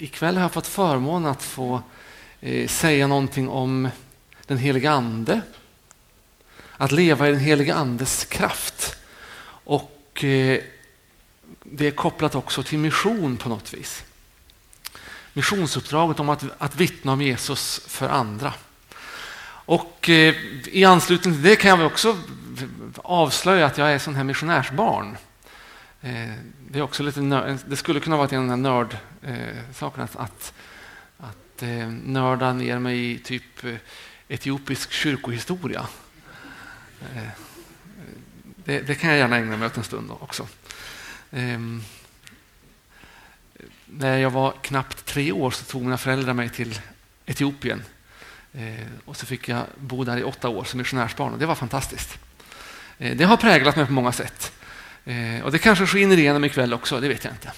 ikväll 0.00 0.36
har 0.36 0.42
jag 0.42 0.52
fått 0.52 0.66
förmånen 0.66 1.30
att 1.30 1.42
få 1.42 1.82
eh, 2.40 2.68
säga 2.68 3.06
någonting 3.06 3.48
om 3.48 3.88
den 4.46 4.58
heliga 4.58 4.90
ande. 4.90 5.40
Att 6.76 6.92
leva 6.92 7.28
i 7.28 7.30
den 7.30 7.40
heliga 7.40 7.74
andes 7.74 8.24
kraft. 8.24 8.96
Och 9.64 10.24
eh, 10.24 10.60
det 11.62 11.86
är 11.86 11.90
kopplat 11.90 12.34
också 12.34 12.62
till 12.62 12.78
mission 12.78 13.36
på 13.36 13.48
något 13.48 13.74
vis. 13.74 14.04
Missionsuppdraget 15.32 16.20
om 16.20 16.28
att, 16.28 16.44
att 16.58 16.76
vittna 16.76 17.12
om 17.12 17.22
Jesus 17.22 17.80
för 17.86 18.08
andra. 18.08 18.54
Och 19.64 20.08
eh, 20.08 20.34
i 20.64 20.84
anslutning 20.84 21.34
till 21.34 21.42
det 21.42 21.56
kan 21.56 21.80
jag 21.80 21.86
också 21.86 22.18
avslöja 22.96 23.66
att 23.66 23.78
jag 23.78 23.92
är 23.92 23.98
sån 23.98 24.14
här 24.14 24.24
missionärsbarn. 24.24 25.16
Eh, 26.02 26.32
det, 26.70 26.78
är 26.78 26.82
också 26.82 27.02
lite 27.02 27.20
det 27.66 27.76
skulle 27.76 28.00
kunna 28.00 28.16
vara 28.16 28.28
en 28.28 28.50
av 28.50 28.58
nördsakerna 28.58 30.04
eh, 30.04 30.04
att, 30.04 30.16
att, 30.16 30.52
att 31.18 31.62
eh, 31.62 31.88
nörda 31.88 32.52
ner 32.52 32.78
mig 32.78 33.10
i 33.10 33.18
typ 33.18 33.64
etiopisk 34.28 34.92
kyrkohistoria. 34.92 35.86
Det, 38.64 38.80
det, 38.80 38.94
kan 38.94 39.10
jag 39.10 39.18
gärna 39.18 39.36
ägna 39.36 39.56
mig 39.56 39.66
åt 39.66 39.76
en 39.76 39.84
stund 39.84 40.10
också. 40.10 40.48
Ehm, 41.30 41.82
när 43.86 44.18
jag 44.18 44.30
var 44.30 44.54
knappt 44.62 45.04
tre 45.06 45.32
år 45.32 45.50
så 45.50 45.64
tog 45.64 45.82
mina 45.82 45.98
föräldrar 45.98 46.34
mig 46.34 46.48
till 46.48 46.80
Etiopien. 47.26 47.82
Och 49.04 49.16
så 49.16 49.26
fick 49.26 49.48
jag 49.48 49.64
bo 49.76 50.04
där 50.04 50.16
i 50.16 50.22
åtta 50.22 50.48
år 50.48 50.64
som 50.64 50.78
missionärsbarn 50.78 51.32
och 51.32 51.38
det 51.38 51.46
var 51.46 51.54
fantastiskt. 51.54 52.18
Det 52.98 53.24
har 53.24 53.36
präglat 53.36 53.76
mig 53.76 53.86
på 53.86 53.92
många 53.92 54.12
sätt. 54.12 54.52
Eh, 55.04 55.42
och 55.42 55.52
det 55.52 55.58
kanske 55.58 55.86
skiner 55.86 56.16
igenom 56.16 56.44
ikväll 56.44 56.74
också, 56.74 57.00
det 57.00 57.08
vet 57.08 57.24
jag 57.24 57.32
inte. 57.32 57.52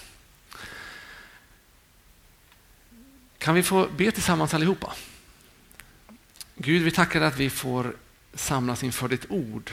Kan 3.39 3.55
vi 3.55 3.63
få 3.63 3.89
be 3.97 4.11
tillsammans 4.13 4.55
allihopa? 4.55 4.93
Gud, 6.55 6.83
vi 6.83 6.91
tackar 6.91 7.21
dig 7.21 7.29
att 7.29 7.37
vi 7.37 7.51
får 7.51 7.97
samlas 8.35 8.83
inför 8.83 9.09
ditt 9.09 9.27
ord. 9.29 9.71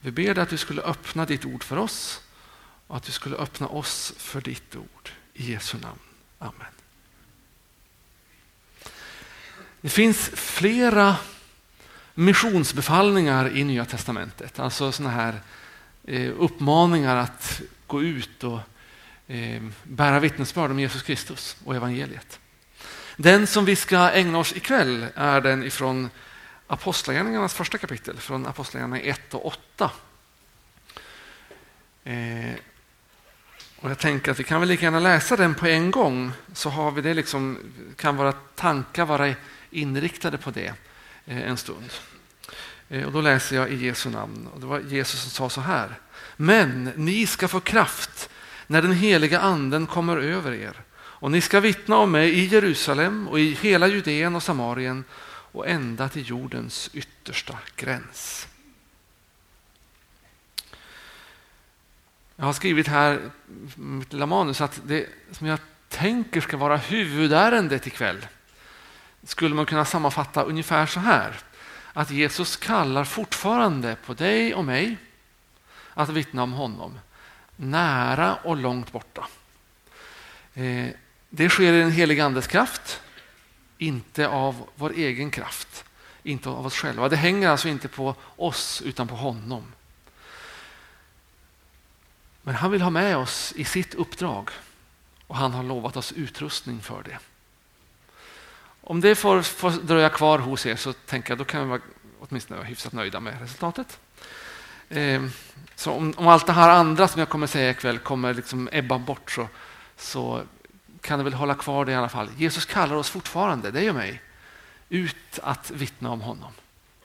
Vi 0.00 0.10
ber 0.10 0.34
dig 0.34 0.42
att 0.42 0.50
du 0.50 0.56
skulle 0.56 0.82
öppna 0.82 1.26
ditt 1.26 1.44
ord 1.44 1.64
för 1.64 1.76
oss 1.76 2.20
och 2.86 2.96
att 2.96 3.02
du 3.02 3.12
skulle 3.12 3.36
öppna 3.36 3.66
oss 3.66 4.12
för 4.16 4.40
ditt 4.40 4.76
ord. 4.76 5.10
I 5.34 5.52
Jesu 5.52 5.78
namn. 5.78 5.98
Amen. 6.38 6.72
Det 9.80 9.88
finns 9.88 10.30
flera 10.34 11.16
missionsbefallningar 12.14 13.56
i 13.56 13.64
Nya 13.64 13.84
testamentet. 13.84 14.58
Alltså 14.58 14.92
sådana 14.92 15.14
här 15.14 15.40
Eh, 16.04 16.32
uppmaningar 16.38 17.16
att 17.16 17.60
gå 17.86 18.02
ut 18.02 18.44
och 18.44 18.60
eh, 19.26 19.62
bära 19.82 20.20
vittnesbörd 20.20 20.70
om 20.70 20.80
Jesus 20.80 21.02
Kristus 21.02 21.56
och 21.64 21.76
evangeliet. 21.76 22.40
Den 23.16 23.46
som 23.46 23.64
vi 23.64 23.76
ska 23.76 24.10
ägna 24.10 24.38
oss 24.38 24.56
ikväll 24.56 25.06
är 25.14 25.40
den 25.40 25.64
ifrån 25.64 26.10
Apostlagärningarnas 26.66 27.54
första 27.54 27.78
kapitel, 27.78 28.16
från 28.16 28.46
Apostlagärningarna 28.46 29.10
1 29.10 29.34
och 29.34 29.46
8. 29.46 29.90
Eh, 32.04 32.54
och 33.76 33.90
jag 33.90 33.98
tänker 33.98 34.30
att 34.30 34.40
vi 34.40 34.44
kan 34.44 34.60
väl 34.60 34.68
lika 34.68 34.84
gärna 34.84 35.00
läsa 35.00 35.36
den 35.36 35.54
på 35.54 35.66
en 35.66 35.90
gång 35.90 36.32
så 36.52 36.70
har 36.70 36.90
vi 36.90 37.02
det 37.02 37.14
liksom, 37.14 37.58
kan 37.96 38.16
våra 38.16 38.32
tankar 38.32 39.04
vara 39.04 39.34
inriktade 39.70 40.38
på 40.38 40.50
det 40.50 40.74
en 41.24 41.56
stund. 41.56 41.90
Eh, 42.92 43.04
och 43.04 43.12
då 43.12 43.20
läser 43.20 43.56
jag 43.56 43.70
i 43.70 43.86
Jesu 43.86 44.10
namn. 44.10 44.48
Och 44.54 44.60
det 44.60 44.66
var 44.66 44.80
Jesus 44.80 45.20
som 45.20 45.30
sa 45.30 45.50
så 45.50 45.60
här. 45.60 45.98
Men 46.36 46.84
ni 46.84 47.26
ska 47.26 47.48
få 47.48 47.60
kraft 47.60 48.30
när 48.66 48.82
den 48.82 48.92
heliga 48.92 49.40
anden 49.40 49.86
kommer 49.86 50.16
över 50.16 50.52
er. 50.52 50.80
Och 50.94 51.30
ni 51.30 51.40
ska 51.40 51.60
vittna 51.60 51.96
om 51.96 52.10
mig 52.10 52.30
i 52.30 52.44
Jerusalem 52.44 53.28
och 53.28 53.40
i 53.40 53.58
hela 53.60 53.86
Judeen 53.86 54.36
och 54.36 54.42
Samarien 54.42 55.04
och 55.52 55.68
ända 55.68 56.08
till 56.08 56.28
jordens 56.28 56.90
yttersta 56.92 57.58
gräns. 57.76 58.48
Jag 62.36 62.44
har 62.44 62.52
skrivit 62.52 62.88
här 62.88 63.30
mitt 63.74 64.12
lilla 64.12 64.26
manus 64.26 64.60
att 64.60 64.80
det 64.86 65.06
som 65.30 65.46
jag 65.46 65.58
tänker 65.88 66.40
ska 66.40 66.56
vara 66.56 66.76
huvudärendet 66.76 67.86
ikväll 67.86 68.26
skulle 69.24 69.54
man 69.54 69.66
kunna 69.66 69.84
sammanfatta 69.84 70.42
ungefär 70.42 70.86
så 70.86 71.00
här. 71.00 71.40
Att 71.92 72.10
Jesus 72.10 72.56
kallar 72.56 73.04
fortfarande 73.04 73.96
på 74.06 74.14
dig 74.14 74.54
och 74.54 74.64
mig 74.64 74.96
att 75.94 76.08
vittna 76.08 76.42
om 76.42 76.52
honom. 76.52 76.98
Nära 77.56 78.34
och 78.34 78.56
långt 78.56 78.92
borta. 78.92 79.26
Eh, 80.54 80.88
det 81.30 81.48
sker 81.48 81.72
i 81.72 81.80
den 81.80 81.90
heliga 81.90 82.24
Andes 82.24 82.46
kraft, 82.46 83.00
inte 83.78 84.28
av 84.28 84.68
vår 84.74 84.92
egen 84.92 85.30
kraft, 85.30 85.84
inte 86.22 86.48
av 86.48 86.66
oss 86.66 86.74
själva. 86.74 87.08
Det 87.08 87.16
hänger 87.16 87.48
alltså 87.48 87.68
inte 87.68 87.88
på 87.88 88.14
oss 88.36 88.82
utan 88.84 89.08
på 89.08 89.14
honom. 89.14 89.72
Men 92.42 92.54
han 92.54 92.70
vill 92.70 92.82
ha 92.82 92.90
med 92.90 93.16
oss 93.16 93.52
i 93.56 93.64
sitt 93.64 93.94
uppdrag 93.94 94.50
och 95.26 95.36
han 95.36 95.52
har 95.52 95.62
lovat 95.62 95.96
oss 95.96 96.12
utrustning 96.12 96.80
för 96.80 97.02
det. 97.02 97.18
Om 98.84 99.00
det 99.00 99.14
får, 99.14 99.42
får 99.42 99.70
dröja 99.70 100.08
kvar 100.08 100.38
hos 100.38 100.66
er 100.66 100.76
så 100.76 100.92
tänker 100.92 101.30
jag 101.30 101.38
då 101.38 101.44
kan 101.44 101.62
vi 101.62 101.68
vara, 101.68 101.80
åtminstone 102.20 102.58
vara 102.58 102.68
hyfsat 102.68 102.92
nöjda 102.92 103.20
med 103.20 103.40
resultatet. 103.40 103.98
Eh, 104.88 105.22
så 105.76 105.92
om, 105.92 106.14
om, 106.16 106.28
allt 106.28 106.46
det 106.46 106.52
här 106.52 106.68
andra 106.68 107.08
som 107.08 107.18
jag 107.18 107.28
kommer 107.28 107.46
säga 107.46 107.70
ikväll 107.70 107.98
kommer 107.98 108.34
liksom 108.34 108.68
ebba 108.72 108.98
bort 108.98 109.30
så, 109.30 109.48
så 109.96 110.42
kan 111.00 111.18
det 111.18 111.24
väl 111.24 111.34
hålla 111.34 111.54
kvar 111.54 111.84
det 111.84 111.92
i 111.92 111.94
alla 111.94 112.08
fall. 112.08 112.30
Jesus 112.36 112.66
kallar 112.66 112.96
oss 112.96 113.10
fortfarande, 113.10 113.70
dig 113.70 113.88
och 113.88 113.94
mig, 113.94 114.22
ut 114.88 115.38
att 115.42 115.70
vittna 115.70 116.10
om 116.10 116.20
honom. 116.20 116.52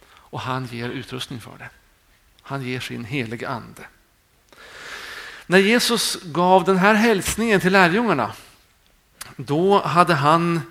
Och 0.10 0.42
han 0.42 0.66
ger 0.66 0.90
utrustning 0.90 1.42
för 1.42 1.58
det. 1.58 1.70
Han 2.42 2.62
ger 2.62 2.80
sin 2.80 3.06
heliga 3.06 3.50
ande. 3.50 3.88
När 5.46 5.58
Jesus 5.58 6.18
gav 6.24 6.64
den 6.64 6.78
här 6.78 6.94
hälsningen 6.94 7.62
till 7.62 7.74
lärjungarna, 7.74 8.32
då 9.36 9.82
hade 9.82 10.14
han 10.14 10.62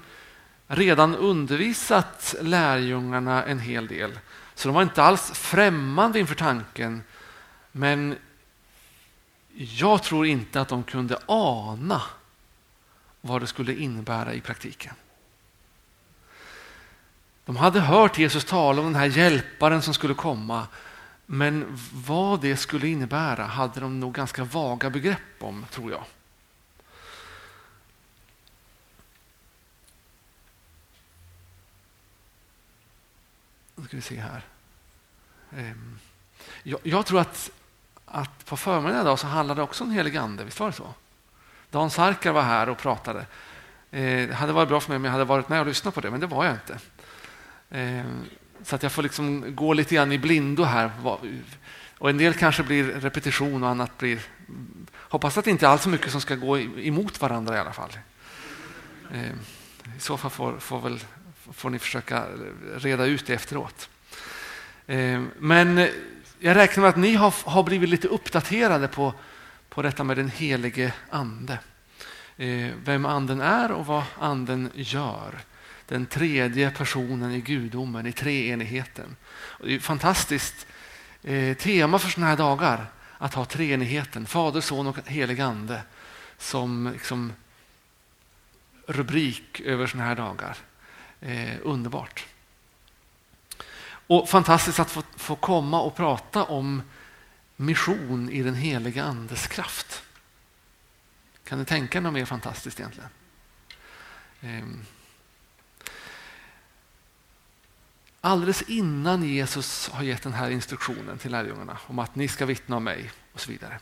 redan 0.67 1.15
undervisat 1.15 2.35
lärjungarna 2.41 3.45
en 3.45 3.59
hel 3.59 3.87
del. 3.87 4.19
Så 4.55 4.69
de 4.69 4.75
var 4.75 4.83
inte 4.83 5.03
alls 5.03 5.31
främmande 5.31 6.19
inför 6.19 6.35
tanken. 6.35 7.03
Men 7.73 8.17
jag 9.55 10.03
tror 10.03 10.27
inte 10.27 10.61
att 10.61 10.69
de 10.69 10.83
kunde 10.83 11.19
ana 11.27 12.03
vad 13.21 13.43
det 13.43 13.47
skulle 13.47 13.75
innebära 13.75 14.35
i 14.35 14.41
praktiken. 14.41 14.95
De 17.45 17.57
hade 17.57 17.81
hört 17.81 18.19
Jesus 18.19 18.45
tala 18.45 18.81
om 18.81 18.87
den 18.87 18.95
här 18.95 19.07
hjälparen 19.07 19.83
som 19.83 19.95
skulle 19.95 20.15
komma 20.15 20.67
men 21.27 21.79
vad 21.93 22.41
det 22.41 22.57
skulle 22.57 22.89
innebära 22.89 23.45
hade 23.45 23.81
de 23.81 24.01
nog 24.01 24.15
ganska 24.15 24.45
vaga 24.45 24.91
begrepp 24.91 25.19
om, 25.41 25.67
tror 25.71 25.91
jag. 25.91 26.05
Nu 33.77 33.85
ska 33.85 33.97
vi 33.97 34.03
se 34.03 34.21
här. 34.21 34.43
Ehm, 35.57 35.99
jag, 36.63 36.81
jag 36.83 37.07
tror 37.07 37.21
att, 37.21 37.51
att 38.05 38.47
på 38.47 38.57
förmiddagen 38.57 39.01
idag 39.01 39.19
så 39.19 39.27
handlade 39.27 39.61
det 39.61 39.65
också 39.65 39.85
om 39.85 39.91
helig 39.91 40.17
ande, 40.17 40.45
visst 40.45 40.61
var 40.61 40.67
det 40.67 40.73
så? 40.73 40.95
Dan 41.71 41.91
Sarkar 41.91 42.33
var 42.33 42.43
här 42.43 42.69
och 42.69 42.79
pratade. 42.79 43.27
Eh, 43.91 44.29
det 44.29 44.35
hade 44.35 44.53
varit 44.53 44.69
bra 44.69 44.81
för 44.81 44.89
mig 44.91 44.97
om 44.97 45.05
jag 45.05 45.13
hade 45.13 45.25
varit 45.25 45.49
med 45.49 45.61
och 45.61 45.67
lyssnat 45.67 45.95
på 45.95 46.01
det, 46.01 46.11
men 46.11 46.21
det 46.21 46.27
var 46.27 46.45
jag 46.45 46.55
inte. 46.55 46.79
Ehm, 47.71 48.25
så 48.63 48.77
att 48.77 48.83
jag 48.83 48.93
får 48.93 49.03
liksom 49.03 49.57
gå 49.57 49.73
lite 49.73 49.95
grann 49.95 50.13
i 50.13 50.19
blindo 50.19 50.63
här. 50.63 50.91
Och 51.99 52.11
en 52.11 52.19
del 52.19 52.35
kanske 52.35 52.63
blir 52.63 52.85
repetition 52.85 53.63
och 53.63 53.69
annat 53.69 53.99
blir... 53.99 54.21
Hoppas 54.93 55.39
att 55.39 55.45
det 55.45 55.51
inte 55.51 55.67
är 55.67 55.71
allt 55.71 55.83
så 55.83 55.89
mycket 55.89 56.13
som 56.13 56.21
ska 56.21 56.35
gå 56.35 56.59
emot 56.59 57.21
varandra 57.21 57.57
i 57.57 57.59
alla 57.59 57.73
fall. 57.73 57.99
Ehm, 59.13 59.39
I 59.97 60.01
så 60.01 60.17
fall 60.17 60.31
får, 60.31 60.59
får, 60.59 60.81
väl, 60.81 61.01
får 61.53 61.71
ni 61.71 61.79
försöka 61.79 62.27
reda 62.77 63.05
ut 63.05 63.27
det 63.27 63.35
efteråt. 63.35 63.89
Eh, 64.87 65.23
men 65.39 65.79
eh, 65.79 65.89
jag 66.39 66.57
räknar 66.57 66.83
med 66.83 66.91
att 66.91 66.97
ni 66.97 67.15
har, 67.15 67.35
har 67.45 67.63
blivit 67.63 67.89
lite 67.89 68.09
uppdaterade 68.09 68.89
på, 68.89 69.15
på 69.69 69.83
detta 69.83 70.05
med 70.05 70.17
den 70.17 70.29
helige 70.29 70.93
ande. 71.11 71.59
Eh, 72.37 72.71
vem 72.85 73.07
anden 73.07 73.41
är 73.41 73.73
och 73.73 73.87
vad 73.87 74.05
anden 74.19 74.71
gör 74.75 75.39
den 75.87 76.07
tredje 76.07 76.71
personen 76.71 77.33
i 77.33 77.41
gudomen, 77.41 78.07
i 78.07 78.13
treenigheten. 78.13 79.17
det 79.61 79.73
är 79.73 79.77
ett 79.77 79.83
fantastiskt 79.83 80.67
tema 81.59 81.99
för 81.99 82.09
sådana 82.09 82.31
här 82.31 82.37
dagar 82.37 82.87
att 83.19 83.35
ha 83.35 83.45
treenigheten, 83.45 84.27
Fader, 84.27 84.61
Son 84.61 84.87
och 84.87 84.99
helig 85.07 85.41
Ande 85.41 85.83
som 86.39 86.91
liksom, 86.93 87.33
rubrik 88.87 89.61
över 89.61 89.87
sådana 89.87 90.09
här 90.09 90.15
dagar. 90.15 90.57
Eh, 91.21 91.57
underbart. 91.63 92.27
Och 94.07 94.29
fantastiskt 94.29 94.79
att 94.79 94.91
få, 94.91 95.03
få 95.17 95.37
komma 95.37 95.81
och 95.81 95.97
prata 95.97 96.45
om 96.45 96.83
mission 97.57 98.31
i 98.31 98.43
den 98.43 98.55
heliga 98.55 99.05
Andes 99.05 99.47
kraft. 99.47 100.03
Kan 101.45 101.59
ni 101.59 101.65
tänka 101.65 101.99
er 101.99 102.03
något 102.03 102.13
mer 102.13 102.25
fantastiskt 102.25 102.81
egentligen? 102.81 103.11
Ehm. 104.41 104.85
Alldeles 108.21 108.63
innan 108.63 109.23
Jesus 109.23 109.89
har 109.89 110.03
gett 110.03 110.23
den 110.23 110.33
här 110.33 110.51
instruktionen 110.51 111.19
till 111.19 111.31
lärjungarna 111.31 111.79
om 111.87 111.99
att 111.99 112.15
ni 112.15 112.29
ska 112.29 112.47
vittna 112.47 112.77
om 112.77 112.85
mig 112.85 113.11
och 113.33 113.41
så 113.41 113.51
vidare 113.51 113.81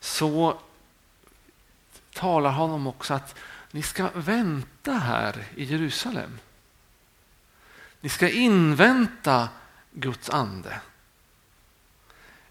så 0.00 0.60
talar 2.12 2.50
han 2.50 2.70
om 2.70 2.86
också 2.86 3.14
att 3.14 3.38
ni 3.72 3.82
ska 3.82 4.10
vänta 4.14 4.92
här 4.92 5.44
i 5.56 5.64
Jerusalem. 5.64 6.38
Ni 8.00 8.08
ska 8.08 8.28
invänta 8.28 9.48
Guds 9.92 10.30
ande. 10.30 10.80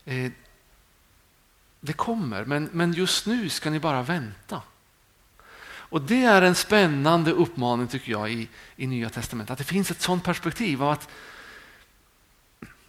Eh, 0.06 0.32
det 1.80 1.94
kommer, 1.94 2.46
men, 2.46 2.70
men 2.72 2.94
just 2.94 3.26
nu 3.26 3.50
ska 3.50 3.70
ni 3.70 3.80
bara 3.80 4.04
vänta. 4.04 4.62
Och 5.64 6.02
Det 6.02 6.24
är 6.24 6.42
en 6.42 6.56
spännande 6.56 7.32
uppmaning 7.32 7.88
tycker 7.88 8.12
jag 8.12 8.32
i, 8.32 8.50
i 8.76 8.88
Nya 8.88 9.10
Testamentet. 9.10 9.52
Att 9.52 9.58
det 9.58 9.64
finns 9.64 9.92
ett 9.92 10.02
sådant 10.02 10.24
perspektiv 10.24 10.84
av 10.84 10.90
att 10.90 11.10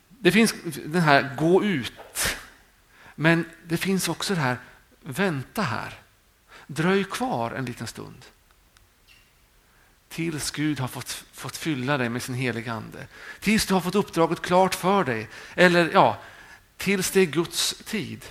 det 0.09 0.33
finns 0.33 0.55
den 0.85 1.03
här 1.03 1.37
gå 1.37 1.65
ut. 1.65 2.37
Men 3.15 3.45
det 3.65 3.77
finns 3.77 4.09
också 4.09 4.35
det 4.35 4.41
här 4.41 4.57
vänta 5.01 5.63
här. 5.63 6.02
Dröj 6.75 7.05
kvar 7.05 7.51
en 7.51 7.65
liten 7.65 7.87
stund. 7.87 8.25
Tills 10.09 10.51
Gud 10.51 10.81
har 10.81 10.89
fått, 10.89 11.25
fått 11.33 11.57
fylla 11.57 11.99
dig 11.99 12.09
med 12.09 12.23
sin 12.23 12.35
heliga 12.35 12.73
ande. 12.73 13.07
Tills 13.41 13.67
du 13.67 13.75
har 13.75 13.81
fått 13.81 13.95
uppdraget 13.95 14.41
klart 14.41 14.75
för 14.75 15.05
dig. 15.05 15.29
Eller 15.55 15.91
ja, 15.93 16.19
tills 16.77 17.11
det 17.11 17.21
är 17.21 17.27
Guds 17.27 17.75
tid. 17.85 18.25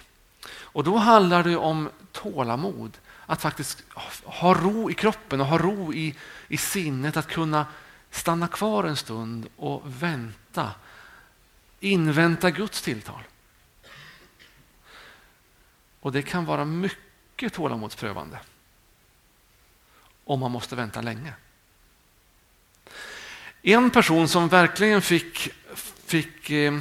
Och 0.52 0.84
då 0.84 0.98
handlar 0.98 1.44
det 1.44 1.56
om 1.56 1.90
tålamod. 2.12 2.98
Att 3.26 3.42
faktiskt 3.42 3.84
ha 4.24 4.54
ro 4.54 4.92
i 4.92 4.94
kroppen 4.94 5.42
och 5.42 5.48
ha 5.48 5.58
ro 5.58 5.94
i, 5.94 6.16
i 6.48 6.58
sinnet. 6.58 7.18
Att 7.18 7.28
kunna 7.28 7.66
stanna 8.12 8.48
kvar 8.48 8.84
en 8.84 8.98
stund 8.98 9.48
och 9.56 9.82
vänta. 9.86 10.72
Invänta 11.80 12.52
Guds 12.52 12.82
tilltal. 12.82 13.22
Och 16.00 16.12
det 16.12 16.22
kan 16.22 16.46
vara 16.46 16.66
mycket 16.66 17.11
tålamodsprövande. 17.50 18.40
Om 20.26 20.40
man 20.40 20.52
måste 20.52 20.76
vänta 20.76 21.02
länge. 21.02 21.34
En 23.62 23.90
person 23.90 24.28
som 24.28 24.48
verkligen 24.48 25.02
fick, 25.02 25.50
fick 26.06 26.50
eh, 26.50 26.74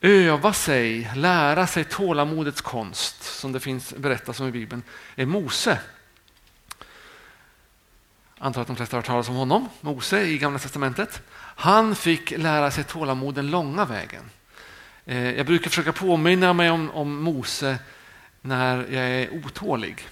öva 0.00 0.52
sig, 0.52 1.10
lära 1.14 1.66
sig 1.66 1.84
tålamodets 1.84 2.60
konst, 2.60 3.22
som 3.22 3.52
det 3.52 3.60
finns 3.60 3.94
berättas 3.94 4.40
om 4.40 4.48
i 4.48 4.50
Bibeln, 4.50 4.82
är 5.14 5.26
Mose. 5.26 5.80
Jag 8.38 8.46
antar 8.46 8.60
att 8.60 8.66
de 8.66 8.76
flesta 8.76 8.96
har 8.96 9.02
hört 9.02 9.06
talas 9.06 9.28
om 9.28 9.34
honom, 9.34 9.68
Mose 9.80 10.22
i 10.22 10.38
Gamla 10.38 10.58
Testamentet. 10.58 11.22
Han 11.38 11.96
fick 11.96 12.30
lära 12.30 12.70
sig 12.70 12.84
tålamod 12.84 13.34
den 13.34 13.50
långa 13.50 13.84
vägen. 13.84 14.30
Eh, 15.04 15.30
jag 15.30 15.46
brukar 15.46 15.70
försöka 15.70 15.92
påminna 15.92 16.52
mig 16.52 16.70
om, 16.70 16.90
om 16.90 17.22
Mose 17.22 17.78
när 18.46 18.76
jag 18.76 19.08
är 19.08 19.44
otålig. 19.44 20.08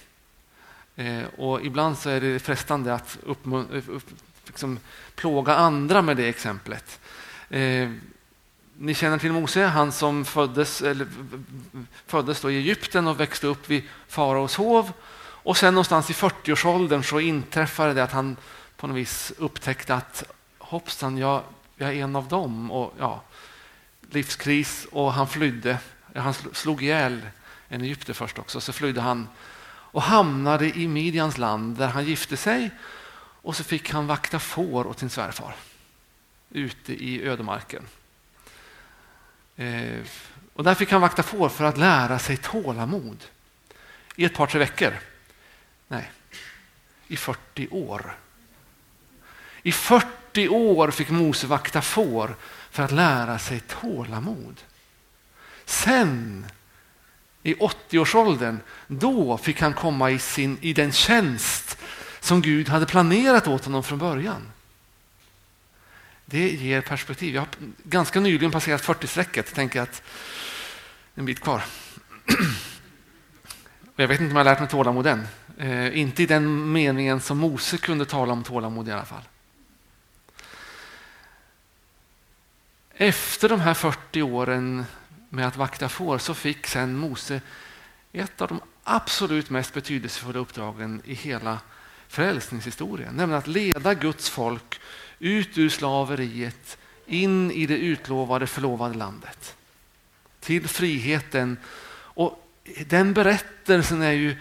Eh, 0.95 1.25
och 1.37 1.65
ibland 1.65 1.97
så 1.97 2.09
är 2.09 2.21
det 2.21 2.39
frestande 2.39 2.93
att 2.93 3.17
liksom 4.47 4.79
plåga 5.15 5.55
andra 5.55 6.01
med 6.01 6.17
det 6.17 6.27
exemplet. 6.27 6.99
Eh, 7.49 7.89
ni 8.77 8.93
känner 8.93 9.17
till 9.17 9.31
Mose, 9.31 9.65
han 9.65 9.91
som 9.91 10.25
föddes, 10.25 10.81
eller, 10.81 11.07
föddes 12.07 12.41
då 12.41 12.51
i 12.51 12.57
Egypten 12.57 13.07
och 13.07 13.19
växte 13.19 13.47
upp 13.47 13.69
vid 13.69 13.83
faraos 14.07 14.55
hov. 14.55 14.91
Och 15.17 15.57
sen 15.57 15.73
någonstans 15.73 16.09
i 16.09 16.13
40-årsåldern 16.13 17.03
så 17.03 17.19
inträffade 17.19 17.93
det 17.93 18.03
att 18.03 18.11
han 18.11 18.37
på 18.77 18.87
något 18.87 18.97
vis 18.97 19.33
upptäckte 19.37 19.95
att 19.95 20.23
hoppsan, 20.57 21.17
jag, 21.17 21.41
jag 21.75 21.89
är 21.89 21.93
en 21.93 22.15
av 22.15 22.27
dem. 22.27 22.71
Och, 22.71 22.93
ja, 22.99 23.21
livskris 24.11 24.87
och 24.91 25.13
han 25.13 25.27
flydde. 25.27 25.77
Han 26.15 26.33
slog 26.33 26.83
ihjäl 26.83 27.21
en 27.75 27.81
egypter 27.81 28.13
först 28.13 28.39
också. 28.39 28.61
Så 28.61 28.73
flydde 28.73 29.01
han 29.01 29.27
och 29.67 30.01
hamnade 30.01 30.77
i 30.77 30.87
Midjans 30.87 31.37
land 31.37 31.77
där 31.77 31.87
han 31.87 32.05
gifte 32.05 32.37
sig 32.37 32.71
och 33.17 33.55
så 33.55 33.63
fick 33.63 33.89
han 33.89 34.07
vakta 34.07 34.39
får 34.39 34.87
åt 34.87 34.99
sin 34.99 35.09
svärfar 35.09 35.55
ute 36.49 36.93
i 36.93 37.23
ödemarken. 37.23 37.83
Eh, 39.55 40.01
och 40.53 40.63
där 40.63 40.75
fick 40.75 40.91
han 40.91 41.01
vakta 41.01 41.23
får 41.23 41.49
för 41.49 41.65
att 41.65 41.77
lära 41.77 42.19
sig 42.19 42.37
tålamod 42.37 43.23
i 44.15 44.25
ett 44.25 44.35
par, 44.35 44.47
tre 44.47 44.59
veckor. 44.59 44.93
Nej, 45.87 46.11
i 47.07 47.17
40 47.17 47.67
år. 47.71 48.17
I 49.63 49.71
40 49.71 50.47
år 50.47 50.91
fick 50.91 51.09
Mose 51.09 51.47
vakta 51.47 51.81
får 51.81 52.35
för 52.71 52.83
att 52.83 52.91
lära 52.91 53.39
sig 53.39 53.59
tålamod. 53.59 54.61
Sen 55.65 56.45
i 57.45 57.53
80-årsåldern, 57.53 58.59
då 58.87 59.37
fick 59.37 59.61
han 59.61 59.73
komma 59.73 60.11
i, 60.11 60.19
sin, 60.19 60.57
i 60.61 60.73
den 60.73 60.91
tjänst 60.91 61.77
som 62.19 62.41
Gud 62.41 62.69
hade 62.69 62.85
planerat 62.85 63.47
åt 63.47 63.65
honom 63.65 63.83
från 63.83 63.99
början. 63.99 64.51
Det 66.25 66.49
ger 66.49 66.81
perspektiv. 66.81 67.35
Jag 67.35 67.41
har 67.41 67.49
ganska 67.83 68.19
nyligen 68.19 68.51
passerat 68.51 68.83
40-strecket, 68.83 69.53
tänker 69.53 69.81
att 69.81 69.93
det 71.13 71.19
är 71.19 71.21
en 71.21 71.25
bit 71.25 71.39
kvar. 71.39 71.63
Jag 73.95 74.07
vet 74.07 74.19
inte 74.19 74.31
om 74.31 74.37
jag 74.37 74.45
har 74.45 74.51
lärt 74.51 74.59
mig 74.59 74.69
tålamod 74.69 75.07
än. 75.07 75.27
Eh, 75.57 75.99
inte 75.99 76.23
i 76.23 76.25
den 76.25 76.71
meningen 76.71 77.21
som 77.21 77.37
Mose 77.37 77.77
kunde 77.77 78.05
tala 78.05 78.33
om 78.33 78.43
tålamod 78.43 78.87
i 78.87 78.91
alla 78.91 79.05
fall. 79.05 79.23
Efter 82.93 83.49
de 83.49 83.59
här 83.59 83.73
40 83.73 84.21
åren 84.21 84.85
med 85.35 85.47
att 85.47 85.57
vakta 85.57 85.89
får 85.89 86.17
så 86.17 86.33
fick 86.33 86.67
sen 86.67 86.97
Mose 86.97 87.41
ett 88.13 88.41
av 88.41 88.47
de 88.47 88.61
absolut 88.83 89.49
mest 89.49 89.73
betydelsefulla 89.73 90.39
uppdragen 90.39 91.01
i 91.05 91.13
hela 91.13 91.59
frälsningshistorien, 92.07 93.15
nämligen 93.15 93.39
att 93.39 93.47
leda 93.47 93.93
Guds 93.93 94.29
folk 94.29 94.79
ut 95.19 95.57
ur 95.57 95.69
slaveriet 95.69 96.77
in 97.05 97.51
i 97.51 97.65
det 97.65 97.77
utlovade 97.77 98.47
förlovade 98.47 98.93
landet. 98.93 99.55
Till 100.39 100.67
friheten. 100.67 101.57
Och 101.91 102.47
den 102.85 103.13
berättelsen 103.13 104.01
är 104.01 104.11
ju 104.11 104.37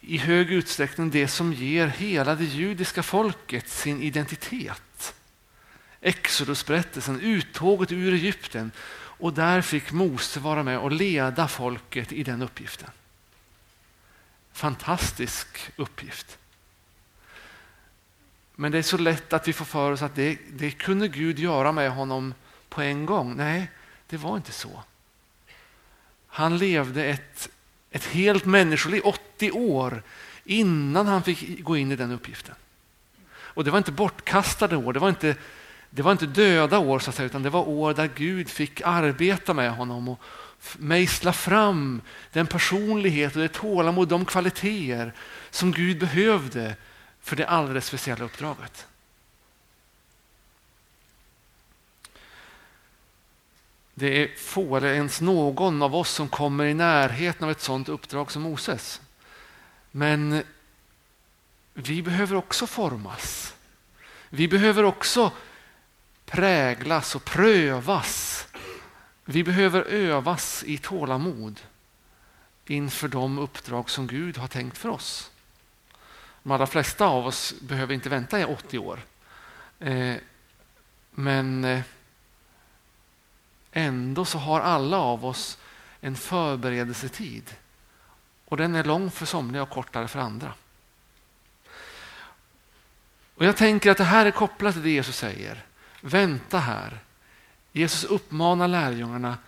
i 0.00 0.18
hög 0.18 0.52
utsträckning 0.52 1.10
det 1.10 1.28
som 1.28 1.52
ger 1.52 1.86
hela 1.86 2.34
det 2.34 2.44
judiska 2.44 3.02
folket 3.02 3.68
sin 3.68 4.02
identitet. 4.02 5.14
Exodusberättelsen, 6.00 7.20
uttåget 7.20 7.92
ur 7.92 8.14
Egypten 8.14 8.70
och 9.18 9.32
där 9.32 9.62
fick 9.62 9.92
Mose 9.92 10.40
vara 10.40 10.62
med 10.62 10.78
och 10.78 10.92
leda 10.92 11.48
folket 11.48 12.12
i 12.12 12.22
den 12.22 12.42
uppgiften. 12.42 12.90
Fantastisk 14.52 15.70
uppgift. 15.76 16.38
Men 18.54 18.72
det 18.72 18.78
är 18.78 18.82
så 18.82 18.98
lätt 18.98 19.32
att 19.32 19.48
vi 19.48 19.52
får 19.52 19.64
för 19.64 19.92
oss 19.92 20.02
att 20.02 20.14
det, 20.14 20.38
det 20.52 20.70
kunde 20.70 21.08
Gud 21.08 21.38
göra 21.38 21.72
med 21.72 21.90
honom 21.90 22.34
på 22.68 22.82
en 22.82 23.06
gång. 23.06 23.36
Nej, 23.36 23.70
det 24.06 24.16
var 24.16 24.36
inte 24.36 24.52
så. 24.52 24.82
Han 26.26 26.58
levde 26.58 27.04
ett, 27.04 27.48
ett 27.90 28.04
helt 28.04 28.44
människoliv, 28.44 29.02
80 29.04 29.50
år, 29.50 30.02
innan 30.44 31.06
han 31.06 31.22
fick 31.22 31.62
gå 31.62 31.76
in 31.76 31.92
i 31.92 31.96
den 31.96 32.12
uppgiften. 32.12 32.54
Och 33.28 33.64
det 33.64 33.70
var 33.70 33.78
inte 33.78 33.92
bortkastade 33.92 34.76
år, 34.76 34.92
det 34.92 34.98
var 34.98 35.08
inte 35.08 35.36
det 35.90 36.02
var 36.02 36.12
inte 36.12 36.26
döda 36.26 36.78
år, 36.78 36.98
så 36.98 37.10
att 37.10 37.16
säga, 37.16 37.26
utan 37.26 37.42
det 37.42 37.50
var 37.50 37.68
år 37.68 37.94
där 37.94 38.10
Gud 38.14 38.48
fick 38.48 38.80
arbeta 38.84 39.54
med 39.54 39.72
honom 39.72 40.08
och 40.08 40.20
mejsla 40.76 41.32
fram 41.32 42.02
den 42.32 42.46
personlighet 42.46 43.36
och 43.36 43.42
det 43.42 43.48
tålamod, 43.48 44.08
de 44.08 44.24
kvaliteter 44.24 45.12
som 45.50 45.72
Gud 45.72 45.98
behövde 45.98 46.76
för 47.20 47.36
det 47.36 47.46
alldeles 47.46 47.86
speciella 47.86 48.24
uppdraget. 48.24 48.86
Det 53.94 54.22
är 54.22 54.36
få 54.36 54.76
eller 54.76 54.94
ens 54.94 55.20
någon 55.20 55.82
av 55.82 55.94
oss 55.94 56.10
som 56.10 56.28
kommer 56.28 56.64
i 56.64 56.74
närheten 56.74 57.44
av 57.44 57.50
ett 57.50 57.60
sådant 57.60 57.88
uppdrag 57.88 58.32
som 58.32 58.42
Moses. 58.42 59.00
Men 59.90 60.42
vi 61.74 62.02
behöver 62.02 62.36
också 62.36 62.66
formas. 62.66 63.54
Vi 64.28 64.48
behöver 64.48 64.82
också 64.82 65.32
präglas 66.26 67.14
och 67.14 67.24
prövas. 67.24 68.46
Vi 69.24 69.44
behöver 69.44 69.82
övas 69.82 70.64
i 70.66 70.78
tålamod 70.78 71.60
inför 72.66 73.08
de 73.08 73.38
uppdrag 73.38 73.90
som 73.90 74.06
Gud 74.06 74.36
har 74.36 74.48
tänkt 74.48 74.78
för 74.78 74.88
oss. 74.88 75.30
De 76.42 76.52
allra 76.52 76.66
flesta 76.66 77.06
av 77.06 77.26
oss 77.26 77.54
behöver 77.60 77.94
inte 77.94 78.08
vänta 78.08 78.40
i 78.40 78.44
80 78.44 78.78
år. 78.78 79.00
Eh, 79.78 80.14
men 81.10 81.64
eh, 81.64 81.82
ändå 83.72 84.24
så 84.24 84.38
har 84.38 84.60
alla 84.60 84.98
av 84.98 85.24
oss 85.24 85.58
en 86.00 86.16
förberedelsetid. 86.16 87.54
Och 88.44 88.56
den 88.56 88.74
är 88.74 88.84
lång 88.84 89.10
för 89.10 89.26
somliga 89.26 89.62
och 89.62 89.70
kortare 89.70 90.08
för 90.08 90.18
andra. 90.18 90.52
Och 93.34 93.44
Jag 93.44 93.56
tänker 93.56 93.90
att 93.90 93.98
det 93.98 94.04
här 94.04 94.26
är 94.26 94.30
kopplat 94.30 94.74
till 94.74 94.82
det 94.82 94.90
Jesus 94.90 95.16
säger. 95.16 95.64
Vänta 96.00 96.58
här. 96.58 96.98
Jesus 97.72 98.04
uppmanar 98.04 98.68
lärjungarna, 98.68 99.38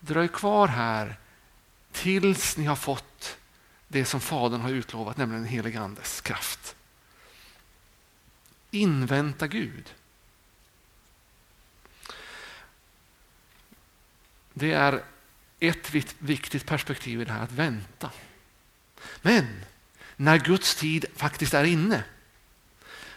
dröj 0.00 0.28
kvar 0.28 0.68
här 0.68 1.16
tills 1.92 2.56
ni 2.56 2.64
har 2.64 2.76
fått 2.76 3.36
det 3.88 4.04
som 4.04 4.20
Fadern 4.20 4.60
har 4.60 4.70
utlovat, 4.70 5.16
nämligen 5.16 5.42
den 5.42 5.52
helige 5.52 5.80
Andes 5.80 6.20
kraft. 6.20 6.76
Invänta 8.70 9.46
Gud. 9.46 9.94
Det 14.52 14.72
är 14.72 15.02
ett 15.60 15.94
viktigt 16.18 16.66
perspektiv 16.66 17.20
i 17.20 17.24
det 17.24 17.32
här, 17.32 17.42
att 17.42 17.52
vänta. 17.52 18.10
Men 19.22 19.64
när 20.16 20.38
Guds 20.38 20.74
tid 20.74 21.04
faktiskt 21.16 21.54
är 21.54 21.64
inne, 21.64 22.04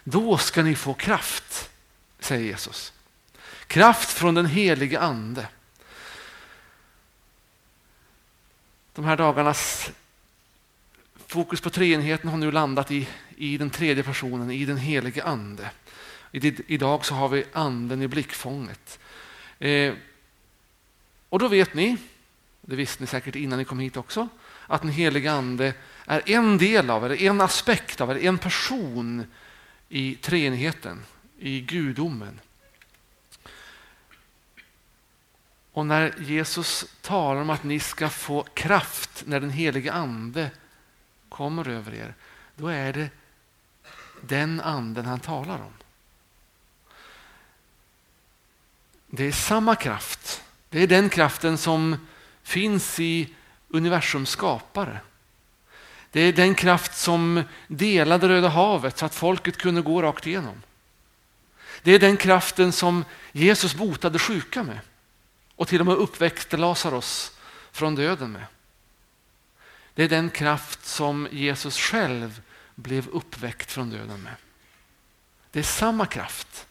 då 0.04 0.38
ska 0.38 0.62
ni 0.62 0.74
få 0.74 0.94
kraft, 0.94 1.70
säger 2.24 2.44
Jesus. 2.44 2.92
Kraft 3.66 4.10
från 4.10 4.34
den 4.34 4.46
helige 4.46 5.00
Ande. 5.00 5.48
De 8.94 9.04
här 9.04 9.16
dagarnas 9.16 9.90
fokus 11.26 11.60
på 11.60 11.70
treenigheten 11.70 12.30
har 12.30 12.38
nu 12.38 12.52
landat 12.52 12.90
i, 12.90 13.08
i 13.36 13.58
den 13.58 13.70
tredje 13.70 14.02
personen, 14.02 14.50
i 14.50 14.64
den 14.64 14.76
helige 14.76 15.24
Ande. 15.24 15.70
Idag 16.66 17.04
så 17.04 17.14
har 17.14 17.28
vi 17.28 17.44
anden 17.52 18.02
i 18.02 18.08
blickfånget. 18.08 18.98
Eh, 19.58 19.94
och 21.28 21.38
då 21.38 21.48
vet 21.48 21.74
ni, 21.74 21.96
det 22.60 22.76
visste 22.76 23.02
ni 23.02 23.06
säkert 23.06 23.36
innan 23.36 23.58
ni 23.58 23.64
kom 23.64 23.78
hit 23.78 23.96
också, 23.96 24.28
att 24.66 24.82
den 24.82 24.90
helige 24.90 25.32
Ande 25.32 25.74
är 26.06 26.30
en 26.30 26.58
del 26.58 26.90
av, 26.90 27.04
eller 27.04 27.22
en 27.22 27.40
aspekt 27.40 28.00
av, 28.00 28.10
eller 28.10 28.20
en 28.20 28.38
person 28.38 29.26
i 29.88 30.14
treenigheten, 30.14 31.04
i 31.44 31.60
gudomen. 31.60 32.40
Och 35.72 35.86
när 35.86 36.14
Jesus 36.18 36.84
talar 37.00 37.40
om 37.40 37.50
att 37.50 37.64
ni 37.64 37.80
ska 37.80 38.08
få 38.08 38.42
kraft 38.42 39.22
när 39.26 39.40
den 39.40 39.50
helige 39.50 39.92
Ande 39.92 40.50
kommer 41.28 41.68
över 41.68 41.94
er, 41.94 42.14
då 42.56 42.68
är 42.68 42.92
det 42.92 43.10
den 44.20 44.60
anden 44.60 45.06
han 45.06 45.20
talar 45.20 45.58
om. 45.58 45.72
Det 49.06 49.24
är 49.24 49.32
samma 49.32 49.76
kraft. 49.76 50.42
Det 50.68 50.82
är 50.82 50.86
den 50.86 51.08
kraften 51.08 51.58
som 51.58 52.06
finns 52.42 53.00
i 53.00 53.34
universums 53.68 54.30
skapare. 54.30 55.00
Det 56.10 56.20
är 56.20 56.32
den 56.32 56.54
kraft 56.54 56.96
som 56.96 57.42
delade 57.68 58.28
Röda 58.28 58.48
havet 58.48 58.98
så 58.98 59.06
att 59.06 59.14
folket 59.14 59.56
kunde 59.56 59.82
gå 59.82 60.02
rakt 60.02 60.26
igenom. 60.26 60.62
Det 61.84 61.92
är 61.92 61.98
den 61.98 62.16
kraften 62.16 62.72
som 62.72 63.04
Jesus 63.32 63.74
botade 63.74 64.18
sjuka 64.18 64.62
med 64.62 64.80
och 65.56 65.68
till 65.68 65.80
och 65.80 65.86
med 65.86 65.94
uppväckte 65.94 66.56
Lazarus 66.56 67.32
från 67.72 67.94
döden 67.94 68.32
med. 68.32 68.46
Det 69.94 70.04
är 70.04 70.08
den 70.08 70.30
kraft 70.30 70.86
som 70.86 71.28
Jesus 71.32 71.78
själv 71.78 72.42
blev 72.74 73.08
uppväckt 73.08 73.72
från 73.72 73.90
döden 73.90 74.22
med. 74.22 74.34
Det 75.50 75.58
är 75.58 75.62
samma 75.62 76.06
kraft. 76.06 76.66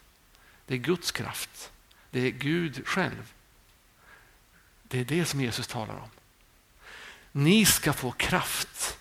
Det 0.65 0.73
är 0.73 0.77
Guds 0.77 1.11
kraft. 1.11 1.71
Det 2.11 2.19
är 2.19 2.31
Gud 2.31 2.87
själv. 2.87 3.33
Det 4.83 4.99
är 4.99 5.05
det 5.05 5.25
som 5.25 5.41
Jesus 5.41 5.67
talar 5.67 5.95
om. 5.95 6.09
Ni 7.31 7.65
ska 7.65 7.93
få 7.93 8.11
kraft, 8.11 8.97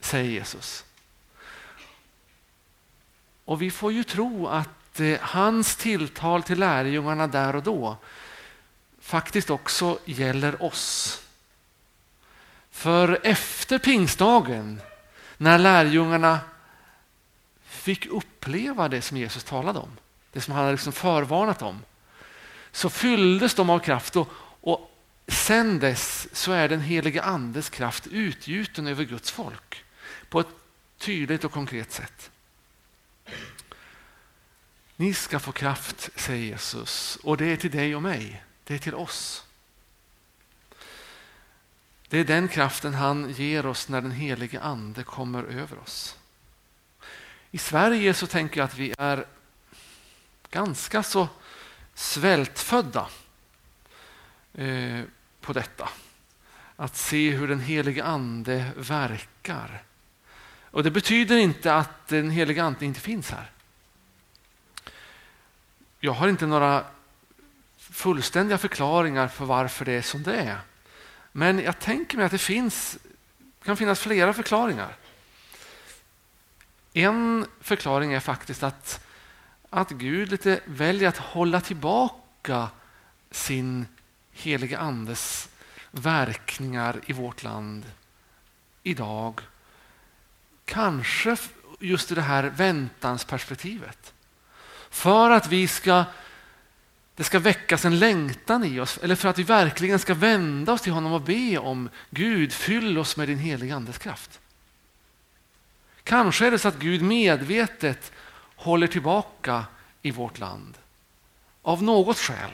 säger 0.00 0.30
Jesus. 0.30 0.84
Och 3.44 3.62
vi 3.62 3.70
får 3.70 3.92
ju 3.92 4.04
tro 4.04 4.46
att 4.46 4.68
att 4.96 5.00
eh, 5.00 5.18
hans 5.20 5.76
tilltal 5.76 6.42
till 6.42 6.58
lärjungarna 6.58 7.26
där 7.26 7.56
och 7.56 7.62
då 7.62 7.96
faktiskt 9.00 9.50
också 9.50 9.98
gäller 10.04 10.62
oss. 10.62 11.20
För 12.70 13.20
efter 13.22 13.78
pingstdagen, 13.78 14.80
när 15.36 15.58
lärjungarna 15.58 16.40
fick 17.64 18.06
uppleva 18.06 18.88
det 18.88 19.02
som 19.02 19.16
Jesus 19.16 19.44
talade 19.44 19.78
om, 19.78 19.96
det 20.32 20.40
som 20.40 20.54
han 20.54 20.62
hade 20.62 20.72
liksom 20.72 20.92
förvarnat 20.92 21.62
om, 21.62 21.82
så 22.72 22.90
fylldes 22.90 23.54
de 23.54 23.70
av 23.70 23.78
kraft 23.78 24.16
och, 24.16 24.28
och 24.60 24.90
sen 25.28 25.78
dess 25.78 26.28
så 26.32 26.52
är 26.52 26.68
den 26.68 26.80
helige 26.80 27.22
andes 27.22 27.70
kraft 27.70 28.06
utgjuten 28.06 28.86
över 28.86 29.04
Guds 29.04 29.30
folk 29.30 29.84
på 30.28 30.40
ett 30.40 30.54
tydligt 30.98 31.44
och 31.44 31.52
konkret 31.52 31.92
sätt. 31.92 32.30
Ni 34.96 35.14
ska 35.14 35.40
få 35.40 35.52
kraft, 35.52 36.10
säger 36.16 36.44
Jesus, 36.44 37.18
och 37.22 37.36
det 37.36 37.46
är 37.46 37.56
till 37.56 37.70
dig 37.70 37.96
och 37.96 38.02
mig. 38.02 38.44
Det 38.64 38.74
är 38.74 38.78
till 38.78 38.94
oss. 38.94 39.44
Det 42.08 42.18
är 42.18 42.24
den 42.24 42.48
kraften 42.48 42.94
han 42.94 43.30
ger 43.30 43.66
oss 43.66 43.88
när 43.88 44.00
den 44.00 44.10
helige 44.10 44.60
ande 44.60 45.02
kommer 45.02 45.44
över 45.44 45.78
oss. 45.78 46.16
I 47.50 47.58
Sverige 47.58 48.14
så 48.14 48.26
tänker 48.26 48.60
jag 48.60 48.64
att 48.64 48.78
vi 48.78 48.94
är 48.98 49.26
ganska 50.50 51.02
så 51.02 51.28
svältfödda 51.94 53.08
eh, 54.54 55.00
på 55.40 55.52
detta. 55.52 55.88
Att 56.76 56.96
se 56.96 57.30
hur 57.30 57.48
den 57.48 57.60
helige 57.60 58.04
ande 58.04 58.70
verkar. 58.76 59.82
Och 60.70 60.82
Det 60.82 60.90
betyder 60.90 61.36
inte 61.36 61.74
att 61.74 62.08
den 62.08 62.30
helige 62.30 62.62
ande 62.64 62.84
inte 62.84 63.00
finns 63.00 63.30
här. 63.30 63.50
Jag 66.06 66.12
har 66.12 66.28
inte 66.28 66.46
några 66.46 66.84
fullständiga 67.78 68.58
förklaringar 68.58 69.28
för 69.28 69.44
varför 69.44 69.84
det 69.84 69.92
är 69.92 70.02
som 70.02 70.22
det 70.22 70.36
är. 70.36 70.58
Men 71.32 71.58
jag 71.58 71.78
tänker 71.78 72.16
mig 72.16 72.26
att 72.26 72.32
det 72.32 72.38
finns, 72.38 72.98
kan 73.64 73.76
finnas 73.76 74.00
flera 74.00 74.32
förklaringar. 74.32 74.96
En 76.92 77.46
förklaring 77.60 78.12
är 78.12 78.20
faktiskt 78.20 78.62
att, 78.62 79.06
att 79.70 79.90
Gud 79.90 80.30
lite 80.30 80.60
väljer 80.64 81.08
att 81.08 81.16
hålla 81.16 81.60
tillbaka 81.60 82.68
sin 83.30 83.86
heliga 84.32 84.78
andes 84.78 85.48
verkningar 85.90 87.00
i 87.06 87.12
vårt 87.12 87.42
land 87.42 87.84
idag. 88.82 89.40
Kanske 90.64 91.36
just 91.80 92.12
i 92.12 92.14
det 92.14 92.22
här 92.22 92.44
väntansperspektivet. 92.44 94.12
För 94.90 95.30
att 95.30 95.46
vi 95.46 95.68
ska 95.68 96.04
det 97.16 97.24
ska 97.24 97.38
väckas 97.38 97.84
en 97.84 97.98
längtan 97.98 98.64
i 98.64 98.80
oss, 98.80 98.98
eller 99.02 99.14
för 99.14 99.28
att 99.28 99.38
vi 99.38 99.42
verkligen 99.42 99.98
ska 99.98 100.14
vända 100.14 100.72
oss 100.72 100.80
till 100.80 100.92
honom 100.92 101.12
och 101.12 101.20
be 101.20 101.58
om 101.58 101.88
Gud, 102.10 102.52
fyll 102.52 102.98
oss 102.98 103.16
med 103.16 103.28
din 103.28 103.38
heliga 103.38 103.76
andes 103.76 103.98
kraft. 103.98 104.40
Kanske 106.02 106.46
är 106.46 106.50
det 106.50 106.58
så 106.58 106.68
att 106.68 106.78
Gud 106.78 107.02
medvetet 107.02 108.12
håller 108.56 108.86
tillbaka 108.86 109.64
i 110.02 110.10
vårt 110.10 110.38
land 110.38 110.78
av 111.62 111.82
något 111.82 112.18
skäl. 112.18 112.50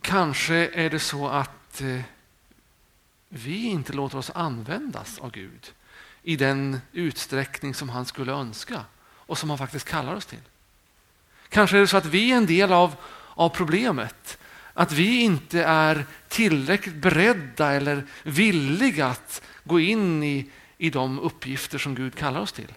Kanske 0.00 0.54
är 0.54 0.90
det 0.90 1.00
så 1.00 1.28
att 1.28 1.80
eh, 1.80 2.00
vi 3.32 3.64
inte 3.64 3.92
låter 3.92 4.18
oss 4.18 4.30
användas 4.34 5.18
av 5.18 5.30
Gud 5.30 5.72
i 6.22 6.36
den 6.36 6.80
utsträckning 6.92 7.74
som 7.74 7.88
han 7.88 8.06
skulle 8.06 8.32
önska 8.32 8.84
och 9.00 9.38
som 9.38 9.50
han 9.50 9.58
faktiskt 9.58 9.88
kallar 9.88 10.14
oss 10.14 10.26
till. 10.26 10.42
Kanske 11.48 11.76
är 11.76 11.80
det 11.80 11.86
så 11.86 11.96
att 11.96 12.06
vi 12.06 12.32
är 12.32 12.36
en 12.36 12.46
del 12.46 12.72
av, 12.72 12.94
av 13.34 13.48
problemet. 13.48 14.38
Att 14.74 14.92
vi 14.92 15.20
inte 15.20 15.64
är 15.64 16.06
tillräckligt 16.28 16.94
beredda 16.94 17.72
eller 17.72 18.06
villiga 18.22 19.06
att 19.06 19.42
gå 19.64 19.80
in 19.80 20.22
i, 20.22 20.50
i 20.78 20.90
de 20.90 21.18
uppgifter 21.18 21.78
som 21.78 21.94
Gud 21.94 22.14
kallar 22.14 22.40
oss 22.40 22.52
till. 22.52 22.72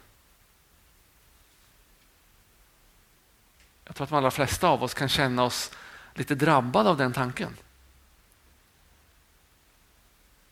Jag 3.86 3.96
tror 3.96 4.04
att 4.04 4.10
de 4.10 4.16
allra 4.16 4.32
flesta 4.32 4.68
av 4.68 4.84
oss 4.84 4.94
kan 4.94 5.10
känna 5.10 5.44
oss 5.44 5.72
lite 6.14 6.36
drabbade 6.36 6.90
av 6.90 6.98
den 6.98 7.14
tanken. 7.14 7.58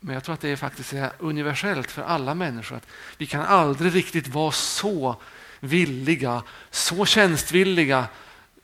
Men 0.04 0.14
jag 0.14 0.24
tror 0.24 0.34
att 0.34 0.42
det 0.42 0.50
är 0.50 0.56
faktiskt 0.56 0.94
universellt 1.20 1.92
för 1.92 2.02
alla 2.02 2.36
människor. 2.36 2.76
att 2.76 2.88
Vi 3.18 3.26
kan 3.26 3.42
aldrig 3.42 3.96
riktigt 3.96 4.28
vara 4.28 4.52
så 4.52 5.16
villiga, 5.60 6.44
så 6.70 7.06
tjänstvilliga 7.06 8.08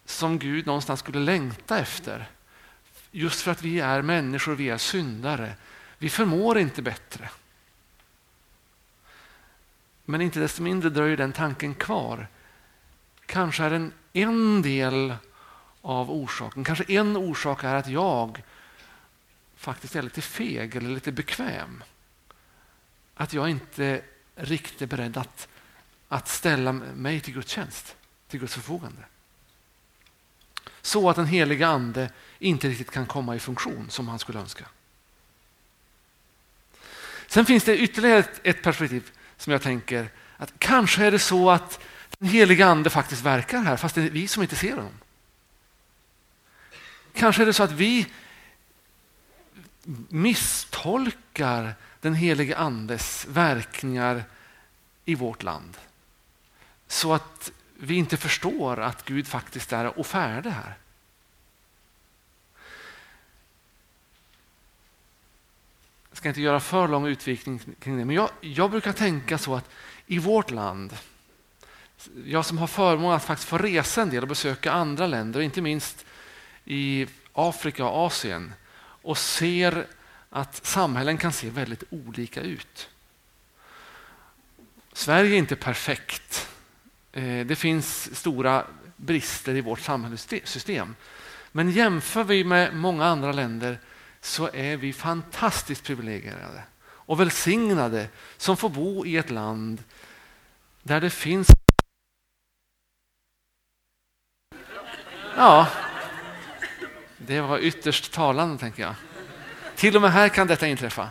som 0.05 0.39
Gud 0.39 0.65
någonstans 0.65 0.99
skulle 0.99 1.19
längta 1.19 1.79
efter. 1.79 2.29
Just 3.11 3.41
för 3.41 3.51
att 3.51 3.61
vi 3.61 3.79
är 3.79 4.01
människor, 4.01 4.55
vi 4.55 4.69
är 4.69 4.77
syndare. 4.77 5.53
Vi 5.97 6.09
förmår 6.09 6.57
inte 6.57 6.81
bättre. 6.81 7.29
Men 10.05 10.21
inte 10.21 10.39
desto 10.39 10.61
mindre 10.61 10.89
dröjer 10.89 11.17
den 11.17 11.33
tanken 11.33 11.73
kvar. 11.75 12.27
Kanske 13.25 13.63
är 13.63 13.69
den 13.69 13.93
en 14.13 14.61
del 14.61 15.13
av 15.81 16.11
orsaken. 16.11 16.63
Kanske 16.63 16.93
en 16.93 17.17
orsak 17.17 17.63
är 17.63 17.75
att 17.75 17.87
jag 17.87 18.43
faktiskt 19.57 19.95
är 19.95 20.01
lite 20.01 20.21
feg 20.21 20.75
eller 20.75 20.89
lite 20.89 21.11
bekväm. 21.11 21.83
att 23.15 23.33
jag 23.33 23.49
inte 23.49 24.01
riktigt 24.35 24.81
är 24.81 24.85
beredd 24.85 25.17
att, 25.17 25.47
att 26.07 26.27
ställa 26.27 26.71
mig 26.73 27.19
till 27.19 27.33
Guds 27.33 27.51
tjänst, 27.51 27.95
till 28.27 28.39
Guds 28.39 28.53
förfogande. 28.53 29.01
Så 30.81 31.09
att 31.09 31.15
den 31.15 31.25
heliga 31.25 31.67
ande 31.67 32.11
inte 32.39 32.67
riktigt 32.69 32.91
kan 32.91 33.05
komma 33.05 33.35
i 33.35 33.39
funktion 33.39 33.89
som 33.89 34.07
han 34.07 34.19
skulle 34.19 34.39
önska. 34.39 34.65
Sen 37.27 37.45
finns 37.45 37.63
det 37.63 37.77
ytterligare 37.77 38.19
ett, 38.19 38.39
ett 38.43 38.63
perspektiv 38.63 39.11
som 39.37 39.53
jag 39.53 39.61
tänker 39.61 40.09
att 40.37 40.53
kanske 40.59 41.05
är 41.05 41.11
det 41.11 41.19
så 41.19 41.49
att 41.49 41.79
den 42.19 42.29
heliga 42.29 42.67
ande 42.67 42.89
faktiskt 42.89 43.21
verkar 43.21 43.61
här 43.61 43.77
fast 43.77 43.95
det 43.95 44.01
är 44.01 44.09
vi 44.09 44.27
som 44.27 44.43
inte 44.43 44.55
ser 44.55 44.75
honom. 44.75 44.99
Kanske 47.13 47.41
är 47.41 47.45
det 47.45 47.53
så 47.53 47.63
att 47.63 47.71
vi 47.71 48.07
misstolkar 50.09 51.75
den 52.01 52.13
helige 52.13 52.57
andes 52.57 53.25
verkningar 53.29 54.23
i 55.05 55.15
vårt 55.15 55.43
land. 55.43 55.77
Så 56.87 57.13
att 57.13 57.51
vi 57.79 57.95
inte 57.95 58.17
förstår 58.17 58.79
att 58.79 59.05
Gud 59.05 59.27
faktiskt 59.27 59.73
är 59.73 59.99
och 59.99 60.07
färdig 60.07 60.49
här. 60.49 60.77
Jag 66.09 66.17
ska 66.17 66.29
inte 66.29 66.41
göra 66.41 66.59
för 66.59 66.87
lång 66.87 67.07
utvikning 67.07 67.59
kring 67.79 67.97
det, 67.97 68.05
men 68.05 68.15
jag, 68.15 68.29
jag 68.41 68.71
brukar 68.71 68.93
tänka 68.93 69.37
så 69.37 69.55
att 69.55 69.69
i 70.07 70.19
vårt 70.19 70.51
land, 70.51 70.97
jag 72.25 72.45
som 72.45 72.57
har 72.57 72.67
förmånen 72.67 73.15
att 73.15 73.23
faktiskt 73.23 73.49
få 73.49 73.57
resa 73.57 74.01
en 74.01 74.09
del 74.09 74.23
och 74.23 74.29
besöka 74.29 74.71
andra 74.71 75.07
länder, 75.07 75.41
inte 75.41 75.61
minst 75.61 76.05
i 76.65 77.07
Afrika 77.33 77.85
och 77.85 78.05
Asien, 78.05 78.53
och 79.07 79.17
ser 79.17 79.87
att 80.29 80.65
samhällen 80.65 81.17
kan 81.17 81.33
se 81.33 81.49
väldigt 81.49 81.83
olika 81.89 82.41
ut. 82.41 82.89
Sverige 84.93 85.35
är 85.35 85.37
inte 85.37 85.55
perfekt. 85.55 86.49
Eh, 87.11 87.45
det 87.45 87.55
finns 87.55 88.15
stora 88.15 88.65
brister 88.95 89.55
i 89.55 89.61
vårt 89.61 89.79
samhällssystem. 89.79 90.95
Men 91.51 91.71
jämför 91.71 92.23
vi 92.23 92.43
med 92.43 92.75
många 92.75 93.05
andra 93.05 93.31
länder 93.31 93.79
så 94.21 94.49
är 94.53 94.77
vi 94.77 94.93
fantastiskt 94.93 95.83
privilegierade 95.83 96.63
och 96.81 97.19
välsignade 97.19 98.07
som 98.37 98.57
får 98.57 98.69
bo 98.69 99.05
i 99.05 99.17
ett 99.17 99.29
land 99.29 99.83
där 100.83 101.01
det 101.01 101.09
finns 101.09 101.47
Ja, 105.35 105.67
det 107.27 107.41
var 107.41 107.59
ytterst 107.59 108.11
talande 108.11 108.57
tänker 108.57 108.83
jag. 108.83 108.95
Till 109.75 109.95
och 109.95 110.01
med 110.01 110.11
här 110.11 110.29
kan 110.29 110.47
detta 110.47 110.67
inträffa. 110.67 111.09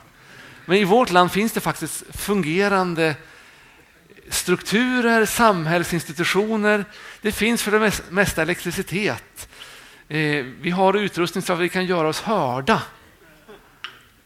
Men 0.64 0.78
i 0.78 0.84
vårt 0.84 1.10
land 1.10 1.32
finns 1.32 1.52
det 1.52 1.60
faktiskt 1.60 2.04
fungerande 2.16 3.14
strukturer, 4.28 5.26
samhällsinstitutioner. 5.26 6.84
Det 7.20 7.32
finns 7.32 7.62
för 7.62 7.70
det 7.70 8.00
mesta 8.10 8.42
elektricitet. 8.42 9.48
Eh, 10.08 10.44
vi 10.60 10.70
har 10.70 10.94
utrustning 10.94 11.42
så 11.42 11.52
att 11.52 11.58
vi 11.58 11.68
kan 11.68 11.86
göra 11.86 12.08
oss 12.08 12.20
hörda. 12.20 12.82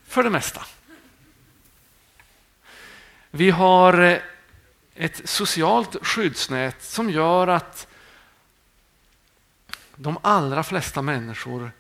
För 0.07 0.23
det 0.23 0.31
mesta. 0.31 0.65
Vi 3.31 3.51
har 3.51 4.01
eh, 4.01 4.19
ett 4.95 5.29
socialt 5.29 5.97
skyddsnät 6.03 6.83
som 6.83 7.11
gör 7.11 7.49
att 7.49 7.87
de 9.97 10.19
allra 10.23 10.63
flesta 10.63 11.03
människor 11.03 11.73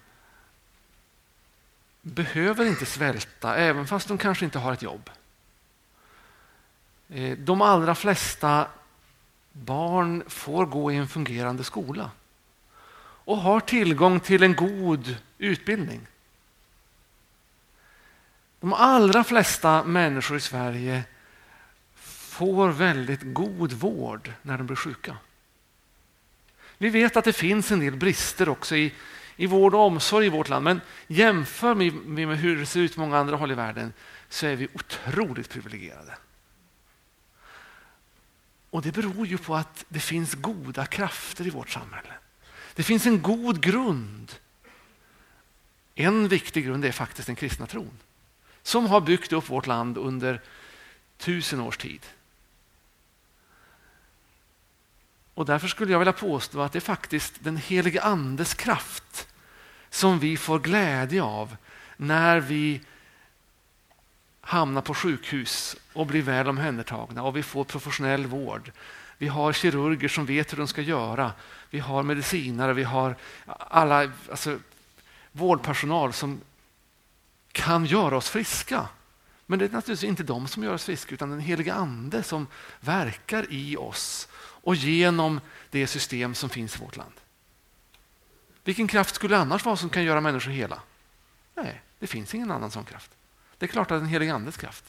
behöver 2.02 2.64
inte 2.64 2.86
svälta, 2.86 3.56
även 3.56 3.86
fast 3.86 4.08
de 4.08 4.18
kanske 4.18 4.44
inte 4.44 4.58
har 4.58 4.72
ett 4.72 4.82
jobb. 4.82 5.10
Eh, 7.08 7.38
de 7.38 7.62
allra 7.62 7.94
flesta 7.94 8.66
barn 9.52 10.22
får 10.26 10.66
gå 10.66 10.92
i 10.92 10.96
en 10.96 11.08
fungerande 11.08 11.64
skola 11.64 12.10
och 13.24 13.36
har 13.36 13.60
tillgång 13.60 14.20
till 14.20 14.42
en 14.42 14.54
god 14.54 15.16
utbildning. 15.38 16.00
De 18.60 18.72
allra 18.72 19.24
flesta 19.24 19.84
människor 19.84 20.36
i 20.36 20.40
Sverige 20.40 21.04
får 21.94 22.68
väldigt 22.68 23.20
god 23.22 23.72
vård 23.72 24.32
när 24.42 24.58
de 24.58 24.66
blir 24.66 24.76
sjuka. 24.76 25.16
Vi 26.78 26.88
vet 26.88 27.16
att 27.16 27.24
det 27.24 27.32
finns 27.32 27.70
en 27.70 27.80
del 27.80 27.96
brister 27.96 28.48
också 28.48 28.76
i, 28.76 28.94
i 29.40 29.46
vård 29.46 29.74
och 29.74 29.80
omsorg 29.80 30.26
i 30.26 30.28
vårt 30.28 30.48
land, 30.48 30.64
men 30.64 30.80
jämför 31.06 31.74
vi 31.74 31.90
med 31.90 32.38
hur 32.38 32.56
det 32.56 32.66
ser 32.66 32.80
ut 32.80 32.94
på 32.94 33.00
många 33.00 33.18
andra 33.18 33.36
håll 33.36 33.52
i 33.52 33.54
världen 33.54 33.92
så 34.28 34.46
är 34.46 34.56
vi 34.56 34.68
otroligt 34.74 35.48
privilegierade. 35.48 36.16
Och 38.70 38.82
Det 38.82 38.92
beror 38.92 39.26
ju 39.26 39.38
på 39.38 39.56
att 39.56 39.84
det 39.88 40.00
finns 40.00 40.34
goda 40.34 40.86
krafter 40.86 41.46
i 41.46 41.50
vårt 41.50 41.70
samhälle. 41.70 42.12
Det 42.74 42.82
finns 42.82 43.06
en 43.06 43.22
god 43.22 43.60
grund. 43.60 44.32
En 45.94 46.28
viktig 46.28 46.64
grund 46.64 46.84
är 46.84 46.92
faktiskt 46.92 47.26
den 47.26 47.36
kristna 47.36 47.66
tron 47.66 47.98
som 48.62 48.86
har 48.86 49.00
byggt 49.00 49.32
upp 49.32 49.50
vårt 49.50 49.66
land 49.66 49.98
under 49.98 50.40
tusen 51.18 51.60
års 51.60 51.76
tid. 51.76 52.06
Och 55.34 55.46
Därför 55.46 55.68
skulle 55.68 55.92
jag 55.92 55.98
vilja 55.98 56.12
påstå 56.12 56.60
att 56.60 56.72
det 56.72 56.78
är 56.78 56.80
faktiskt 56.80 57.34
den 57.38 57.56
helige 57.56 58.02
Andes 58.02 58.54
kraft 58.54 59.26
som 59.90 60.18
vi 60.18 60.36
får 60.36 60.58
glädje 60.58 61.22
av 61.22 61.56
när 61.96 62.40
vi 62.40 62.80
hamnar 64.40 64.82
på 64.82 64.94
sjukhus 64.94 65.76
och 65.92 66.06
blir 66.06 66.22
väl 66.22 66.48
omhändertagna 66.48 67.22
och 67.22 67.36
vi 67.36 67.42
får 67.42 67.64
professionell 67.64 68.26
vård. 68.26 68.72
Vi 69.18 69.28
har 69.28 69.52
kirurger 69.52 70.08
som 70.08 70.26
vet 70.26 70.52
hur 70.52 70.58
de 70.58 70.68
ska 70.68 70.82
göra. 70.82 71.32
Vi 71.70 71.78
har 71.78 72.02
medicinare, 72.02 72.72
vi 72.72 72.84
har 72.84 73.16
alla 73.46 74.10
alltså, 74.30 74.58
vårdpersonal 75.32 76.12
som 76.12 76.40
kan 77.52 77.84
göra 77.84 78.16
oss 78.16 78.30
friska. 78.30 78.88
Men 79.46 79.58
det 79.58 79.64
är 79.64 79.68
naturligtvis 79.68 80.08
inte 80.08 80.22
de 80.22 80.48
som 80.48 80.62
gör 80.62 80.74
oss 80.74 80.84
friska 80.84 81.14
utan 81.14 81.30
den 81.30 81.40
heliga 81.40 81.74
ande 81.74 82.22
som 82.22 82.46
verkar 82.80 83.46
i 83.50 83.76
oss 83.76 84.28
och 84.36 84.74
genom 84.74 85.40
det 85.70 85.86
system 85.86 86.34
som 86.34 86.50
finns 86.50 86.76
i 86.76 86.78
vårt 86.78 86.96
land. 86.96 87.12
Vilken 88.64 88.88
kraft 88.88 89.14
skulle 89.14 89.34
det 89.34 89.40
annars 89.40 89.64
vara 89.64 89.76
som 89.76 89.90
kan 89.90 90.04
göra 90.04 90.20
människor 90.20 90.50
hela? 90.50 90.82
Nej, 91.54 91.80
det 91.98 92.06
finns 92.06 92.34
ingen 92.34 92.50
annan 92.50 92.70
sån 92.70 92.84
kraft. 92.84 93.10
Det 93.58 93.66
är 93.66 93.68
klart 93.68 93.90
att 93.90 94.00
den 94.00 94.08
helige 94.08 94.34
andes 94.34 94.56
kraft. 94.56 94.84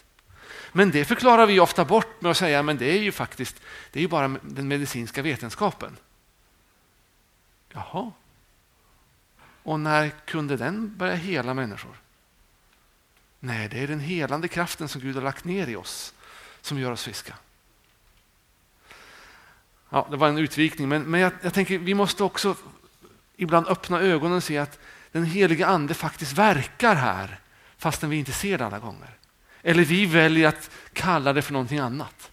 Men 0.72 0.92
det 0.92 1.06
förklarar 1.06 1.46
vi 1.46 1.60
ofta 1.60 1.86
bort 1.86 2.22
med 2.22 2.32
att 2.32 2.38
säga 2.38 2.60
att 2.60 2.80
det 2.80 2.92
är 2.92 3.02
ju 3.02 3.12
faktiskt 3.12 3.62
det 3.92 4.00
är 4.00 4.02
ju 4.02 4.08
bara 4.08 4.28
den 4.42 4.68
medicinska 4.68 5.22
vetenskapen. 5.22 5.98
Jaha. 7.70 8.12
Och 9.64 9.80
när 9.80 10.10
kunde 10.10 10.58
den 10.58 10.98
börja 10.98 11.16
hela 11.16 11.54
människor? 11.54 11.96
Nej, 13.40 13.70
det 13.70 13.84
är 13.84 13.88
den 13.88 14.00
helande 14.00 14.48
kraften 14.48 14.88
som 14.88 15.02
Gud 15.02 15.16
har 15.16 15.24
lagt 15.24 15.46
ner 15.46 15.68
i 15.68 15.76
oss 15.76 16.14
som 16.62 16.80
gör 16.80 16.92
oss 16.92 17.04
friska. 17.04 17.36
Ja, 19.90 20.08
det 20.12 20.18
var 20.18 20.28
en 20.28 20.38
utvikning, 20.38 20.90
men, 20.90 21.04
men 21.04 21.20
jag, 21.20 21.32
jag 21.42 21.54
tänker 21.54 21.80
vi 21.80 21.94
måste 21.94 22.24
också 22.24 22.56
ibland 23.42 23.68
öppna 23.68 24.00
ögonen 24.00 24.38
och 24.38 24.44
se 24.44 24.58
att 24.58 24.80
den 25.12 25.26
heliga 25.26 25.68
ande 25.68 25.94
faktiskt 25.94 26.34
verkar 26.34 26.96
här 26.96 27.40
fastän 27.78 28.10
vi 28.10 28.18
inte 28.18 28.32
ser 28.32 28.58
det 28.58 28.66
alla 28.66 28.80
gånger. 28.80 29.18
Eller 29.62 29.86
vi 29.86 30.06
väljer 30.06 30.48
att 30.48 30.72
kalla 30.94 31.34
det 31.34 31.42
för 31.42 31.54
någonting 31.54 31.80
annat. 31.80 32.32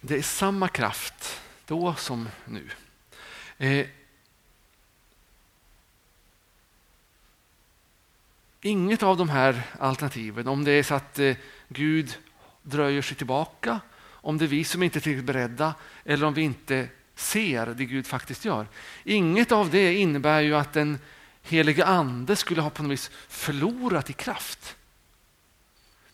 Det 0.00 0.16
är 0.16 0.22
samma 0.22 0.68
kraft 0.68 1.40
då 1.66 1.94
som 1.94 2.28
nu. 2.44 2.70
Eh, 3.58 3.86
inget 8.60 9.02
av 9.02 9.16
de 9.16 9.28
här 9.28 9.62
alternativen, 9.78 10.48
om 10.48 10.64
det 10.64 10.70
är 10.70 10.82
så 10.82 10.94
att 10.94 11.18
eh, 11.18 11.36
Gud 11.72 12.16
dröjer 12.62 13.02
sig 13.02 13.16
tillbaka, 13.16 13.80
om 14.04 14.38
det 14.38 14.44
är 14.44 14.48
vi 14.48 14.64
som 14.64 14.82
inte 14.82 14.98
är 14.98 15.00
tillräckligt 15.00 15.26
beredda 15.26 15.74
eller 16.04 16.26
om 16.26 16.34
vi 16.34 16.42
inte 16.42 16.88
ser 17.14 17.66
det 17.66 17.84
Gud 17.84 18.06
faktiskt 18.06 18.44
gör. 18.44 18.66
Inget 19.04 19.52
av 19.52 19.70
det 19.70 19.94
innebär 19.94 20.40
ju 20.40 20.54
att 20.56 20.72
den 20.72 20.98
helige 21.42 21.84
ande 21.84 22.36
skulle 22.36 22.60
ha 22.60 22.70
på 22.70 22.82
något 22.82 22.92
vis 22.92 23.10
förlorat 23.28 24.10
i 24.10 24.12
kraft. 24.12 24.76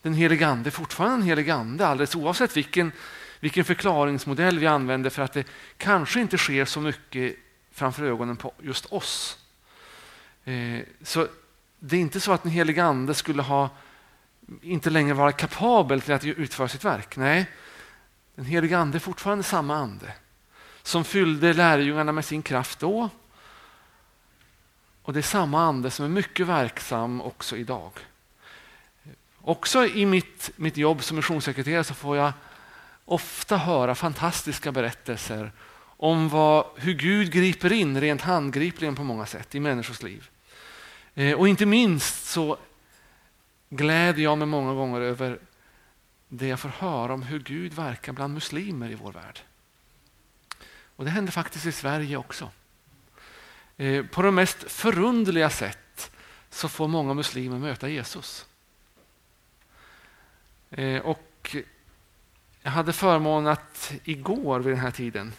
Den 0.02 0.14
helige 0.14 0.46
ande 0.46 0.68
är 0.68 0.70
fortfarande 0.70 1.16
en 1.16 1.22
helig 1.22 1.50
ande 1.50 1.86
alldeles 1.86 2.14
oavsett 2.14 2.56
vilken 2.56 2.92
vilken 3.40 3.64
förklaringsmodell 3.64 4.58
vi 4.58 4.66
använder 4.66 5.10
för 5.10 5.22
att 5.22 5.32
det 5.32 5.46
kanske 5.76 6.20
inte 6.20 6.38
sker 6.38 6.64
så 6.64 6.80
mycket 6.80 7.36
framför 7.72 8.04
ögonen 8.04 8.36
på 8.36 8.52
just 8.62 8.86
oss. 8.86 9.38
Eh, 10.44 10.80
så 11.02 11.28
det 11.78 11.96
är 11.96 12.00
inte 12.00 12.20
så 12.20 12.32
att 12.32 12.42
den 12.42 12.52
helige 12.52 12.84
ande 12.84 13.14
skulle 13.14 13.42
ha 13.42 13.70
inte 14.62 14.90
längre 14.90 15.14
vara 15.14 15.32
kapabel 15.32 16.00
till 16.00 16.14
att 16.14 16.24
utföra 16.24 16.68
sitt 16.68 16.84
verk. 16.84 17.16
Nej, 17.16 17.46
den 18.34 18.44
helige 18.44 18.78
ande 18.78 18.98
är 18.98 19.00
fortfarande 19.00 19.44
samma 19.44 19.76
ande 19.76 20.14
som 20.82 21.04
fyllde 21.04 21.52
lärjungarna 21.52 22.12
med 22.12 22.24
sin 22.24 22.42
kraft 22.42 22.78
då 22.78 23.08
Och 25.02 25.12
det 25.12 25.20
är 25.20 25.22
samma 25.22 25.62
ande 25.62 25.90
som 25.90 26.04
är 26.04 26.08
mycket 26.08 26.46
verksam 26.46 27.20
också 27.20 27.56
idag. 27.56 27.92
Också 29.40 29.86
i 29.86 30.06
mitt, 30.06 30.50
mitt 30.56 30.76
jobb 30.76 31.02
som 31.02 31.16
missionssekreterare 31.16 31.84
så 31.84 31.94
får 31.94 32.16
jag 32.16 32.32
ofta 33.04 33.56
höra 33.56 33.94
fantastiska 33.94 34.72
berättelser 34.72 35.52
om 35.80 36.28
vad, 36.28 36.66
hur 36.76 36.94
Gud 36.94 37.32
griper 37.32 37.72
in 37.72 38.00
rent 38.00 38.22
handgripligen 38.22 38.94
på 38.94 39.04
många 39.04 39.26
sätt 39.26 39.54
i 39.54 39.60
människors 39.60 40.02
liv. 40.02 40.30
Eh, 41.14 41.38
och 41.38 41.48
inte 41.48 41.66
minst 41.66 42.26
så 42.26 42.58
gläder 43.68 44.22
jag 44.22 44.38
mig 44.38 44.46
många 44.46 44.74
gånger 44.74 45.00
över 45.00 45.38
det 46.28 46.48
jag 46.48 46.60
får 46.60 46.68
höra 46.68 47.14
om 47.14 47.22
hur 47.22 47.38
Gud 47.38 47.72
verkar 47.72 48.12
bland 48.12 48.34
muslimer 48.34 48.90
i 48.90 48.94
vår 48.94 49.12
värld. 49.12 49.40
Och 50.96 51.04
Det 51.04 51.10
händer 51.10 51.32
faktiskt 51.32 51.66
i 51.66 51.72
Sverige 51.72 52.16
också. 52.16 52.50
Eh, 53.76 54.06
på 54.06 54.22
de 54.22 54.34
mest 54.34 54.70
förundliga 54.70 55.50
sätt 55.50 56.10
så 56.50 56.68
får 56.68 56.88
många 56.88 57.14
muslimer 57.14 57.58
möta 57.58 57.88
Jesus. 57.88 58.46
Eh, 60.70 61.02
och 61.02 61.56
jag 62.62 62.70
hade 62.70 62.92
förmånen 62.92 63.52
att 63.52 63.92
igår 64.04 64.60
vid 64.60 64.72
den 64.72 64.80
här 64.80 64.90
tiden 64.90 65.32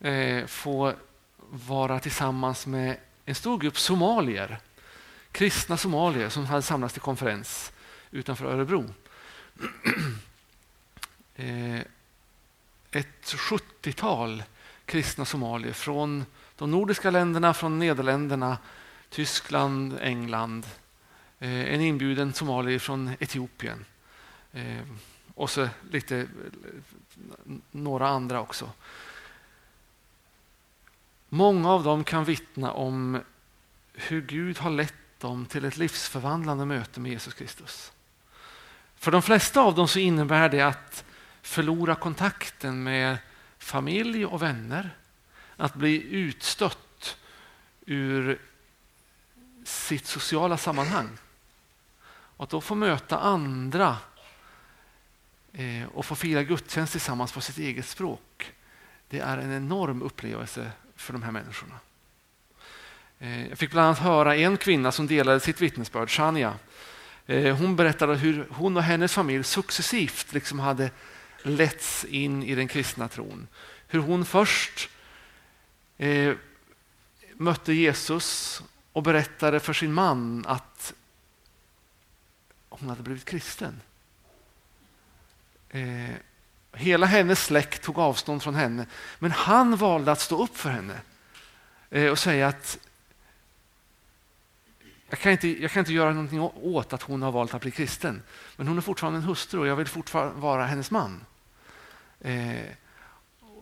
eh, 0.00 0.46
få 0.46 0.94
vara 1.50 2.00
tillsammans 2.00 2.66
med 2.66 2.96
en 3.24 3.34
stor 3.34 3.58
grupp 3.58 3.78
somalier, 3.78 4.58
kristna 5.34 5.76
somalier 5.76 6.28
som 6.28 6.46
hade 6.46 6.62
samlats 6.62 6.94
till 6.94 7.02
konferens 7.02 7.72
utanför 8.10 8.44
Örebro. 8.44 8.84
Eh, 11.36 11.80
ett 12.90 13.24
70-tal 13.24 14.42
kristna 14.84 15.24
somalier 15.24 15.72
från 15.72 16.24
de 16.56 16.70
nordiska 16.70 17.10
länderna, 17.10 17.54
från 17.54 17.78
Nederländerna, 17.78 18.58
Tyskland, 19.08 19.98
England. 20.00 20.66
Eh, 21.38 21.74
en 21.74 21.80
inbjuden 21.80 22.32
somalier 22.32 22.78
från 22.78 23.10
Etiopien. 23.20 23.84
Eh, 24.52 24.82
och 25.34 25.50
så 25.50 25.68
lite 25.90 26.26
några 27.70 28.08
andra 28.08 28.40
också. 28.40 28.70
Många 31.28 31.70
av 31.70 31.84
dem 31.84 32.04
kan 32.04 32.24
vittna 32.24 32.72
om 32.72 33.20
hur 33.92 34.22
Gud 34.22 34.58
har 34.58 34.70
lett 34.70 34.94
dem 35.24 35.46
till 35.46 35.64
ett 35.64 35.76
livsförvandlande 35.76 36.64
möte 36.64 37.00
med 37.00 37.12
Jesus 37.12 37.34
Kristus. 37.34 37.92
För 38.96 39.10
de 39.10 39.22
flesta 39.22 39.60
av 39.60 39.74
dem 39.74 39.88
så 39.88 39.98
innebär 39.98 40.48
det 40.48 40.60
att 40.60 41.04
förlora 41.42 41.94
kontakten 41.94 42.82
med 42.82 43.18
familj 43.58 44.26
och 44.26 44.42
vänner, 44.42 44.96
att 45.56 45.74
bli 45.74 46.02
utstött 46.02 47.16
ur 47.86 48.40
sitt 49.64 50.06
sociala 50.06 50.56
sammanhang. 50.56 51.08
Och 52.36 52.44
att 52.44 52.50
då 52.50 52.60
få 52.60 52.74
möta 52.74 53.18
andra 53.18 53.96
eh, 55.52 55.84
och 55.94 56.06
få 56.06 56.14
fira 56.14 56.42
gudstjänst 56.42 56.92
tillsammans 56.92 57.32
på 57.32 57.40
sitt 57.40 57.58
eget 57.58 57.86
språk. 57.86 58.52
Det 59.08 59.18
är 59.18 59.38
en 59.38 59.52
enorm 59.52 60.02
upplevelse 60.02 60.72
för 60.96 61.12
de 61.12 61.22
här 61.22 61.32
människorna. 61.32 61.78
Eh, 63.24 63.48
jag 63.48 63.58
fick 63.58 63.70
bland 63.70 63.86
annat 63.86 63.98
höra 63.98 64.36
en 64.36 64.56
kvinna 64.56 64.92
som 64.92 65.06
delade 65.06 65.40
sitt 65.40 65.60
vittnesbörd, 65.60 66.10
Shania. 66.10 66.54
Eh, 67.26 67.56
hon 67.56 67.76
berättade 67.76 68.14
hur 68.14 68.46
hon 68.50 68.76
och 68.76 68.82
hennes 68.82 69.12
familj 69.12 69.44
successivt 69.44 70.32
liksom 70.32 70.58
hade 70.58 70.90
letts 71.42 72.04
in 72.04 72.42
i 72.42 72.54
den 72.54 72.68
kristna 72.68 73.08
tron. 73.08 73.46
Hur 73.86 73.98
hon 74.00 74.24
först 74.24 74.90
eh, 75.98 76.34
mötte 77.34 77.72
Jesus 77.72 78.62
och 78.92 79.02
berättade 79.02 79.60
för 79.60 79.72
sin 79.72 79.92
man 79.92 80.44
att 80.46 80.94
hon 82.68 82.88
hade 82.88 83.02
blivit 83.02 83.24
kristen. 83.24 83.80
Eh, 85.68 86.14
hela 86.72 87.06
hennes 87.06 87.44
släkt 87.44 87.82
tog 87.82 87.98
avstånd 87.98 88.42
från 88.42 88.54
henne, 88.54 88.86
men 89.18 89.30
han 89.30 89.76
valde 89.76 90.12
att 90.12 90.20
stå 90.20 90.42
upp 90.42 90.56
för 90.56 90.70
henne 90.70 91.00
eh, 91.90 92.10
och 92.10 92.18
säga 92.18 92.48
att 92.48 92.78
jag 95.14 95.20
kan, 95.20 95.32
inte, 95.32 95.62
jag 95.62 95.70
kan 95.70 95.80
inte 95.80 95.92
göra 95.92 96.12
någonting 96.12 96.40
åt 96.40 96.92
att 96.92 97.02
hon 97.02 97.22
har 97.22 97.32
valt 97.32 97.54
att 97.54 97.62
bli 97.62 97.70
kristen, 97.70 98.22
men 98.56 98.68
hon 98.68 98.76
är 98.76 98.82
fortfarande 98.82 99.18
en 99.18 99.24
hustru 99.24 99.60
och 99.60 99.66
jag 99.66 99.76
vill 99.76 99.86
fortfarande 99.86 100.40
vara 100.40 100.66
hennes 100.66 100.90
man. 100.90 101.24
Eh, 102.20 102.62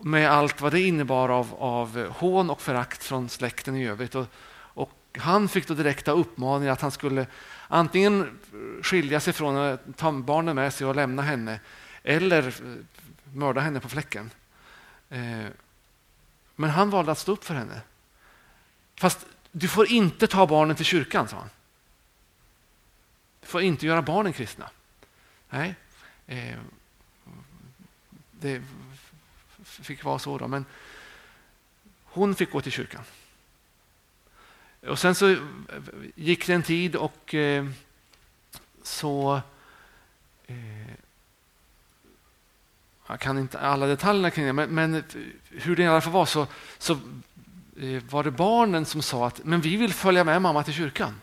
med 0.01 0.31
allt 0.31 0.61
vad 0.61 0.71
det 0.71 0.81
innebar 0.81 1.29
av, 1.29 1.53
av 1.59 2.07
hån 2.07 2.49
och 2.49 2.61
förakt 2.61 3.03
från 3.03 3.29
släkten 3.29 3.75
i 3.75 3.87
övrigt. 3.87 4.15
Och, 4.15 4.25
och 4.53 4.91
han 5.17 5.49
fick 5.49 5.67
då 5.67 5.73
direkta 5.73 6.11
uppmaningar 6.11 6.73
att 6.73 6.81
han 6.81 6.91
skulle 6.91 7.27
antingen 7.67 8.39
skilja 8.81 9.19
sig 9.19 9.33
från 9.33 9.57
eh, 9.57 9.79
ta 9.95 10.11
barnen 10.11 10.55
med 10.55 10.73
sig 10.73 10.87
och 10.87 10.95
lämna 10.95 11.21
henne 11.21 11.59
eller 12.03 12.47
eh, 12.47 12.53
mörda 13.33 13.61
henne 13.61 13.79
på 13.79 13.89
fläcken. 13.89 14.31
Eh, 15.09 15.45
men 16.55 16.69
han 16.69 16.89
valde 16.89 17.11
att 17.11 17.19
stå 17.19 17.31
upp 17.31 17.43
för 17.43 17.53
henne. 17.53 17.81
Fast 18.99 19.25
du 19.55 19.67
får 19.67 19.87
inte 19.87 20.27
ta 20.27 20.47
barnen 20.47 20.75
till 20.75 20.85
kyrkan, 20.85 21.27
sa 21.27 21.37
han. 21.37 21.49
Du 23.41 23.47
får 23.47 23.61
inte 23.61 23.85
göra 23.85 24.01
barnen 24.01 24.33
kristna. 24.33 24.69
Nej, 25.49 25.75
eh, 26.27 26.59
det 28.31 28.61
fick 29.63 30.03
vara 30.03 30.19
så 30.19 30.37
då. 30.37 30.47
Men 30.47 30.65
hon 32.03 32.35
fick 32.35 32.51
gå 32.51 32.61
till 32.61 32.71
kyrkan. 32.71 33.03
Och 34.87 34.99
sen 34.99 35.15
så 35.15 35.37
gick 36.15 36.47
det 36.47 36.53
en 36.53 36.63
tid 36.63 36.95
och 36.95 37.33
eh, 37.33 37.69
så 38.83 39.41
eh, 40.47 40.93
jag 43.07 43.19
kan 43.19 43.37
inte 43.37 43.59
alla 43.59 43.85
detaljerna 43.85 44.31
kring 44.31 44.45
det, 44.45 44.53
men, 44.53 44.69
men 44.69 45.03
hur 45.49 45.75
det 45.75 45.83
i 45.83 45.87
alla 45.87 46.01
fall 46.01 46.13
var 46.13 46.25
så, 46.25 46.47
så 46.77 46.99
Eh, 47.77 48.03
var 48.09 48.23
det 48.23 48.31
barnen 48.31 48.85
som 48.85 49.01
sa 49.01 49.27
att 49.27 49.45
men 49.45 49.61
vi 49.61 49.75
vill 49.75 49.93
följa 49.93 50.23
med 50.23 50.41
mamma 50.41 50.63
till 50.63 50.73
kyrkan. 50.73 51.21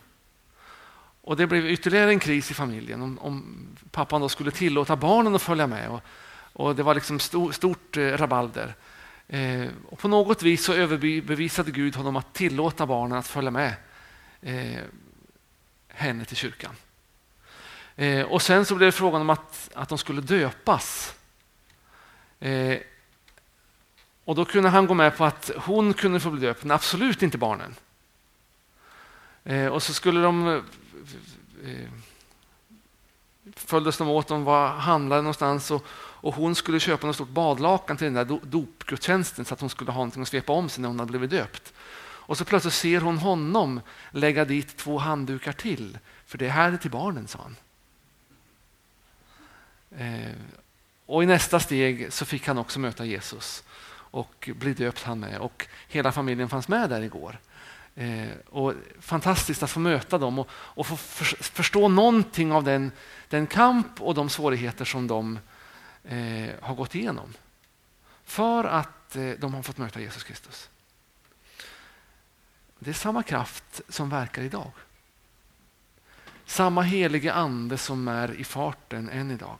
Och 1.21 1.37
Det 1.37 1.47
blev 1.47 1.69
ytterligare 1.69 2.09
en 2.09 2.19
kris 2.19 2.51
i 2.51 2.53
familjen 2.53 3.01
om, 3.01 3.19
om 3.19 3.67
pappan 3.91 4.21
då 4.21 4.29
skulle 4.29 4.51
tillåta 4.51 4.95
barnen 4.95 5.35
att 5.35 5.41
följa 5.41 5.67
med. 5.67 5.89
Och, 5.89 6.01
och 6.53 6.75
Det 6.75 6.83
var 6.83 6.95
liksom 6.95 7.19
stor, 7.19 7.51
stort 7.51 7.97
eh, 7.97 8.01
rabalder. 8.01 8.75
Eh, 9.27 9.67
och 9.89 9.99
På 9.99 10.07
något 10.07 10.43
vis 10.43 10.63
så 10.63 10.73
överbevisade 10.73 11.71
Gud 11.71 11.95
honom 11.95 12.15
att 12.15 12.33
tillåta 12.33 12.85
barnen 12.85 13.17
att 13.17 13.27
följa 13.27 13.51
med 13.51 13.73
eh, 14.41 14.81
henne 15.87 16.25
till 16.25 16.37
kyrkan. 16.37 16.75
Eh, 17.95 18.21
och 18.21 18.41
Sen 18.41 18.65
så 18.65 18.75
blev 18.75 18.87
det 18.87 18.91
frågan 18.97 19.21
om 19.21 19.29
att, 19.29 19.69
att 19.73 19.89
de 19.89 19.97
skulle 19.97 20.21
döpas. 20.21 21.15
Eh, 22.39 22.77
och 24.31 24.35
Då 24.35 24.45
kunde 24.45 24.69
han 24.69 24.87
gå 24.87 24.93
med 24.93 25.17
på 25.17 25.25
att 25.25 25.51
hon 25.57 25.93
kunde 25.93 26.19
få 26.19 26.29
bli 26.29 26.41
döpt, 26.41 26.63
men 26.63 26.71
absolut 26.71 27.23
inte 27.23 27.37
barnen. 27.37 27.75
Eh, 29.43 29.65
och 29.65 29.83
så 29.83 29.93
skulle 29.93 30.21
de 30.21 30.47
eh, 30.47 30.53
eh 31.65 31.89
följdes 33.55 33.97
de 33.97 34.09
åt, 34.09 34.27
de 34.27 34.43
var 34.43 34.67
handlade 34.67 35.21
någonstans 35.21 35.71
och, 35.71 35.85
och 35.93 36.35
hon 36.35 36.55
skulle 36.55 36.79
köpa 36.79 37.07
något 37.07 37.15
stort 37.15 37.29
badlakan 37.29 37.97
till 37.97 38.13
den 38.13 38.27
där 38.27 38.39
dopgudstjänsten 38.43 39.45
så 39.45 39.53
att 39.53 39.61
hon 39.61 39.69
skulle 39.69 39.91
ha 39.91 39.97
någonting 39.97 40.21
att 40.21 40.27
svepa 40.27 40.53
om 40.53 40.69
sig 40.69 40.81
när 40.81 40.87
hon 40.87 40.99
hade 40.99 41.09
blivit 41.09 41.29
döpt. 41.29 41.73
Och 41.99 42.37
så 42.37 42.45
plötsligt 42.45 42.73
ser 42.73 43.01
hon 43.01 43.17
honom 43.17 43.81
lägga 44.11 44.45
dit 44.45 44.77
två 44.77 44.97
handdukar 44.97 45.53
till, 45.53 45.97
för 46.25 46.37
det 46.37 46.49
här 46.49 46.71
är 46.71 46.77
till 46.77 46.91
barnen, 46.91 47.27
sa 47.27 47.39
han. 47.39 47.55
Eh, 49.99 50.35
och 51.05 51.23
I 51.23 51.25
nästa 51.25 51.59
steg 51.59 52.13
så 52.13 52.25
fick 52.25 52.47
han 52.47 52.57
också 52.57 52.79
möta 52.79 53.05
Jesus 53.05 53.63
och 54.11 54.49
bli 54.55 54.73
döpt 54.73 55.03
han 55.03 55.19
med. 55.19 55.37
Och 55.37 55.67
hela 55.87 56.11
familjen 56.11 56.49
fanns 56.49 56.67
med 56.67 56.89
där 56.89 57.01
igår. 57.01 57.39
Eh, 57.95 58.29
och 58.49 58.73
Fantastiskt 58.99 59.63
att 59.63 59.69
få 59.69 59.79
möta 59.79 60.17
dem 60.17 60.39
och, 60.39 60.49
och 60.51 60.87
få 60.87 60.97
för, 60.97 61.43
förstå 61.43 61.87
någonting 61.87 62.51
av 62.51 62.63
den, 62.63 62.91
den 63.29 63.47
kamp 63.47 64.01
och 64.01 64.15
de 64.15 64.29
svårigheter 64.29 64.85
som 64.85 65.07
de 65.07 65.39
eh, 66.03 66.49
har 66.61 66.75
gått 66.75 66.95
igenom. 66.95 67.33
För 68.23 68.63
att 68.63 69.15
eh, 69.15 69.29
de 69.29 69.53
har 69.53 69.61
fått 69.61 69.77
möta 69.77 70.01
Jesus 70.01 70.23
Kristus. 70.23 70.69
Det 72.79 72.89
är 72.89 72.93
samma 72.93 73.23
kraft 73.23 73.81
som 73.89 74.09
verkar 74.09 74.41
idag. 74.41 74.71
Samma 76.45 76.81
helige 76.81 77.33
ande 77.33 77.77
som 77.77 78.07
är 78.07 78.33
i 78.33 78.43
farten 78.43 79.09
än 79.09 79.31
idag. 79.31 79.57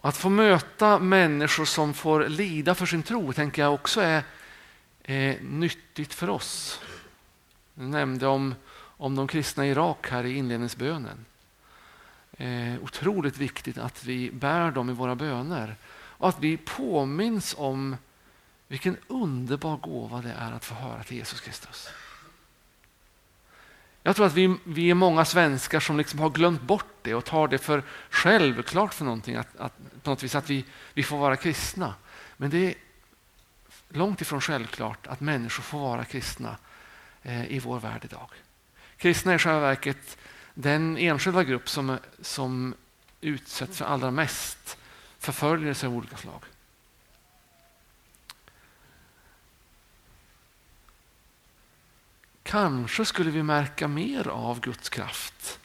Att 0.00 0.16
få 0.16 0.28
möta 0.28 0.98
människor 0.98 1.64
som 1.64 1.94
får 1.94 2.28
lida 2.28 2.74
för 2.74 2.86
sin 2.86 3.02
tro 3.02 3.32
tänker 3.32 3.62
jag 3.62 3.74
också 3.74 4.00
är, 4.00 4.22
är 5.02 5.40
nyttigt 5.40 6.14
för 6.14 6.30
oss. 6.30 6.80
Jag 7.74 7.88
nämnde 7.88 8.26
om, 8.26 8.54
om 8.74 9.16
de 9.16 9.28
kristna 9.28 9.66
i 9.66 9.70
Irak 9.70 10.10
här 10.10 10.24
i 10.24 10.34
inledningsbönen. 10.34 11.24
Eh, 12.32 12.82
otroligt 12.82 13.36
viktigt 13.38 13.78
att 13.78 14.04
vi 14.04 14.30
bär 14.30 14.70
dem 14.70 14.90
i 14.90 14.92
våra 14.92 15.14
böner 15.14 15.76
och 15.92 16.28
att 16.28 16.40
vi 16.40 16.56
påminns 16.56 17.54
om 17.58 17.96
Vilken 18.70 18.96
underbar 19.08 19.76
gåva 19.76 20.22
det 20.22 20.32
är 20.32 20.52
att 20.52 20.64
få 20.64 20.74
höra 20.74 21.02
till 21.02 21.16
Jesus 21.16 21.40
Kristus. 21.40 21.88
Jag 24.02 24.16
tror 24.16 24.26
att 24.26 24.34
vi, 24.34 24.56
vi 24.64 24.90
är 24.90 24.94
många 24.94 25.24
svenskar 25.24 25.80
som 25.80 25.98
liksom 25.98 26.18
har 26.18 26.30
glömt 26.30 26.62
bort 26.62 26.94
det 27.02 27.14
och 27.14 27.24
tar 27.24 27.48
det 27.48 27.58
för 27.58 27.82
självklart 28.10 28.94
för 28.94 29.04
någonting, 29.04 29.36
att, 29.36 29.56
att, 29.56 29.72
på 30.02 30.10
något 30.10 30.22
vis 30.22 30.34
att 30.34 30.50
vi, 30.50 30.64
vi 30.94 31.02
får 31.02 31.18
vara 31.18 31.36
kristna. 31.36 31.94
Men 32.36 32.50
det 32.50 32.58
är 32.58 32.74
långt 33.88 34.20
ifrån 34.20 34.40
självklart 34.40 35.06
att 35.06 35.20
människor 35.20 35.62
får 35.62 35.78
vara 35.78 36.04
kristna 36.04 36.56
eh, 37.22 37.52
i 37.52 37.58
vår 37.58 37.80
värld 37.80 38.04
idag. 38.04 38.30
Kristna 38.96 39.32
är 39.32 39.36
i 39.36 39.38
själva 39.38 39.60
verket 39.60 40.18
den 40.54 40.96
enskilda 40.98 41.44
grupp 41.44 41.68
som, 41.68 41.98
som 42.20 42.74
utsätts 43.20 43.78
för 43.78 43.84
allra 43.84 44.10
mest 44.10 44.78
förföljelse 45.18 45.86
av 45.86 45.94
olika 45.94 46.16
slag. 46.16 46.42
Kanske 52.50 53.04
skulle 53.04 53.30
vi 53.30 53.42
märka 53.42 53.88
mer 53.88 54.28
av 54.28 54.60
Guds 54.60 54.88
kraft 54.88 55.58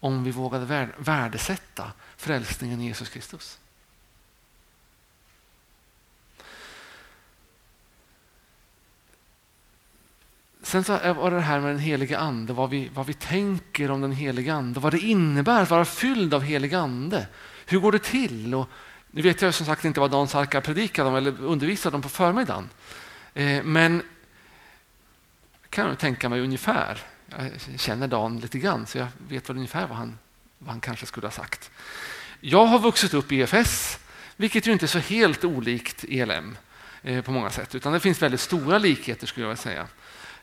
om 0.00 0.24
vi 0.24 0.30
vågade 0.30 0.88
värdesätta 0.96 1.92
frälsningen 2.16 2.80
i 2.80 2.86
Jesus 2.86 3.08
Kristus. 3.08 3.58
Sen 10.62 10.84
så 10.84 10.92
var 11.14 11.30
det 11.30 11.40
här 11.40 11.60
med 11.60 11.70
den 11.70 11.78
helige 11.78 12.18
ande, 12.18 12.52
vad 12.52 12.70
vi, 12.70 12.90
vad 12.94 13.06
vi 13.06 13.14
tänker 13.14 13.90
om 13.90 14.00
den 14.00 14.12
helige 14.12 14.54
ande, 14.54 14.80
vad 14.80 14.92
det 14.92 15.00
innebär 15.00 15.62
att 15.62 15.70
vara 15.70 15.84
fylld 15.84 16.34
av 16.34 16.42
helig 16.42 16.74
ande. 16.74 17.28
Hur 17.66 17.78
går 17.80 17.92
det 17.92 18.02
till? 18.02 18.54
Och 18.54 18.68
nu 19.10 19.22
vet 19.22 19.42
jag 19.42 19.54
som 19.54 19.66
sagt 19.66 19.84
inte 19.84 20.00
vad 20.00 20.10
Dan 20.10 20.28
Sarkar 20.28 20.60
predikade 20.60 21.08
om 21.08 21.14
eller 21.14 21.42
undervisade 21.42 21.96
om 21.96 22.02
på 22.02 22.08
förmiddagen. 22.08 22.68
Eh, 23.34 23.62
men 23.62 24.02
kan 25.70 25.88
jag 25.88 25.98
tänka 25.98 26.28
mig 26.28 26.40
ungefär. 26.40 26.98
Jag 27.28 27.80
känner 27.80 28.08
Dan 28.08 28.40
lite 28.40 28.58
grann 28.58 28.86
så 28.86 28.98
jag 28.98 29.06
vet 29.28 29.50
väl 29.50 29.56
ungefär 29.56 29.86
vad 29.86 29.96
han, 29.96 30.18
vad 30.58 30.70
han 30.70 30.80
kanske 30.80 31.06
skulle 31.06 31.26
ha 31.26 31.32
sagt. 31.32 31.70
Jag 32.40 32.66
har 32.66 32.78
vuxit 32.78 33.14
upp 33.14 33.32
i 33.32 33.40
EFS, 33.40 33.98
vilket 34.36 34.66
ju 34.66 34.72
inte 34.72 34.84
är 34.84 34.88
så 34.88 34.98
helt 34.98 35.44
olikt 35.44 36.04
ELM 36.08 36.56
eh, 37.02 37.22
på 37.22 37.30
många 37.30 37.50
sätt, 37.50 37.74
utan 37.74 37.92
det 37.92 38.00
finns 38.00 38.22
väldigt 38.22 38.40
stora 38.40 38.78
likheter 38.78 39.26
skulle 39.26 39.44
jag 39.44 39.48
vilja 39.48 39.62
säga. 39.62 39.86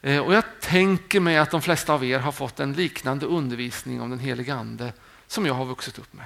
Eh, 0.01 0.19
och 0.19 0.33
jag 0.33 0.43
tänker 0.61 1.19
mig 1.19 1.37
att 1.37 1.51
de 1.51 1.61
flesta 1.61 1.93
av 1.93 2.05
er 2.05 2.19
har 2.19 2.31
fått 2.31 2.59
en 2.59 2.73
liknande 2.73 3.25
undervisning 3.25 4.01
om 4.01 4.09
den 4.09 4.19
helige 4.19 4.53
Ande 4.53 4.93
som 5.27 5.45
jag 5.45 5.53
har 5.53 5.65
vuxit 5.65 5.99
upp 5.99 6.13
med. 6.13 6.25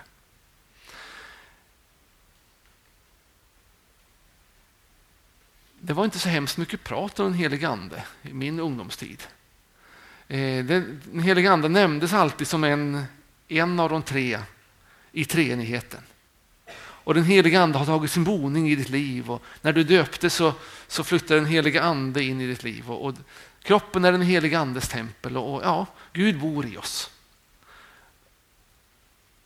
Det 5.84 5.94
var 5.94 6.06
inte 6.06 6.20
så 6.20 6.30
hemskt 6.30 6.58
mycket 6.58 6.84
prat 6.84 7.20
om 7.20 7.26
den 7.26 7.34
helige 7.34 7.68
Ande 7.68 8.04
i 8.22 8.34
min 8.34 8.60
ungdomstid. 8.60 9.24
Eh, 10.28 10.66
den 10.66 11.20
helige 11.24 11.52
Ande 11.52 11.70
nämndes 11.70 12.14
alltid 12.14 12.48
som 12.48 12.64
en, 12.64 13.04
en 13.48 13.80
av 13.80 13.90
de 13.90 14.04
tre 14.04 14.40
i 15.12 15.26
treenigheten. 15.26 16.00
Och 16.80 17.14
den 17.14 17.24
helige 17.24 17.62
Ande 17.62 17.78
har 17.78 17.86
tagit 17.86 18.12
sin 18.12 18.24
boning 18.24 18.72
i 18.72 18.76
ditt 18.76 18.90
liv. 18.90 19.32
Och 19.32 19.44
när 19.62 19.74
du 19.74 19.84
döpte 19.84 20.30
så, 20.30 20.54
så 20.88 21.04
flyttade 21.04 21.40
den 21.40 21.50
helige 21.50 21.82
Ande 21.82 22.24
in 22.24 22.42
i 22.42 22.48
ditt 22.48 22.64
liv. 22.64 22.92
Och, 22.92 23.06
och 23.06 23.16
kroppen 23.64 24.06
är 24.06 24.12
den 24.12 24.22
helige 24.22 24.60
Andes 24.60 24.90
tempel 24.90 25.38
och, 25.38 25.56
och 25.56 25.64
ja, 25.64 25.86
Gud 26.14 26.40
bor 26.40 26.66
i 26.66 26.78
oss. 26.78 27.10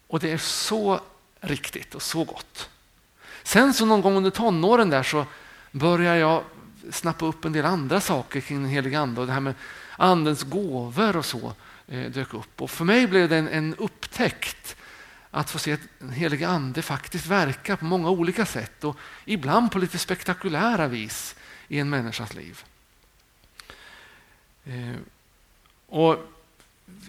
Och 0.07 0.19
det 0.19 0.31
är 0.31 0.37
så 0.37 0.99
riktigt 1.41 1.95
och 1.95 2.01
så 2.01 2.23
gott. 2.23 2.69
Sen 3.43 3.73
så 3.73 3.85
någon 3.85 4.01
gång 4.01 4.17
under 4.17 4.31
tonåren 4.31 4.89
där 4.89 5.03
så 5.03 5.25
börjar 5.75 6.15
jag 6.15 6.43
snappa 6.91 7.25
upp 7.25 7.45
en 7.45 7.51
del 7.51 7.65
andra 7.65 8.01
saker 8.01 8.41
kring 8.41 8.61
den 8.61 8.69
heliga 8.69 8.99
Ande 8.99 9.21
och 9.21 9.27
det 9.27 9.33
här 9.33 9.39
med 9.39 9.53
Andens 9.97 10.43
gåvor 10.43 11.15
och 11.15 11.25
så 11.25 11.53
eh, 11.87 12.11
dök 12.11 12.33
upp. 12.33 12.61
Och 12.61 12.71
för 12.71 12.85
mig 12.85 13.07
blev 13.07 13.29
det 13.29 13.37
en, 13.37 13.47
en 13.47 13.75
upptäckt 13.75 14.75
att 15.31 15.49
få 15.49 15.59
se 15.59 15.73
att 15.73 15.79
den 15.99 16.11
heliga 16.11 16.47
Ande 16.47 16.81
faktiskt 16.81 17.25
verkar 17.25 17.75
på 17.75 17.85
många 17.85 18.09
olika 18.09 18.45
sätt 18.45 18.83
och 18.83 18.97
ibland 19.25 19.71
på 19.71 19.79
lite 19.79 19.97
spektakulära 19.97 20.87
vis 20.87 21.35
i 21.67 21.79
en 21.79 21.89
människas 21.89 22.33
liv. 22.33 22.63
Eh, 24.65 24.95
och 25.87 26.17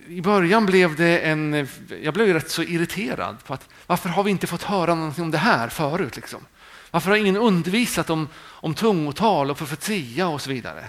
i 0.08 0.20
början 0.20 0.66
blev 0.66 0.96
det 0.96 1.18
en... 1.18 1.68
Jag 2.02 2.14
blev 2.14 2.32
rätt 2.32 2.50
så 2.50 2.62
irriterad 2.62 3.44
på 3.44 3.54
att 3.54 3.68
varför 3.86 4.08
har 4.08 4.22
vi 4.22 4.30
inte 4.30 4.46
fått 4.46 4.62
höra 4.62 4.94
någonting 4.94 5.24
om 5.24 5.30
det 5.30 5.38
här 5.38 5.68
förut? 5.68 6.16
Liksom? 6.16 6.46
Varför 6.90 7.10
har 7.10 7.16
ingen 7.16 7.36
undervisat 7.36 8.10
om, 8.10 8.28
om 8.36 8.74
tungotal 8.74 9.50
och 9.50 9.56
profetia 9.56 10.28
och 10.28 10.40
så 10.42 10.50
vidare? 10.50 10.88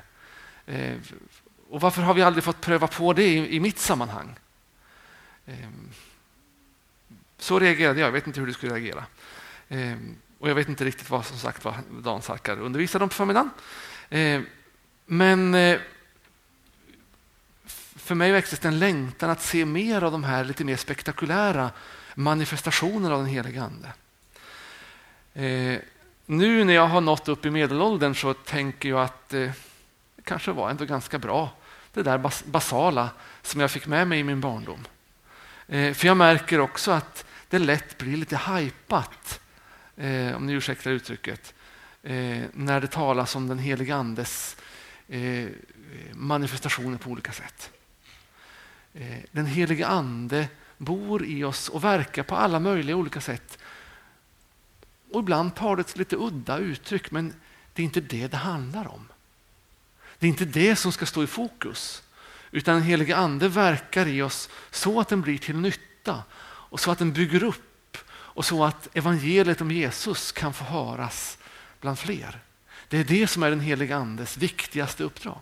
Eh, 0.66 0.96
och 1.70 1.82
varför 1.82 2.02
har 2.02 2.14
vi 2.14 2.22
aldrig 2.22 2.44
fått 2.44 2.62
pröva 2.62 2.88
på 2.88 3.14
det 3.14 3.24
i, 3.24 3.56
i 3.56 3.60
mitt 3.60 3.80
sammanhang? 3.80 4.36
Eh, 5.46 5.56
så 7.38 7.60
reagerade 7.60 8.00
jag. 8.00 8.08
Jag 8.08 8.12
vet 8.12 8.28
inte 8.28 8.40
hur 8.40 8.48
du 8.48 8.54
skulle 8.54 8.74
reagera. 8.74 9.06
Eh, 9.68 9.98
och 10.40 10.50
jag 10.50 10.56
vet 10.56 10.70
inte 10.70 10.86
riktigt 10.86 11.10
vad 11.10 11.26
som 11.26 11.38
sagt 11.38 11.66
vad 11.66 11.74
Dan 12.04 12.22
Sarkar 12.22 12.60
undervisade 12.60 13.04
om 13.04 13.10
på 13.10 13.16
förmiddagen. 13.16 13.50
Eh, 14.10 14.42
men 15.06 15.56
eh, 15.56 15.80
för 18.08 18.16
mig 18.16 18.32
väcktes 18.32 18.66
en 18.66 18.80
längtan 18.80 19.30
att 19.30 19.42
se 19.42 19.66
mer 19.66 20.04
av 20.04 20.12
de 20.12 20.24
här 20.24 20.44
lite 20.46 20.64
mer 20.64 20.76
spektakulära 20.76 21.72
manifestationerna 22.16 23.16
av 23.16 23.22
den 23.22 23.30
heliga 23.30 23.64
Ande. 23.64 23.94
Eh, 25.34 25.80
nu 26.26 26.64
när 26.64 26.74
jag 26.74 26.88
har 26.88 27.02
nått 27.02 27.28
upp 27.28 27.46
i 27.46 27.50
medelåldern 27.50 28.16
så 28.16 28.34
tänker 28.34 28.90
jag 28.90 29.02
att 29.02 29.34
eh, 29.34 29.52
det 30.16 30.22
kanske 30.24 30.52
var 30.52 30.70
ändå 30.70 30.86
ganska 30.86 31.20
bra, 31.20 31.50
det 31.94 32.04
där 32.04 32.18
bas 32.18 32.46
basala 32.46 33.10
som 33.42 33.62
jag 33.62 33.72
fick 33.72 33.88
med 33.88 34.08
mig 34.08 34.20
i 34.20 34.24
min 34.24 34.42
barndom. 34.42 34.86
Eh, 35.68 35.94
för 35.94 36.08
jag 36.08 36.18
märker 36.18 36.60
också 36.60 36.92
att 36.92 37.26
det 37.50 37.60
lätt 37.60 37.98
blir 37.98 38.18
lite 38.18 38.36
hajpat, 38.36 39.40
eh, 39.96 40.36
om 40.36 40.46
ni 40.46 40.54
ursäktar 40.54 40.92
uttrycket, 40.92 41.54
eh, 42.04 42.44
när 42.54 42.82
det 42.82 42.88
talas 42.88 43.36
om 43.36 43.48
den 43.48 43.60
heliga 43.60 43.96
Andes 43.96 44.58
eh, 45.08 45.22
eh, 45.22 45.50
manifestationer 46.14 46.98
på 46.98 47.10
olika 47.10 47.32
sätt. 47.32 47.72
Eh, 49.00 49.20
den 49.32 49.46
helige 49.46 49.88
Ande 49.88 50.48
bor 50.78 51.26
i 51.26 51.44
oss 51.44 51.70
och 51.70 51.84
verkar 51.84 52.24
på 52.24 52.36
alla 52.36 52.60
möjliga 52.60 52.96
olika 52.96 53.22
sätt. 53.22 53.58
Och 55.12 55.20
ibland 55.20 55.56
tar 55.56 55.76
det 55.76 55.96
lite 55.96 56.16
udda 56.16 56.58
uttryck, 56.58 57.12
men 57.12 57.34
det 57.74 57.82
är 57.82 57.84
inte 57.84 58.02
det 58.02 58.28
det 58.28 58.38
handlar 58.38 58.88
om. 58.88 59.08
Det 60.20 60.26
är 60.26 60.30
inte 60.30 60.46
det 60.46 60.76
som 60.76 60.92
ska 60.92 61.06
stå 61.06 61.24
i 61.24 61.28
fokus. 61.28 62.04
Utan 62.52 62.76
den 62.76 62.84
helige 62.84 63.16
Ande 63.16 63.48
verkar 63.48 64.08
i 64.08 64.22
oss 64.22 64.50
så 64.72 65.00
att 65.00 65.08
den 65.08 65.22
blir 65.22 65.38
till 65.38 65.58
nytta 65.58 66.24
och 66.70 66.80
så 66.80 66.92
att 66.92 67.00
den 67.00 67.14
bygger 67.14 67.44
upp 67.44 67.98
och 68.10 68.46
så 68.46 68.64
att 68.64 68.98
evangeliet 68.98 69.62
om 69.62 69.72
Jesus 69.72 70.32
kan 70.32 70.54
få 70.54 70.64
höras 70.64 71.38
bland 71.82 72.00
fler. 72.00 72.40
Det 72.88 72.98
är 72.98 73.04
det 73.04 73.28
som 73.28 73.44
är 73.44 73.50
den 73.50 73.60
helige 73.60 73.96
Andes 73.96 74.38
viktigaste 74.38 75.04
uppdrag. 75.04 75.40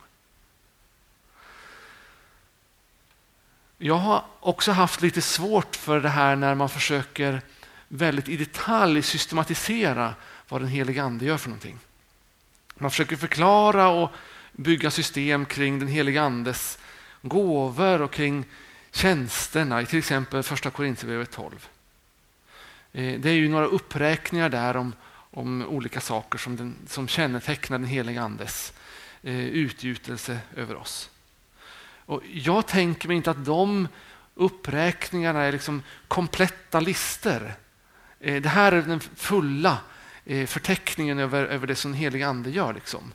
Jag 3.77 3.95
har 3.95 4.25
också 4.39 4.71
haft 4.71 5.01
lite 5.01 5.21
svårt 5.21 5.75
för 5.75 5.99
det 5.99 6.09
här 6.09 6.35
när 6.35 6.55
man 6.55 6.69
försöker 6.69 7.41
väldigt 7.87 8.29
i 8.29 8.37
detalj 8.37 9.01
systematisera 9.01 10.13
vad 10.49 10.61
den 10.61 10.69
helige 10.69 11.03
ande 11.03 11.25
gör 11.25 11.37
för 11.37 11.49
någonting. 11.49 11.79
Man 12.75 12.91
försöker 12.91 13.15
förklara 13.15 13.87
och 13.87 14.11
bygga 14.51 14.91
system 14.91 15.45
kring 15.45 15.79
den 15.79 15.87
helige 15.87 16.21
andes 16.21 16.77
gåvor 17.21 18.01
och 18.01 18.11
kring 18.11 18.45
tjänsterna 18.91 19.81
i 19.81 19.85
till 19.85 19.99
exempel 19.99 20.43
första 20.43 20.69
Korinthierbrevet 20.69 21.31
12. 21.31 21.67
Eh, 22.93 23.19
det 23.19 23.29
är 23.29 23.33
ju 23.33 23.49
några 23.49 23.65
uppräkningar 23.65 24.49
där 24.49 24.77
om, 24.77 24.93
om 25.31 25.65
olika 25.65 26.01
saker 26.01 26.37
som, 26.37 26.55
den, 26.55 26.75
som 26.87 27.07
kännetecknar 27.07 27.77
den 27.77 27.87
heliga 27.87 28.21
andes 28.21 28.73
eh, 29.23 29.45
utgjutelse 29.45 30.39
över 30.55 30.75
oss. 30.75 31.09
Och 32.05 32.21
jag 32.33 32.67
tänker 32.67 33.07
mig 33.07 33.17
inte 33.17 33.31
att 33.31 33.45
de 33.45 33.87
uppräkningarna 34.35 35.43
är 35.43 35.51
liksom 35.51 35.83
kompletta 36.07 36.79
listor. 36.79 37.53
Eh, 38.19 38.41
det 38.41 38.49
här 38.49 38.71
är 38.71 38.81
den 38.81 38.99
fulla 38.99 39.77
eh, 40.25 40.47
förteckningen 40.47 41.19
över, 41.19 41.45
över 41.45 41.67
det 41.67 41.75
som 41.75 41.91
den 41.91 41.99
helige 41.99 42.27
Ande 42.27 42.49
gör. 42.49 42.73
Liksom. 42.73 43.13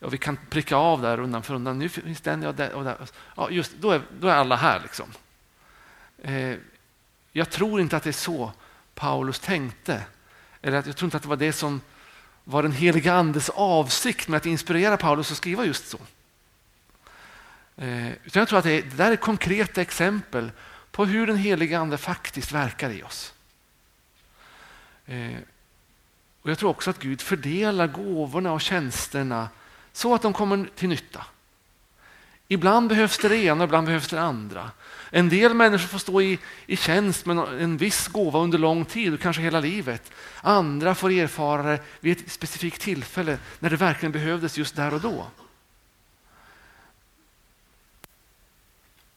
Och 0.00 0.14
vi 0.14 0.18
kan 0.18 0.38
pricka 0.50 0.76
av 0.76 1.02
där 1.02 1.20
undan 1.20 1.42
för 1.42 1.54
undan. 1.54 1.78
Nu 1.78 1.88
finns 1.88 2.20
den 2.20 2.46
och 2.46 2.54
där. 2.54 2.72
Och 2.72 2.84
där. 2.84 2.96
Ja, 3.36 3.50
just, 3.50 3.72
då, 3.80 3.90
är, 3.90 4.02
då 4.20 4.28
är 4.28 4.34
alla 4.34 4.56
här. 4.56 4.80
Liksom. 4.80 5.06
Eh, 6.22 6.54
jag 7.32 7.50
tror 7.50 7.80
inte 7.80 7.96
att 7.96 8.02
det 8.02 8.10
är 8.10 8.12
så 8.12 8.52
Paulus 8.94 9.40
tänkte. 9.40 10.02
Eller 10.62 10.78
att 10.78 10.86
jag 10.86 10.96
tror 10.96 11.06
inte 11.06 11.16
att 11.16 11.22
det 11.22 11.28
var 11.28 11.36
det 11.36 11.52
som 11.52 11.80
var 12.44 12.62
den 12.62 12.72
heliga 12.72 13.14
Andes 13.14 13.48
avsikt 13.48 14.28
med 14.28 14.36
att 14.36 14.46
inspirera 14.46 14.96
Paulus 14.96 15.30
att 15.30 15.36
skriva 15.36 15.64
just 15.64 15.88
så. 15.88 15.98
Eh, 17.80 18.12
Utan 18.24 18.40
jag 18.40 18.48
tror 18.48 18.58
att 18.58 18.64
det, 18.64 18.80
det 18.80 18.96
där 18.96 19.12
är 19.12 19.16
konkreta 19.16 19.80
exempel 19.80 20.50
på 20.90 21.04
hur 21.04 21.26
den 21.26 21.36
heliga 21.36 21.78
Ande 21.78 21.98
faktiskt 21.98 22.52
verkar 22.52 22.90
i 22.90 23.02
oss. 23.02 23.34
Eh, 25.06 25.36
och 26.42 26.50
Jag 26.50 26.58
tror 26.58 26.70
också 26.70 26.90
att 26.90 26.98
Gud 26.98 27.20
fördelar 27.20 27.86
gåvorna 27.86 28.52
och 28.52 28.60
tjänsterna 28.60 29.48
så 29.92 30.14
att 30.14 30.22
de 30.22 30.32
kommer 30.32 30.68
till 30.76 30.88
nytta. 30.88 31.24
Ibland 32.48 32.88
behövs 32.88 33.18
det 33.18 33.36
ena 33.36 33.64
ibland 33.64 33.86
behövs 33.86 34.08
det 34.08 34.20
andra. 34.20 34.70
En 35.10 35.28
del 35.28 35.54
människor 35.54 35.88
får 35.88 35.98
stå 35.98 36.22
i, 36.22 36.38
i 36.66 36.76
tjänst 36.76 37.26
med 37.26 37.38
en 37.38 37.76
viss 37.76 38.08
gåva 38.08 38.38
under 38.38 38.58
lång 38.58 38.84
tid, 38.84 39.20
kanske 39.20 39.42
hela 39.42 39.60
livet. 39.60 40.12
Andra 40.40 40.94
får 40.94 41.10
erfara 41.10 41.62
det 41.62 41.80
vid 42.00 42.18
ett 42.18 42.32
specifikt 42.32 42.80
tillfälle 42.82 43.38
när 43.58 43.70
det 43.70 43.76
verkligen 43.76 44.12
behövdes 44.12 44.58
just 44.58 44.76
där 44.76 44.94
och 44.94 45.00
då. 45.00 45.26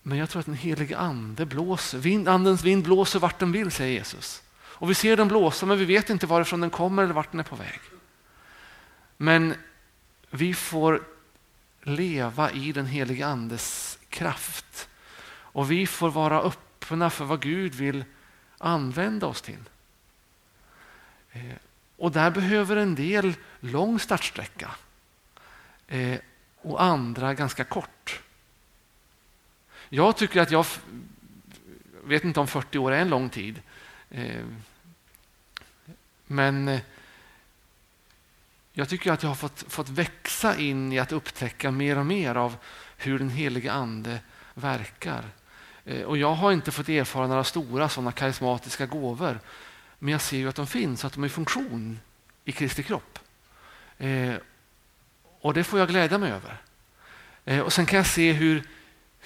Men 0.03 0.17
jag 0.17 0.29
tror 0.29 0.39
att 0.39 0.45
den 0.45 0.55
helige 0.55 0.97
ande 0.97 1.45
blåser, 1.45 1.97
vind, 1.97 2.27
andens 2.27 2.63
vind 2.63 2.83
blåser 2.83 3.19
vart 3.19 3.39
den 3.39 3.51
vill, 3.51 3.71
säger 3.71 3.93
Jesus. 3.93 4.41
Och 4.55 4.89
vi 4.89 4.93
ser 4.93 5.17
den 5.17 5.27
blåsa, 5.27 5.65
men 5.65 5.77
vi 5.77 5.85
vet 5.85 6.09
inte 6.09 6.27
varifrån 6.27 6.61
den 6.61 6.69
kommer 6.69 7.03
eller 7.03 7.13
vart 7.13 7.31
den 7.31 7.39
är 7.39 7.43
på 7.43 7.55
väg. 7.55 7.79
Men 9.17 9.55
vi 10.29 10.53
får 10.53 11.03
leva 11.81 12.51
i 12.51 12.71
den 12.71 12.85
helige 12.85 13.25
andes 13.25 13.99
kraft. 14.09 14.89
Och 15.25 15.71
vi 15.71 15.87
får 15.87 16.09
vara 16.09 16.41
öppna 16.41 17.09
för 17.09 17.25
vad 17.25 17.41
Gud 17.41 17.75
vill 17.75 18.05
använda 18.57 19.27
oss 19.27 19.41
till. 19.41 19.69
Eh, 21.31 21.55
och 21.97 22.11
där 22.11 22.31
behöver 22.31 22.75
en 22.75 22.95
del 22.95 23.33
lång 23.59 23.99
startsträcka 23.99 24.71
eh, 25.87 26.19
och 26.61 26.83
andra 26.83 27.33
ganska 27.33 27.63
kort. 27.63 28.22
Jag 29.95 30.17
tycker 30.17 30.41
att 30.41 30.51
jag 30.51 30.65
vet 32.03 32.23
inte 32.23 32.39
om 32.39 32.47
40 32.47 32.77
år 32.77 32.91
är 32.91 32.99
en 32.99 33.09
lång 33.09 33.29
tid. 33.29 33.61
Eh, 34.09 34.45
men 36.27 36.67
eh, 36.67 36.81
jag 38.71 38.89
tycker 38.89 39.11
att 39.11 39.23
jag 39.23 39.29
har 39.29 39.35
fått, 39.35 39.65
fått 39.67 39.89
växa 39.89 40.57
in 40.57 40.93
i 40.93 40.99
att 40.99 41.11
upptäcka 41.11 41.71
mer 41.71 41.97
och 41.97 42.05
mer 42.05 42.35
av 42.35 42.55
hur 42.97 43.19
den 43.19 43.29
helige 43.29 43.71
ande 43.71 44.19
verkar. 44.53 45.23
Eh, 45.85 46.01
och 46.01 46.17
jag 46.17 46.33
har 46.33 46.51
inte 46.51 46.71
fått 46.71 46.89
erfara 46.89 47.27
några 47.27 47.43
stora 47.43 47.89
sådana 47.89 48.11
karismatiska 48.11 48.85
gåvor. 48.85 49.39
Men 49.99 50.11
jag 50.11 50.21
ser 50.21 50.37
ju 50.37 50.49
att 50.49 50.55
de 50.55 50.67
finns, 50.67 51.05
att 51.05 51.13
de 51.13 51.23
är 51.23 51.27
i 51.27 51.29
funktion 51.29 51.99
i 52.45 52.51
Kristi 52.51 52.83
kropp. 52.83 53.19
Eh, 53.97 54.35
och 55.39 55.53
det 55.53 55.63
får 55.63 55.79
jag 55.79 55.87
glädja 55.87 56.17
mig 56.17 56.31
över. 56.31 56.61
Eh, 57.45 57.59
och 57.59 57.73
sen 57.73 57.85
kan 57.85 57.97
jag 57.97 58.07
se 58.07 58.31
hur, 58.31 58.63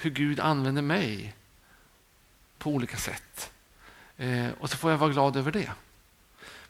hur 0.00 0.10
Gud 0.10 0.40
använder 0.40 0.82
mig 0.82 1.34
på 2.58 2.70
olika 2.70 2.96
sätt. 2.96 3.50
Eh, 4.16 4.48
och 4.60 4.70
så 4.70 4.76
får 4.76 4.90
jag 4.90 4.98
vara 4.98 5.10
glad 5.10 5.36
över 5.36 5.52
det. 5.52 5.70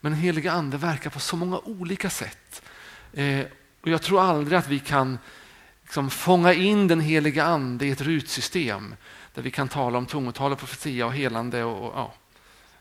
Men 0.01 0.13
den 0.13 0.21
heliga 0.21 0.53
ande 0.53 0.77
verkar 0.77 1.11
på 1.11 1.21
så 1.21 1.37
många 1.37 1.59
olika 1.59 2.11
sätt. 2.11 2.63
Eh, 3.13 3.47
och 3.81 3.89
Jag 3.89 4.03
tror 4.03 4.21
aldrig 4.21 4.59
att 4.59 4.69
vi 4.69 4.79
kan 4.79 5.19
liksom, 5.83 6.11
fånga 6.11 6.53
in 6.53 6.89
den 6.89 7.01
heliga 7.01 7.45
ande 7.45 7.87
i 7.87 7.91
ett 7.91 8.01
rutsystem 8.01 8.95
där 9.35 9.43
vi 9.43 9.51
kan 9.51 9.69
tala 9.69 9.99
om 9.99 10.07
tungotal 10.07 10.53
och 10.53 10.59
profetia 10.59 11.07
och 11.07 11.15
helande 11.15 11.65
och, 11.65 11.87
och 11.87 11.93
ja, 11.95 12.15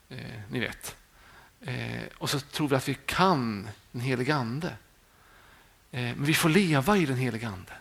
eh, 0.10 0.42
ni 0.50 0.60
vet. 0.60 0.96
Eh, 1.62 2.04
och 2.18 2.30
så 2.30 2.40
tror 2.40 2.68
vi 2.68 2.76
att 2.76 2.90
vi 2.90 2.98
kan 3.06 3.70
den 3.92 4.02
heliga 4.02 4.36
ande. 4.36 4.68
Eh, 5.92 6.02
men 6.02 6.26
vi 6.26 6.34
får 6.34 6.50
leva 6.50 6.98
i 6.98 7.06
den 7.06 7.18
heliga 7.18 7.48
ande. 7.48 7.74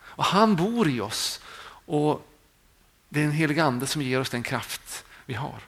Och 0.00 0.24
han 0.24 0.56
bor 0.56 0.88
i 0.88 1.00
oss 1.00 1.40
och 1.86 2.26
det 3.08 3.20
är 3.20 3.24
den 3.24 3.32
helig 3.32 3.58
ande 3.58 3.86
som 3.86 4.02
ger 4.02 4.20
oss 4.20 4.30
den 4.30 4.42
kraft 4.42 5.04
vi 5.26 5.34
har. 5.34 5.60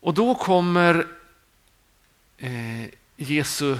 Och 0.00 0.14
då 0.14 0.34
kommer 0.34 1.06
eh, 2.38 2.86
Jesu 3.16 3.78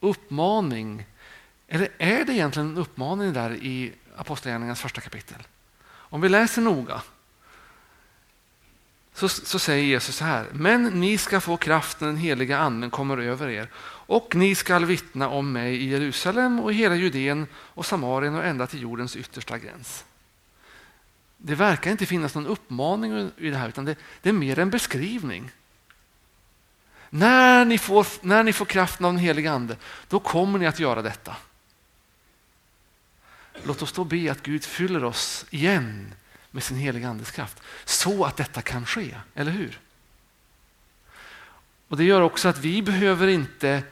uppmaning, 0.00 1.06
eller 1.68 1.88
är 1.98 2.24
det 2.24 2.32
egentligen 2.32 2.68
en 2.68 2.78
uppmaning 2.78 3.32
där 3.32 3.54
i 3.54 3.92
Apostlagärningarnas 4.16 4.80
första 4.80 5.00
kapitel? 5.00 5.42
Om 5.82 6.20
vi 6.20 6.28
läser 6.28 6.62
noga 6.62 7.02
så, 9.20 9.28
så 9.28 9.58
säger 9.58 9.84
Jesus 9.84 10.16
så 10.16 10.24
här. 10.24 10.46
Men 10.52 10.84
ni 10.84 11.18
ska 11.18 11.40
få 11.40 11.56
kraft 11.56 12.00
när 12.00 12.08
den 12.08 12.16
heliga 12.16 12.58
anden 12.58 12.90
kommer 12.90 13.18
över 13.18 13.48
er 13.48 13.68
och 14.10 14.34
ni 14.34 14.54
skall 14.54 14.84
vittna 14.84 15.28
om 15.28 15.52
mig 15.52 15.76
i 15.76 15.88
Jerusalem 15.88 16.60
och 16.60 16.72
i 16.72 16.74
hela 16.74 16.94
Judeen 16.94 17.46
och 17.54 17.86
Samarien 17.86 18.34
och 18.34 18.44
ända 18.44 18.66
till 18.66 18.82
jordens 18.82 19.16
yttersta 19.16 19.58
gräns. 19.58 20.04
Det 21.36 21.54
verkar 21.54 21.90
inte 21.90 22.06
finnas 22.06 22.34
någon 22.34 22.46
uppmaning 22.46 23.30
i 23.36 23.50
det 23.50 23.56
här 23.56 23.68
utan 23.68 23.84
det, 23.84 23.96
det 24.22 24.28
är 24.28 24.32
mer 24.32 24.58
en 24.58 24.70
beskrivning. 24.70 25.50
När 27.10 27.64
ni, 27.64 27.78
får, 27.78 28.06
när 28.20 28.42
ni 28.42 28.52
får 28.52 28.64
kraften 28.64 29.06
av 29.06 29.12
den 29.12 29.20
heliga 29.20 29.52
Ande, 29.52 29.76
då 30.08 30.20
kommer 30.20 30.58
ni 30.58 30.66
att 30.66 30.78
göra 30.78 31.02
detta. 31.02 31.36
Låt 33.62 33.82
oss 33.82 33.92
då 33.92 34.04
be 34.04 34.32
att 34.32 34.42
Gud 34.42 34.64
fyller 34.64 35.04
oss 35.04 35.46
igen 35.50 36.14
med 36.50 36.62
sin 36.62 36.76
heliga 36.76 37.08
Andes 37.08 37.30
kraft 37.30 37.62
så 37.84 38.24
att 38.24 38.36
detta 38.36 38.62
kan 38.62 38.86
ske, 38.86 39.16
eller 39.34 39.52
hur? 39.52 39.80
Och 41.88 41.96
Det 41.96 42.04
gör 42.04 42.20
också 42.20 42.48
att 42.48 42.58
vi 42.58 42.82
behöver 42.82 43.28
inte 43.28 43.82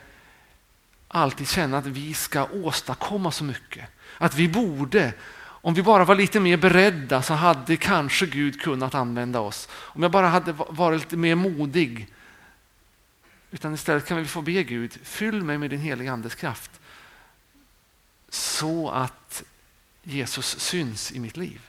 alltid 1.08 1.48
känna 1.48 1.78
att 1.78 1.86
vi 1.86 2.14
ska 2.14 2.44
åstadkomma 2.44 3.32
så 3.32 3.44
mycket. 3.44 3.88
Att 4.18 4.34
vi 4.34 4.48
borde, 4.48 5.12
om 5.40 5.74
vi 5.74 5.82
bara 5.82 6.04
var 6.04 6.14
lite 6.14 6.40
mer 6.40 6.56
beredda 6.56 7.22
så 7.22 7.34
hade 7.34 7.76
kanske 7.76 8.26
Gud 8.26 8.60
kunnat 8.60 8.94
använda 8.94 9.40
oss. 9.40 9.68
Om 9.72 10.02
jag 10.02 10.12
bara 10.12 10.28
hade 10.28 10.52
varit 10.52 11.00
lite 11.00 11.16
mer 11.16 11.34
modig 11.34 12.08
utan 13.50 13.74
istället 13.74 14.06
kan 14.06 14.16
vi 14.16 14.24
få 14.24 14.42
be 14.42 14.62
Gud, 14.62 14.98
fyll 15.02 15.42
mig 15.42 15.58
med 15.58 15.70
din 15.70 15.80
heliga 15.80 16.12
andes 16.12 16.34
kraft. 16.34 16.80
Så 18.28 18.90
att 18.90 19.42
Jesus 20.02 20.60
syns 20.60 21.12
i 21.12 21.20
mitt 21.20 21.36
liv. 21.36 21.60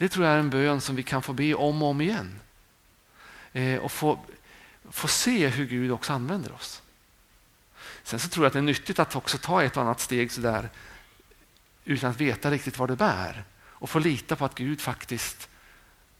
Det 0.00 0.08
tror 0.08 0.26
jag 0.26 0.34
är 0.34 0.38
en 0.38 0.50
bön 0.50 0.80
som 0.80 0.96
vi 0.96 1.02
kan 1.02 1.22
få 1.22 1.32
be 1.32 1.54
om 1.54 1.82
och 1.82 1.88
om 1.88 2.00
igen. 2.00 2.40
Eh, 3.52 3.78
och 3.78 3.92
få, 3.92 4.18
få 4.90 5.08
se 5.08 5.48
hur 5.48 5.66
Gud 5.66 5.92
också 5.92 6.12
använder 6.12 6.52
oss. 6.52 6.82
Sen 8.02 8.18
så 8.18 8.28
tror 8.28 8.44
jag 8.44 8.46
att 8.46 8.52
det 8.52 8.58
är 8.58 8.62
nyttigt 8.62 8.98
att 8.98 9.16
också 9.16 9.38
ta 9.38 9.62
ett 9.62 9.76
och 9.76 9.82
annat 9.82 10.00
steg 10.00 10.32
sådär 10.32 10.68
utan 11.84 12.10
att 12.10 12.20
veta 12.20 12.50
riktigt 12.50 12.78
vad 12.78 12.88
det 12.88 12.96
bär. 12.96 13.44
Och 13.60 13.90
få 13.90 13.98
lita 13.98 14.36
på 14.36 14.44
att 14.44 14.54
Gud 14.54 14.80
faktiskt 14.80 15.48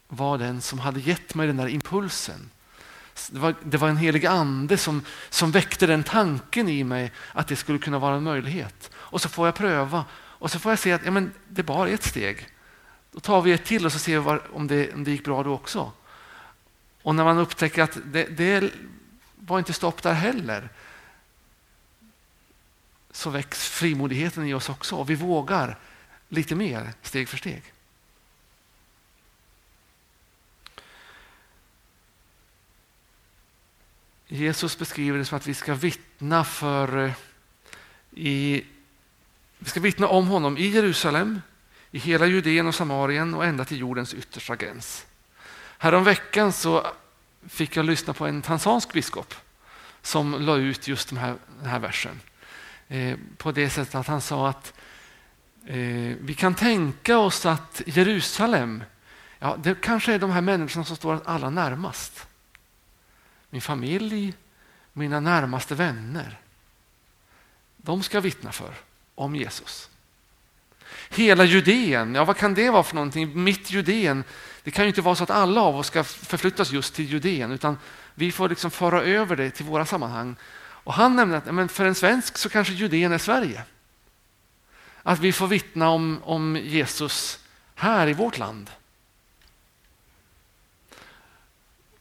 var 0.07 0.37
den 0.37 0.61
som 0.61 0.79
hade 0.79 0.99
gett 0.99 1.35
mig 1.35 1.47
den 1.47 1.57
där 1.57 1.67
impulsen 1.67 2.49
det 3.31 3.39
var, 3.39 3.55
det 3.63 3.77
var 3.77 3.89
en 3.89 3.97
helig 3.97 4.25
ande 4.25 4.77
som, 4.77 5.05
som 5.29 5.51
väckte 5.51 5.87
den 5.87 6.03
tanken 6.03 6.69
i 6.69 6.83
mig 6.83 7.11
att 7.33 7.47
det 7.47 7.55
skulle 7.55 7.79
kunna 7.79 7.99
vara 7.99 8.15
en 8.15 8.23
möjlighet. 8.23 8.91
Och 8.93 9.21
så 9.21 9.29
får 9.29 9.47
jag 9.47 9.55
pröva 9.55 10.05
och 10.13 10.51
så 10.51 10.59
får 10.59 10.71
jag 10.71 10.79
se 10.79 10.91
att 10.91 11.05
ja, 11.05 11.11
men 11.11 11.33
det 11.47 11.69
är 11.69 11.87
ett 11.87 12.03
steg. 12.03 12.47
Då 13.11 13.19
tar 13.19 13.41
vi 13.41 13.51
ett 13.51 13.65
till 13.65 13.85
och 13.85 13.91
så 13.91 13.99
ser 13.99 14.11
vi 14.11 14.25
var, 14.25 14.55
om, 14.55 14.67
det, 14.67 14.93
om 14.93 15.03
det 15.03 15.11
gick 15.11 15.23
bra 15.23 15.43
då 15.43 15.53
också. 15.53 15.91
Och 17.01 17.15
när 17.15 17.23
man 17.23 17.37
upptäcker 17.37 17.81
att 17.81 17.97
det, 18.05 18.25
det 18.25 18.71
var 19.35 19.59
inte 19.59 19.73
stopp 19.73 20.03
där 20.03 20.13
heller 20.13 20.69
så 23.11 23.29
väcks 23.29 23.69
frimodigheten 23.69 24.47
i 24.47 24.53
oss 24.53 24.69
också 24.69 24.95
och 24.95 25.09
vi 25.09 25.15
vågar 25.15 25.77
lite 26.29 26.55
mer 26.55 26.93
steg 27.01 27.29
för 27.29 27.37
steg. 27.37 27.63
Jesus 34.27 34.77
beskriver 34.77 35.17
det 35.17 35.25
som 35.25 35.37
att 35.37 35.47
vi 35.47 35.53
ska 35.53 35.73
vittna 35.73 36.43
för 36.43 37.05
eh, 37.05 37.13
i, 38.11 38.65
vi 39.59 39.69
ska 39.69 39.79
vittna 39.79 40.07
om 40.07 40.27
honom 40.27 40.57
i 40.57 40.67
Jerusalem, 40.67 41.41
i 41.91 41.99
hela 41.99 42.25
Judeen 42.25 42.67
och 42.67 42.75
Samarien 42.75 43.33
och 43.33 43.45
ända 43.45 43.65
till 43.65 43.79
jordens 43.79 44.13
yttersta 44.13 44.55
gräns. 44.55 45.05
Häromveckan 45.77 46.53
så 46.53 46.87
fick 47.47 47.75
jag 47.75 47.85
lyssna 47.85 48.13
på 48.13 48.27
en 48.27 48.41
tanzansk 48.41 48.93
biskop 48.93 49.35
som 50.01 50.31
la 50.41 50.57
ut 50.57 50.87
just 50.87 51.09
den 51.09 51.17
här, 51.17 51.35
den 51.59 51.69
här 51.69 51.79
versen. 51.79 52.19
Eh, 52.87 53.17
på 53.37 53.51
det 53.51 53.69
sättet 53.69 53.95
att 53.95 54.07
han 54.07 54.21
sa 54.21 54.49
att 54.49 54.73
eh, 55.65 56.15
vi 56.21 56.35
kan 56.37 56.55
tänka 56.55 57.17
oss 57.17 57.45
att 57.45 57.81
Jerusalem, 57.85 58.83
ja, 59.39 59.57
det 59.63 59.81
kanske 59.81 60.13
är 60.13 60.19
de 60.19 60.31
här 60.31 60.41
människorna 60.41 60.85
som 60.85 60.95
står 60.95 61.21
allra 61.25 61.49
närmast 61.49 62.27
min 63.51 63.61
familj, 63.61 64.33
mina 64.93 65.19
närmaste 65.19 65.75
vänner. 65.75 66.39
De 67.77 68.03
ska 68.03 68.19
vittna 68.19 68.51
för 68.51 68.73
om 69.15 69.35
Jesus. 69.35 69.90
Hela 71.09 71.43
Judeen, 71.43 72.15
ja 72.15 72.25
vad 72.25 72.37
kan 72.37 72.53
det 72.53 72.69
vara 72.69 72.83
för 72.83 72.95
någonting? 72.95 73.43
Mitt 73.43 73.71
Judeen, 73.71 74.23
det 74.63 74.71
kan 74.71 74.85
ju 74.85 74.89
inte 74.89 75.01
vara 75.01 75.15
så 75.15 75.23
att 75.23 75.29
alla 75.29 75.61
av 75.61 75.75
oss 75.75 75.87
ska 75.87 76.03
förflyttas 76.03 76.71
just 76.71 76.95
till 76.95 77.05
Judeen 77.05 77.51
utan 77.51 77.77
vi 78.15 78.31
får 78.31 78.49
liksom 78.49 78.71
föra 78.71 79.03
över 79.03 79.35
det 79.35 79.51
till 79.51 79.65
våra 79.65 79.85
sammanhang. 79.85 80.35
Och 80.83 80.93
han 80.93 81.15
nämnde 81.15 81.37
att 81.37 81.53
men 81.53 81.69
för 81.69 81.85
en 81.85 81.95
svensk 81.95 82.37
så 82.37 82.49
kanske 82.49 82.73
Judeen 82.73 83.11
är 83.11 83.17
Sverige. 83.17 83.63
Att 85.03 85.19
vi 85.19 85.33
får 85.33 85.47
vittna 85.47 85.89
om, 85.89 86.19
om 86.23 86.57
Jesus 86.63 87.39
här 87.75 88.07
i 88.07 88.13
vårt 88.13 88.37
land. 88.37 88.69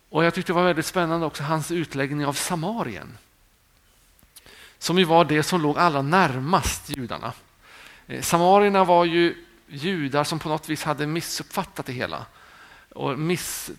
Och 0.08 0.24
Jag 0.24 0.34
tyckte 0.34 0.52
det 0.52 0.56
var 0.56 0.64
väldigt 0.64 0.86
spännande 0.86 1.26
också 1.26 1.42
hans 1.42 1.70
utläggning 1.70 2.26
av 2.26 2.32
Samarien. 2.32 3.18
Som 4.78 4.98
ju 4.98 5.04
var 5.04 5.24
det 5.24 5.42
som 5.42 5.60
låg 5.60 5.78
allra 5.78 6.02
närmast 6.02 6.96
judarna. 6.96 7.32
Eh, 8.10 8.22
samarierna 8.22 8.84
var 8.84 9.04
ju 9.04 9.44
judar 9.68 10.24
som 10.24 10.38
på 10.38 10.48
något 10.48 10.68
vis 10.68 10.82
hade 10.82 11.06
missuppfattat 11.06 11.86
det 11.86 11.92
hela 11.92 12.26
och 12.88 13.18
miss, 13.18 13.70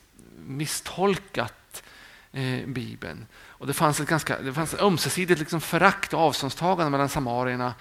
misstolkat 0.46 1.84
eh, 2.32 2.66
Bibeln. 2.66 3.26
Och 3.34 3.68
det 3.68 3.74
fanns 3.74 4.00
ett 4.00 4.08
ganska 4.08 4.42
det 4.42 4.54
fanns 4.54 4.74
ett 4.74 4.82
ömsesidigt 4.82 5.40
liksom 5.40 5.62
förakt 5.62 6.14
och 6.14 6.20
avståndstagande 6.20 6.92
mellan 6.92 7.10
samarierna 7.10 7.74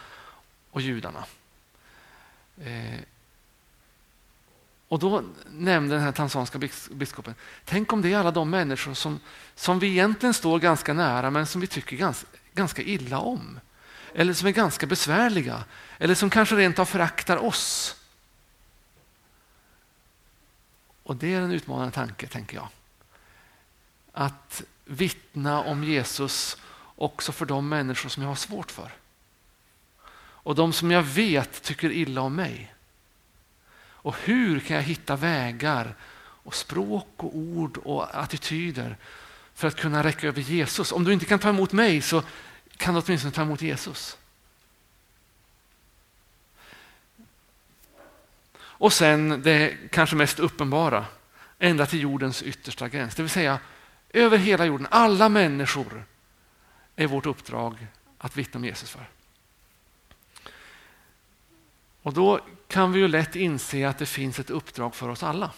och 0.70 0.80
judarna. 0.80 1.24
Eh, 2.64 3.00
och 4.88 4.98
då 4.98 5.22
nämnde 5.50 5.94
den 5.94 6.04
här 6.04 6.12
tanzanska 6.12 6.58
biskopen, 6.90 7.34
tänk 7.64 7.92
om 7.92 8.02
det 8.02 8.12
är 8.12 8.18
alla 8.18 8.30
de 8.30 8.50
människor 8.50 8.94
som, 8.94 9.20
som 9.54 9.78
vi 9.78 9.86
egentligen 9.86 10.34
står 10.34 10.58
ganska 10.58 10.92
nära 10.92 11.30
men 11.30 11.46
som 11.46 11.60
vi 11.60 11.66
tycker 11.66 11.96
ganska, 11.96 12.26
ganska 12.54 12.82
illa 12.82 13.18
om. 13.18 13.60
Eller 14.14 14.32
som 14.32 14.48
är 14.48 14.52
ganska 14.52 14.86
besvärliga. 14.86 15.64
Eller 15.98 16.14
som 16.14 16.30
kanske 16.30 16.56
rent 16.56 16.78
av 16.78 16.84
föraktar 16.84 17.36
oss. 17.36 17.96
Och 21.02 21.16
det 21.16 21.34
är 21.34 21.40
en 21.40 21.52
utmanande 21.52 21.94
tanke, 21.94 22.26
tänker 22.26 22.56
jag. 22.56 22.68
Att 24.12 24.62
vittna 24.84 25.60
om 25.60 25.84
Jesus 25.84 26.56
också 26.96 27.32
för 27.32 27.46
de 27.46 27.68
människor 27.68 28.08
som 28.08 28.22
jag 28.22 28.30
har 28.30 28.36
svårt 28.36 28.70
för. 28.70 28.92
Och 30.42 30.54
de 30.54 30.72
som 30.72 30.90
jag 30.90 31.02
vet 31.02 31.62
tycker 31.62 31.92
illa 31.92 32.20
om 32.20 32.34
mig. 32.34 32.74
Och 34.02 34.16
hur 34.16 34.60
kan 34.60 34.76
jag 34.76 34.82
hitta 34.82 35.16
vägar 35.16 35.94
och 36.42 36.54
språk 36.54 37.08
och 37.16 37.36
ord 37.36 37.76
och 37.76 38.20
attityder 38.22 38.96
för 39.54 39.68
att 39.68 39.76
kunna 39.76 40.04
räcka 40.04 40.28
över 40.28 40.40
Jesus? 40.40 40.92
Om 40.92 41.04
du 41.04 41.12
inte 41.12 41.24
kan 41.24 41.38
ta 41.38 41.48
emot 41.48 41.72
mig 41.72 42.02
så 42.02 42.22
kan 42.80 42.94
du 42.94 43.00
åtminstone 43.00 43.32
ta 43.32 43.42
emot 43.42 43.62
Jesus. 43.62 44.18
Och 48.58 48.92
sen 48.92 49.42
det 49.42 49.76
kanske 49.90 50.16
mest 50.16 50.38
uppenbara, 50.38 51.06
ända 51.58 51.86
till 51.86 52.00
jordens 52.00 52.42
yttersta 52.42 52.88
gräns. 52.88 53.14
Det 53.14 53.22
vill 53.22 53.30
säga 53.30 53.58
över 54.10 54.38
hela 54.38 54.64
jorden, 54.64 54.86
alla 54.90 55.28
människor 55.28 56.04
är 56.96 57.06
vårt 57.06 57.26
uppdrag 57.26 57.86
att 58.18 58.36
vittna 58.36 58.58
om 58.58 58.64
Jesus 58.64 58.90
för. 58.90 59.10
Och 62.02 62.12
då 62.12 62.40
kan 62.68 62.92
vi 62.92 63.00
ju 63.00 63.08
lätt 63.08 63.36
inse 63.36 63.88
att 63.88 63.98
det 63.98 64.06
finns 64.06 64.38
ett 64.38 64.50
uppdrag 64.50 64.94
för 64.94 65.08
oss 65.08 65.22
alla. 65.22 65.52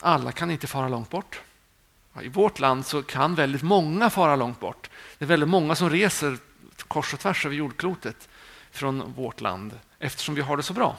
Alla 0.00 0.32
kan 0.32 0.50
inte 0.50 0.66
fara 0.66 0.88
långt 0.88 1.10
bort. 1.10 1.40
I 2.22 2.28
vårt 2.28 2.58
land 2.58 2.86
så 2.86 3.02
kan 3.02 3.34
väldigt 3.34 3.62
många 3.62 4.10
fara 4.10 4.36
långt 4.36 4.60
bort. 4.60 4.90
Det 5.18 5.24
är 5.24 5.26
väldigt 5.26 5.48
många 5.48 5.74
som 5.74 5.90
reser 5.90 6.38
kors 6.88 7.14
och 7.14 7.20
tvärs 7.20 7.46
över 7.46 7.56
jordklotet 7.56 8.28
från 8.70 9.12
vårt 9.12 9.40
land 9.40 9.80
eftersom 9.98 10.34
vi 10.34 10.40
har 10.40 10.56
det 10.56 10.62
så 10.62 10.72
bra. 10.72 10.96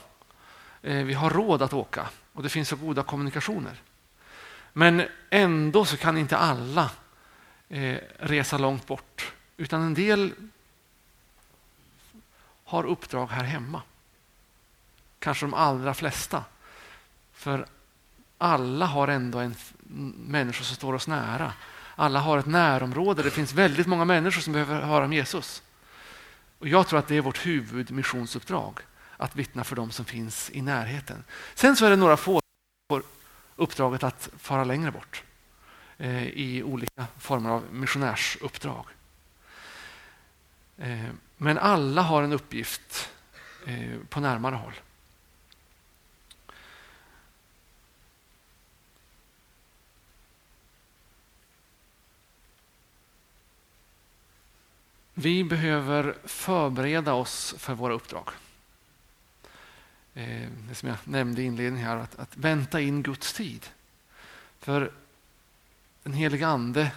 Eh, 0.82 1.04
vi 1.04 1.14
har 1.14 1.30
råd 1.30 1.62
att 1.62 1.74
åka 1.74 2.10
och 2.34 2.44
det 2.44 2.50
finns 2.50 2.70
så 2.70 2.76
goda 2.76 3.04
kommunikationer. 3.04 3.82
Men 4.74 5.04
ändå 5.30 5.86
så 5.86 5.98
kan 5.98 6.18
inte 6.18 6.38
alla 6.38 6.92
eh, 7.70 7.98
resa 8.20 8.58
långt 8.58 8.88
bort 8.88 9.34
utan 9.58 9.82
en 9.82 9.94
del 9.94 10.34
har 12.64 12.84
uppdrag 12.84 13.28
här 13.28 13.44
hemma. 13.44 13.82
Kanske 15.20 15.46
de 15.46 15.54
allra 15.54 15.94
flesta. 15.94 16.44
För 17.34 17.66
alla 18.38 18.86
har 18.86 19.08
ändå 19.08 19.40
en 19.40 19.56
Människor 20.28 20.64
som 20.64 20.76
står 20.76 20.94
oss 20.94 21.08
nära. 21.08 21.54
Alla 21.96 22.20
har 22.20 22.38
ett 22.38 22.46
närområde. 22.46 23.24
Det 23.24 23.32
finns 23.32 23.54
väldigt 23.54 23.88
många 23.88 24.06
människor 24.06 24.42
som 24.42 24.54
behöver 24.54 24.82
höra 24.82 25.06
om 25.06 25.14
Jesus. 25.14 25.64
Och 26.60 26.68
Jag 26.68 26.88
tror 26.88 27.00
att 27.00 27.08
det 27.08 27.16
är 27.16 27.22
vårt 27.22 27.46
huvudmissionsuppdrag 27.46 28.80
att 29.18 29.36
vittna 29.36 29.64
för 29.64 29.76
dem 29.76 29.92
som 29.92 30.06
finns 30.06 30.50
i 30.54 30.62
närheten. 30.62 31.24
Sen 31.56 31.76
så 31.76 31.86
är 31.86 31.90
det 31.90 31.96
några 31.96 32.18
få 32.18 32.34
som 32.34 32.42
får 32.90 33.04
uppdraget 33.56 34.04
att 34.04 34.30
fara 34.38 34.64
längre 34.64 34.92
bort 34.92 35.24
eh, 35.98 36.28
i 36.28 36.64
olika 36.64 37.08
former 37.18 37.50
av 37.50 37.64
missionärsuppdrag. 37.72 38.86
Eh, 40.78 41.06
men 41.38 41.58
alla 41.58 42.02
har 42.02 42.24
en 42.24 42.34
uppgift 42.34 43.10
eh, 43.66 43.98
på 44.10 44.20
närmare 44.20 44.56
håll. 44.56 44.74
Vi 55.20 55.44
behöver 55.44 56.16
förbereda 56.24 57.14
oss 57.14 57.56
för 57.58 57.74
våra 57.74 57.94
uppdrag. 57.94 58.30
Eh, 60.14 60.48
det 60.70 60.76
som 60.76 60.90
jag 60.90 60.98
nämnde 61.04 61.42
i 61.42 61.46
inledningen 61.46 61.88
här, 61.88 61.98
att, 61.98 62.20
att 62.20 62.38
vänta 62.38 62.82
in 62.82 63.04
Guds 63.04 63.34
tid. 63.34 63.66
För 64.60 64.92
den 66.04 66.14
heliga 66.14 66.48
Ande 66.48 66.92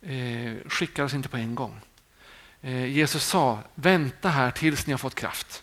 eh, 0.00 0.54
skickar 0.66 1.04
oss 1.04 1.14
inte 1.14 1.28
på 1.28 1.36
en 1.36 1.54
gång. 1.54 1.80
Eh, 2.60 2.84
Jesus 2.86 3.24
sa, 3.24 3.62
vänta 3.74 4.28
här 4.28 4.50
tills 4.50 4.86
ni 4.86 4.92
har 4.92 4.98
fått 4.98 5.14
kraft. 5.14 5.62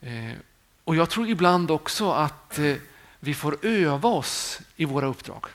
Eh, 0.00 0.32
och 0.84 0.96
Jag 0.96 1.10
tror 1.10 1.28
ibland 1.28 1.70
också 1.70 2.12
att 2.12 2.58
eh, 2.58 2.76
vi 3.20 3.34
får 3.34 3.66
öva 3.66 4.08
oss 4.08 4.60
i 4.76 4.84
våra 4.84 5.06
uppdrag. 5.06 5.46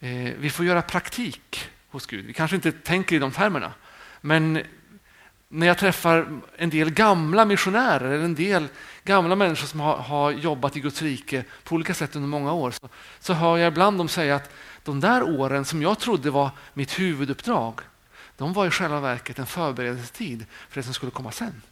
Eh, 0.00 0.32
vi 0.38 0.50
får 0.50 0.66
göra 0.66 0.82
praktik 0.82 1.70
hos 1.90 2.06
Gud. 2.06 2.24
Vi 2.26 2.32
kanske 2.32 2.56
inte 2.56 2.72
tänker 2.72 3.16
i 3.16 3.18
de 3.18 3.32
termerna, 3.32 3.72
men 4.20 4.62
när 5.52 5.66
jag 5.66 5.78
träffar 5.78 6.40
en 6.56 6.70
del 6.70 6.90
gamla 6.90 7.44
missionärer 7.44 8.10
eller 8.10 8.24
en 8.24 8.34
del 8.34 8.68
gamla 9.04 9.36
människor 9.36 9.66
som 9.66 9.80
har, 9.80 9.96
har, 9.96 10.30
jobbat 10.30 10.76
i 10.76 10.80
Guds 10.80 11.02
rike 11.02 11.44
på 11.64 11.74
olika 11.74 11.94
sätt 11.94 12.16
under 12.16 12.28
många 12.28 12.52
år 12.52 12.70
så, 12.70 12.88
så 13.20 13.32
hör 13.32 13.58
jag 13.58 13.68
ibland 13.68 13.98
dem 13.98 14.08
säga 14.08 14.36
att 14.36 14.50
de 14.84 15.00
där 15.00 15.22
åren 15.22 15.64
som 15.64 15.82
jag 15.82 15.98
trodde 15.98 16.30
var 16.30 16.50
mitt 16.74 16.98
huvuduppdrag, 16.98 17.80
de 18.36 18.52
var 18.52 18.66
i 18.66 18.70
själva 18.70 19.00
verket 19.00 19.38
en 19.38 19.46
förberedelsetid 19.46 20.46
för 20.68 20.80
det 20.80 20.84
som 20.84 20.94
skulle 20.94 21.12
komma 21.12 21.32
sen. 21.32 21.62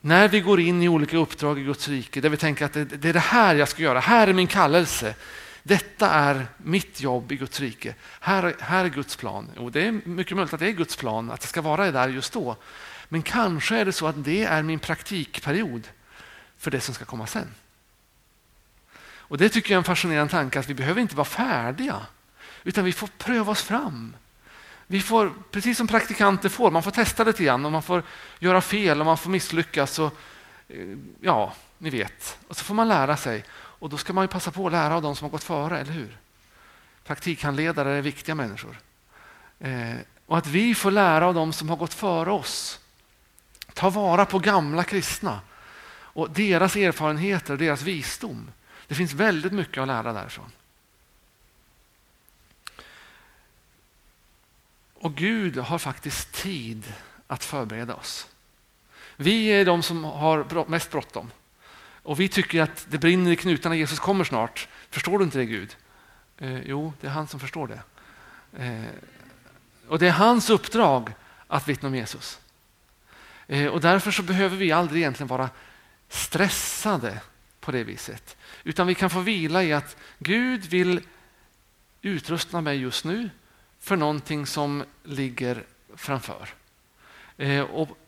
När 0.00 0.28
vi 0.28 0.40
går 0.40 0.60
in 0.60 0.82
i 0.82 0.88
olika 0.88 1.16
uppdrag 1.16 1.58
i 1.58 1.62
Guds 1.62 1.88
rike 1.88 2.20
där 2.20 2.28
vi 2.28 2.36
tänker 2.36 2.64
att 2.64 2.72
det, 2.72 2.84
det 2.84 3.08
är 3.08 3.12
det 3.12 3.18
här 3.18 3.54
jag 3.54 3.68
ska 3.68 3.82
göra, 3.82 4.00
här 4.00 4.28
är 4.28 4.32
min 4.32 4.46
kallelse, 4.46 5.14
detta 5.70 6.10
är 6.10 6.46
mitt 6.56 7.00
jobb 7.00 7.32
i 7.32 7.36
Guds 7.36 7.60
rike. 7.60 7.94
Här, 8.20 8.56
här 8.60 8.84
är 8.84 8.88
Guds 8.88 9.16
plan. 9.16 9.50
Och 9.56 9.72
det 9.72 9.86
är 9.86 9.92
mycket 10.04 10.36
möjligt 10.36 10.54
att 10.54 10.60
det 10.60 10.66
är 10.66 10.72
Guds 10.72 10.96
plan, 10.96 11.30
att 11.30 11.40
det 11.40 11.46
ska 11.46 11.62
vara 11.62 11.90
där 11.90 12.08
just 12.08 12.32
då. 12.32 12.56
Men 13.08 13.22
kanske 13.22 13.76
är 13.76 13.84
det 13.84 13.92
så 13.92 14.06
att 14.06 14.24
det 14.24 14.44
är 14.44 14.62
min 14.62 14.78
praktikperiod 14.78 15.88
för 16.58 16.70
det 16.70 16.80
som 16.80 16.94
ska 16.94 17.04
komma 17.04 17.26
sen. 17.26 17.54
Och 19.30 19.38
Det 19.38 19.48
tycker 19.48 19.70
jag 19.70 19.76
är 19.76 19.78
en 19.78 19.84
fascinerande 19.84 20.30
tanke, 20.30 20.58
att 20.58 20.68
vi 20.68 20.74
behöver 20.74 21.00
inte 21.00 21.16
vara 21.16 21.24
färdiga, 21.24 22.06
utan 22.64 22.84
vi 22.84 22.92
får 22.92 23.08
pröva 23.18 23.52
oss 23.52 23.62
fram. 23.62 24.16
Vi 24.86 25.00
får, 25.00 25.32
precis 25.50 25.76
som 25.76 25.86
praktikanter 25.86 26.48
får, 26.48 26.70
man 26.70 26.82
får 26.82 26.90
testa 26.90 27.24
lite 27.24 27.44
grann 27.44 27.64
och 27.64 27.72
man 27.72 27.82
får 27.82 28.02
göra 28.38 28.60
fel 28.60 29.00
och 29.00 29.06
man 29.06 29.18
får 29.18 29.30
misslyckas. 29.30 29.98
Och, 29.98 30.14
eh, 30.68 30.96
ja, 31.20 31.52
ni 31.78 31.90
vet. 31.90 32.38
Och 32.48 32.56
så 32.56 32.64
får 32.64 32.74
man 32.74 32.88
lära 32.88 33.16
sig. 33.16 33.44
Och 33.80 33.88
då 33.88 33.96
ska 33.96 34.12
man 34.12 34.24
ju 34.24 34.28
passa 34.28 34.50
på 34.50 34.66
att 34.66 34.72
lära 34.72 34.94
av 34.96 35.02
de 35.02 35.16
som 35.16 35.24
har 35.24 35.30
gått 35.30 35.44
före, 35.44 35.80
eller 35.80 35.92
hur? 35.92 36.18
Praktikhandledare 37.04 37.90
är 37.90 38.02
viktiga 38.02 38.34
människor. 38.34 38.78
Eh, 39.58 39.96
och 40.26 40.38
att 40.38 40.46
vi 40.46 40.74
får 40.74 40.90
lära 40.90 41.26
av 41.26 41.34
de 41.34 41.52
som 41.52 41.68
har 41.68 41.76
gått 41.76 41.94
före 41.94 42.30
oss. 42.30 42.80
Ta 43.74 43.90
vara 43.90 44.26
på 44.26 44.38
gamla 44.38 44.84
kristna 44.84 45.40
och 45.92 46.30
deras 46.30 46.76
erfarenheter 46.76 47.52
och 47.52 47.58
deras 47.58 47.82
visdom. 47.82 48.50
Det 48.86 48.94
finns 48.94 49.12
väldigt 49.12 49.52
mycket 49.52 49.78
att 49.78 49.88
lära 49.88 50.12
därifrån. 50.12 50.52
Och 54.94 55.14
Gud 55.14 55.56
har 55.56 55.78
faktiskt 55.78 56.32
tid 56.32 56.94
att 57.26 57.44
förbereda 57.44 57.94
oss. 57.94 58.28
Vi 59.16 59.46
är 59.46 59.64
de 59.64 59.82
som 59.82 60.04
har 60.04 60.68
mest 60.68 60.90
bråttom. 60.90 61.30
Och 62.02 62.20
vi 62.20 62.28
tycker 62.28 62.62
att 62.62 62.86
det 62.88 62.98
brinner 62.98 63.30
i 63.30 63.36
knutarna, 63.36 63.76
Jesus 63.76 63.98
kommer 63.98 64.24
snart. 64.24 64.68
Förstår 64.90 65.18
du 65.18 65.24
inte 65.24 65.38
det 65.38 65.44
Gud? 65.44 65.76
Eh, 66.38 66.60
jo, 66.60 66.92
det 67.00 67.06
är 67.06 67.10
han 67.10 67.28
som 67.28 67.40
förstår 67.40 67.66
det. 67.66 67.80
Eh, 68.64 68.84
och 69.88 69.98
det 69.98 70.06
är 70.06 70.12
hans 70.12 70.50
uppdrag 70.50 71.12
att 71.46 71.68
vittna 71.68 71.88
om 71.88 71.94
Jesus. 71.94 72.40
Eh, 73.46 73.66
och 73.66 73.80
därför 73.80 74.10
så 74.10 74.22
behöver 74.22 74.56
vi 74.56 74.72
aldrig 74.72 75.02
egentligen 75.02 75.28
vara 75.28 75.50
stressade 76.08 77.20
på 77.60 77.72
det 77.72 77.84
viset. 77.84 78.36
Utan 78.64 78.86
vi 78.86 78.94
kan 78.94 79.10
få 79.10 79.20
vila 79.20 79.62
i 79.62 79.72
att 79.72 79.96
Gud 80.18 80.66
vill 80.66 81.00
utrusta 82.02 82.60
mig 82.60 82.78
just 82.78 83.04
nu 83.04 83.30
för 83.80 83.96
någonting 83.96 84.46
som 84.46 84.84
ligger 85.04 85.64
framför. 85.96 86.48
Eh, 87.36 87.60
och 87.60 87.98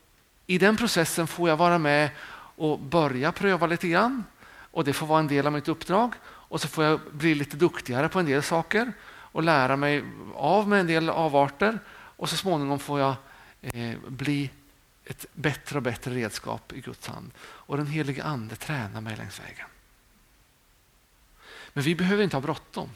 I 0.47 0.59
den 0.59 0.77
processen 0.77 1.27
får 1.27 1.49
jag 1.49 1.57
vara 1.57 1.79
med 1.79 2.11
och 2.57 2.79
börja 2.79 3.33
pröva 3.33 3.67
lite 3.67 3.89
grann 3.89 4.25
och 4.73 4.85
det 4.85 4.93
får 4.93 5.07
vara 5.07 5.21
en 5.21 5.29
del 5.29 5.47
av 5.47 5.53
mitt 5.53 5.69
uppdrag. 5.69 6.15
Och 6.25 6.61
så 6.61 6.69
får 6.69 6.85
jag 6.85 7.01
bli 7.13 7.35
lite 7.35 7.57
duktigare 7.57 8.09
på 8.09 8.21
en 8.21 8.27
del 8.27 8.43
saker 8.43 8.93
och 9.07 9.43
lära 9.43 9.77
mig 9.77 10.05
av 10.35 10.69
med 10.69 10.81
en 10.81 10.87
del 10.87 11.11
avarter. 11.11 11.79
Och 11.91 12.29
så 12.29 12.37
småningom 12.37 12.79
får 12.79 13.01
jag 13.01 13.15
eh, 13.61 13.99
bli 14.09 14.51
ett 15.05 15.27
bättre 15.33 15.77
och 15.77 15.83
bättre 15.83 16.15
redskap 16.15 16.73
i 16.73 16.81
Guds 16.81 17.07
hand. 17.07 17.31
Och 17.39 17.77
den 17.77 17.87
helige 17.87 18.25
Ande 18.25 18.57
tränar 18.57 19.01
mig 19.01 19.17
längs 19.17 19.41
vägen. 19.41 19.67
Men 21.73 21.85
vi 21.85 21.95
behöver 21.95 22.25
inte 22.25 22.37
ha 22.37 22.41
bråttom. 22.41 22.91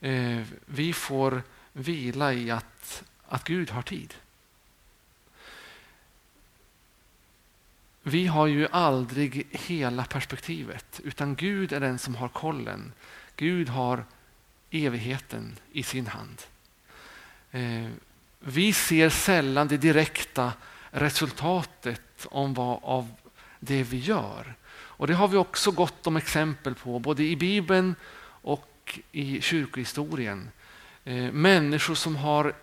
Eh, 0.00 0.42
vi 0.66 0.92
får 0.92 1.42
vila 1.72 2.32
i 2.32 2.50
att, 2.50 3.02
att 3.28 3.44
Gud 3.44 3.70
har 3.70 3.82
tid. 3.82 4.14
Vi 8.06 8.26
har 8.26 8.46
ju 8.46 8.68
aldrig 8.70 9.46
hela 9.50 10.04
perspektivet, 10.04 11.00
utan 11.04 11.34
Gud 11.34 11.72
är 11.72 11.80
den 11.80 11.98
som 11.98 12.14
har 12.14 12.28
kollen. 12.28 12.92
Gud 13.36 13.68
har 13.68 14.04
evigheten 14.70 15.56
i 15.72 15.82
sin 15.82 16.06
hand. 16.06 16.42
Eh, 17.50 17.90
vi 18.40 18.72
ser 18.72 19.08
sällan 19.10 19.68
det 19.68 19.76
direkta 19.76 20.52
resultatet 20.90 22.26
om 22.30 22.54
vad, 22.54 22.78
av 22.82 23.14
det 23.60 23.82
vi 23.82 23.98
gör. 23.98 24.54
Och 24.72 25.06
Det 25.06 25.14
har 25.14 25.28
vi 25.28 25.36
också 25.36 25.70
gott 25.70 26.06
om 26.06 26.16
exempel 26.16 26.74
på, 26.74 26.98
både 26.98 27.24
i 27.24 27.36
Bibeln 27.36 27.94
och 28.42 29.00
i 29.12 29.40
kyrkohistorien. 29.40 30.50
Eh, 31.04 31.32
människor 31.32 31.94
som 31.94 32.16
har 32.16 32.54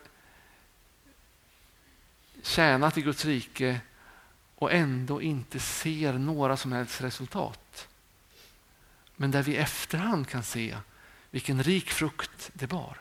tjänat 2.44 2.98
i 2.98 3.02
Guds 3.02 3.26
rike 3.26 3.80
och 4.62 4.74
ändå 4.74 5.22
inte 5.22 5.60
ser 5.60 6.14
några 6.14 6.58
som 6.58 6.72
helst 6.72 7.02
resultat. 7.02 7.88
Men 9.16 9.32
där 9.32 9.44
vi 9.44 9.52
i 9.52 9.58
efterhand 9.58 10.28
kan 10.28 10.44
se 10.44 10.78
vilken 11.32 11.64
rik 11.64 11.90
frukt 11.90 12.50
det 12.54 12.68
bar. 12.68 12.98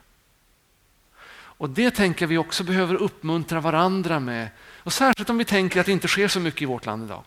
Och 1.32 1.70
Det 1.70 1.90
tänker 1.90 2.26
vi 2.26 2.38
också 2.38 2.64
behöver 2.64 2.94
uppmuntra 2.94 3.60
varandra 3.60 4.20
med. 4.20 4.48
Och 4.60 4.92
Särskilt 4.92 5.30
om 5.30 5.38
vi 5.38 5.44
tänker 5.44 5.80
att 5.80 5.86
det 5.86 5.92
inte 5.92 6.08
sker 6.08 6.28
så 6.28 6.40
mycket 6.40 6.62
i 6.62 6.64
vårt 6.64 6.86
land 6.86 7.04
idag. 7.04 7.24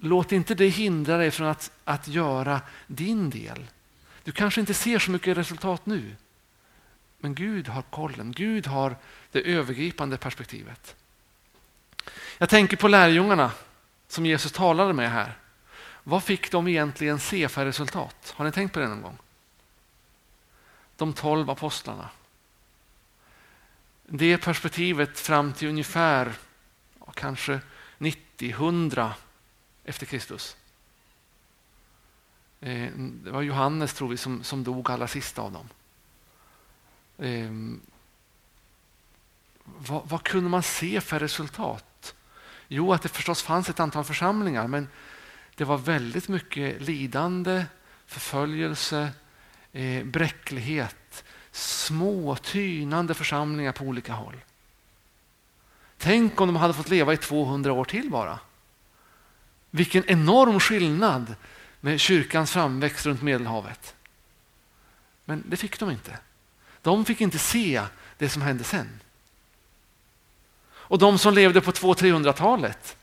Låt 0.00 0.32
inte 0.32 0.54
det 0.54 0.68
hindra 0.68 1.16
dig 1.16 1.30
från 1.30 1.46
att, 1.46 1.70
att 1.84 2.08
göra 2.08 2.60
din 2.86 3.30
del. 3.30 3.64
Du 4.24 4.32
kanske 4.32 4.60
inte 4.60 4.74
ser 4.74 4.98
så 4.98 5.10
mycket 5.10 5.36
resultat 5.36 5.86
nu. 5.86 6.16
Men 7.18 7.34
Gud 7.34 7.68
har 7.68 7.82
kollen. 7.82 8.32
Gud 8.32 8.66
har 8.66 8.96
det 9.32 9.40
övergripande 9.40 10.16
perspektivet. 10.16 10.96
Jag 12.40 12.48
tänker 12.48 12.76
på 12.76 12.88
lärjungarna 12.88 13.52
som 14.08 14.26
Jesus 14.26 14.52
talade 14.52 14.92
med 14.92 15.10
här. 15.10 15.38
Vad 16.04 16.24
fick 16.24 16.50
de 16.50 16.68
egentligen 16.68 17.18
se 17.18 17.48
för 17.48 17.64
resultat? 17.64 18.34
Har 18.36 18.44
ni 18.44 18.52
tänkt 18.52 18.72
på 18.72 18.80
det 18.80 18.88
någon 18.88 19.02
gång? 19.02 19.18
De 20.96 21.12
tolv 21.12 21.50
apostlarna. 21.50 22.08
Det 24.06 24.38
perspektivet 24.38 25.18
fram 25.18 25.52
till 25.52 25.68
ungefär 25.68 26.32
kanske 27.14 27.60
90-100 27.98 29.10
efter 29.84 30.06
Kristus. 30.06 30.56
Eh, 32.60 32.90
det 32.96 33.30
var 33.30 33.42
Johannes 33.42 33.94
tror 33.94 34.08
vi 34.08 34.16
som, 34.16 34.44
som 34.44 34.64
dog 34.64 34.90
allra 34.90 35.08
sist 35.08 35.38
av 35.38 35.52
dem. 35.52 35.68
Eh, 37.18 37.80
vad, 39.64 40.08
vad, 40.08 40.22
kunde 40.22 40.50
man 40.50 40.62
se 40.62 41.00
för 41.00 41.18
resultat? 41.18 41.84
Jo, 42.72 42.92
att 42.92 43.02
det 43.02 43.08
förstås 43.08 43.42
fanns 43.42 43.68
ett 43.68 43.80
antal 43.80 44.04
församlingar 44.04 44.66
men 44.68 44.88
det 45.54 45.64
var 45.64 45.78
väldigt 45.78 46.28
mycket 46.28 46.82
lidande, 46.82 47.64
förföljelse, 48.06 49.10
eh, 49.72 50.04
bräcklighet, 50.04 51.24
små 51.52 52.36
tynande 52.36 53.14
församlingar 53.14 53.72
på 53.72 53.84
olika 53.84 54.12
håll. 54.12 54.36
Tänk 55.98 56.40
om 56.40 56.48
de 56.48 56.56
hade 56.56 56.74
fått 56.74 56.88
leva 56.88 57.12
i 57.12 57.16
200 57.16 57.72
år 57.72 57.84
till 57.84 58.10
bara. 58.10 58.38
Vilken 59.70 60.04
enorm 60.06 60.60
skillnad 60.60 61.34
med 61.80 62.00
kyrkans 62.00 62.52
framväxt 62.52 63.06
runt 63.06 63.22
Medelhavet. 63.22 63.94
Men 65.24 65.44
det 65.46 65.56
fick 65.56 65.80
de 65.80 65.90
inte. 65.90 66.18
De 66.82 67.04
fick 67.04 67.20
inte 67.20 67.38
se 67.38 67.82
det 68.18 68.28
som 68.28 68.42
hände 68.42 68.64
sen. 68.64 69.00
Och 70.90 70.98
de 70.98 71.18
som 71.18 71.34
levde 71.34 71.60
på 71.60 71.70
200-300-talet, 71.70 72.96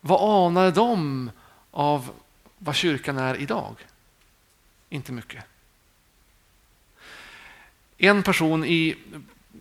vad 0.00 0.46
anade 0.46 0.70
de 0.70 1.30
av 1.70 2.10
vad 2.58 2.74
kyrkan 2.74 3.18
är 3.18 3.36
idag? 3.36 3.76
Inte 4.88 5.12
mycket. 5.12 5.44
En 7.98 8.22
person 8.22 8.64
i, 8.64 8.96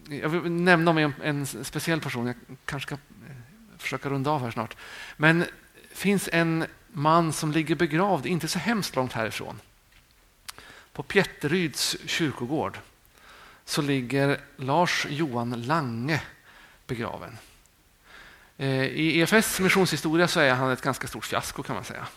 jag 0.09 0.29
vill 0.29 0.51
nämna 0.51 0.91
om 0.91 0.97
en, 0.97 1.13
en 1.23 1.45
speciell 1.45 2.01
person, 2.01 2.27
jag 2.27 2.35
kanske 2.65 2.87
ska 2.87 2.95
eh, 2.95 3.35
försöka 3.77 4.09
runda 4.09 4.31
av 4.31 4.41
här 4.41 4.51
snart. 4.51 4.77
Men 5.17 5.39
det 5.39 5.47
finns 5.91 6.29
en 6.31 6.65
man 6.87 7.33
som 7.33 7.51
ligger 7.51 7.75
begravd 7.75 8.25
inte 8.25 8.47
så 8.47 8.59
hemskt 8.59 8.95
långt 8.95 9.13
härifrån. 9.13 9.59
På 10.93 11.03
Pjätteryds 11.03 11.97
kyrkogård 12.05 12.79
så 13.65 13.81
ligger 13.81 14.39
Lars 14.57 15.07
Johan 15.09 15.61
Lange 15.61 16.21
begraven. 16.91 17.37
Eh, 18.57 18.85
I 18.85 19.21
EFS 19.21 19.59
missionshistoria 19.59 20.27
så 20.27 20.39
är 20.39 20.53
han 20.53 20.71
ett 20.71 20.81
ganska 20.81 21.07
stort 21.07 21.25
fiasko 21.25 21.63
kan 21.63 21.75
man 21.75 21.83
säga. 21.83 22.07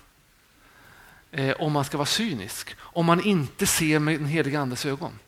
Eh, 1.30 1.60
om 1.60 1.72
man 1.72 1.84
ska 1.84 1.96
vara 1.98 2.06
cynisk, 2.06 2.76
om 2.80 3.06
man 3.06 3.20
inte 3.20 3.66
ser 3.66 3.98
med 3.98 4.20
den 4.20 4.26
helige 4.26 4.60
andes 4.60 4.86
ögon. 4.86 5.18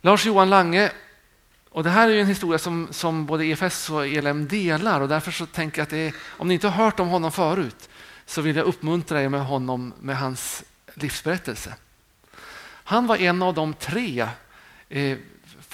Lars 0.00 0.26
Johan 0.26 0.50
Lange, 0.50 0.90
och 1.70 1.84
det 1.84 1.90
här 1.90 2.10
är 2.10 2.20
en 2.20 2.26
historia 2.26 2.58
som, 2.58 2.88
som 2.90 3.26
både 3.26 3.44
EFS 3.44 3.90
och 3.90 4.06
ELM 4.06 4.48
delar 4.48 5.00
och 5.00 5.08
därför 5.08 5.30
så 5.30 5.46
tänker 5.46 5.80
jag 5.80 5.86
att 5.86 5.92
är, 5.92 6.14
om 6.26 6.48
ni 6.48 6.54
inte 6.54 6.68
har 6.68 6.84
hört 6.84 7.00
om 7.00 7.08
honom 7.08 7.32
förut 7.32 7.88
så 8.26 8.42
vill 8.42 8.56
jag 8.56 8.66
uppmuntra 8.66 9.22
er 9.22 9.28
med 9.28 9.46
honom 9.46 9.92
med 10.00 10.16
hans 10.16 10.64
livsberättelse. 10.94 11.74
Han 12.84 13.06
var 13.06 13.16
en 13.16 13.42
av 13.42 13.54
de 13.54 13.74
tre 13.74 14.28
eh, 14.88 15.18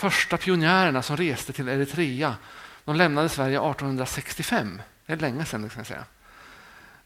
första 0.03 0.36
pionjärerna 0.36 1.03
som 1.03 1.16
reste 1.16 1.53
till 1.53 1.68
Eritrea. 1.68 2.36
De 2.84 2.96
lämnade 2.96 3.28
Sverige 3.28 3.57
1865, 3.70 4.82
det 5.07 5.12
är 5.12 5.16
länge 5.16 5.44
sedan 5.44 5.68
kan 5.68 5.78
jag 5.78 5.86
säga. 5.86 6.05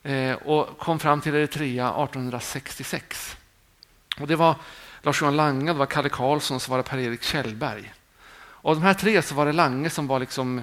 Eh, 0.02 0.36
och 0.36 0.78
kom 0.78 0.98
fram 0.98 1.20
till 1.20 1.34
Eritrea 1.34 1.88
1866. 1.88 3.36
Och 4.20 4.26
det 4.26 4.36
var 4.36 4.54
Lars-Johan 5.02 5.36
Lange, 5.36 5.72
det 5.72 5.78
var 5.78 5.86
Kalle 5.86 6.08
Karlsson 6.08 6.54
och 6.54 6.62
så 6.62 6.70
var 6.70 6.78
det 6.78 6.84
Per-Erik 6.84 7.22
Kjellberg. 7.22 7.92
Och 8.36 8.70
av 8.70 8.76
de 8.76 8.82
här 8.82 8.94
tre 8.94 9.22
så 9.22 9.34
var 9.34 9.46
det 9.46 9.52
Lange 9.52 9.90
som 9.90 10.06
var 10.06 10.20
liksom 10.20 10.62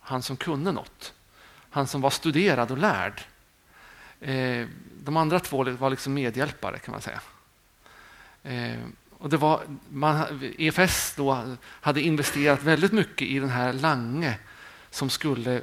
han 0.00 0.22
som 0.22 0.36
kunde 0.36 0.72
något. 0.72 1.12
Han 1.70 1.86
som 1.86 2.00
var 2.00 2.10
studerad 2.10 2.70
och 2.70 2.78
lärd. 2.78 3.22
Eh, 4.20 4.66
de 5.04 5.16
andra 5.16 5.40
två 5.40 5.64
var 5.64 5.90
liksom 5.90 6.14
medhjälpare 6.14 6.78
kan 6.78 6.92
man 6.92 7.00
säga. 7.00 7.20
Eh, 8.42 8.80
och 9.20 9.30
det 9.30 9.36
var, 9.36 9.62
man, 9.88 10.40
EFS 10.58 11.14
då 11.16 11.56
hade 11.62 12.00
investerat 12.00 12.62
väldigt 12.62 12.92
mycket 12.92 13.28
i 13.28 13.38
den 13.38 13.48
här 13.48 13.72
Lange 13.72 14.38
som 14.90 15.10
skulle 15.10 15.62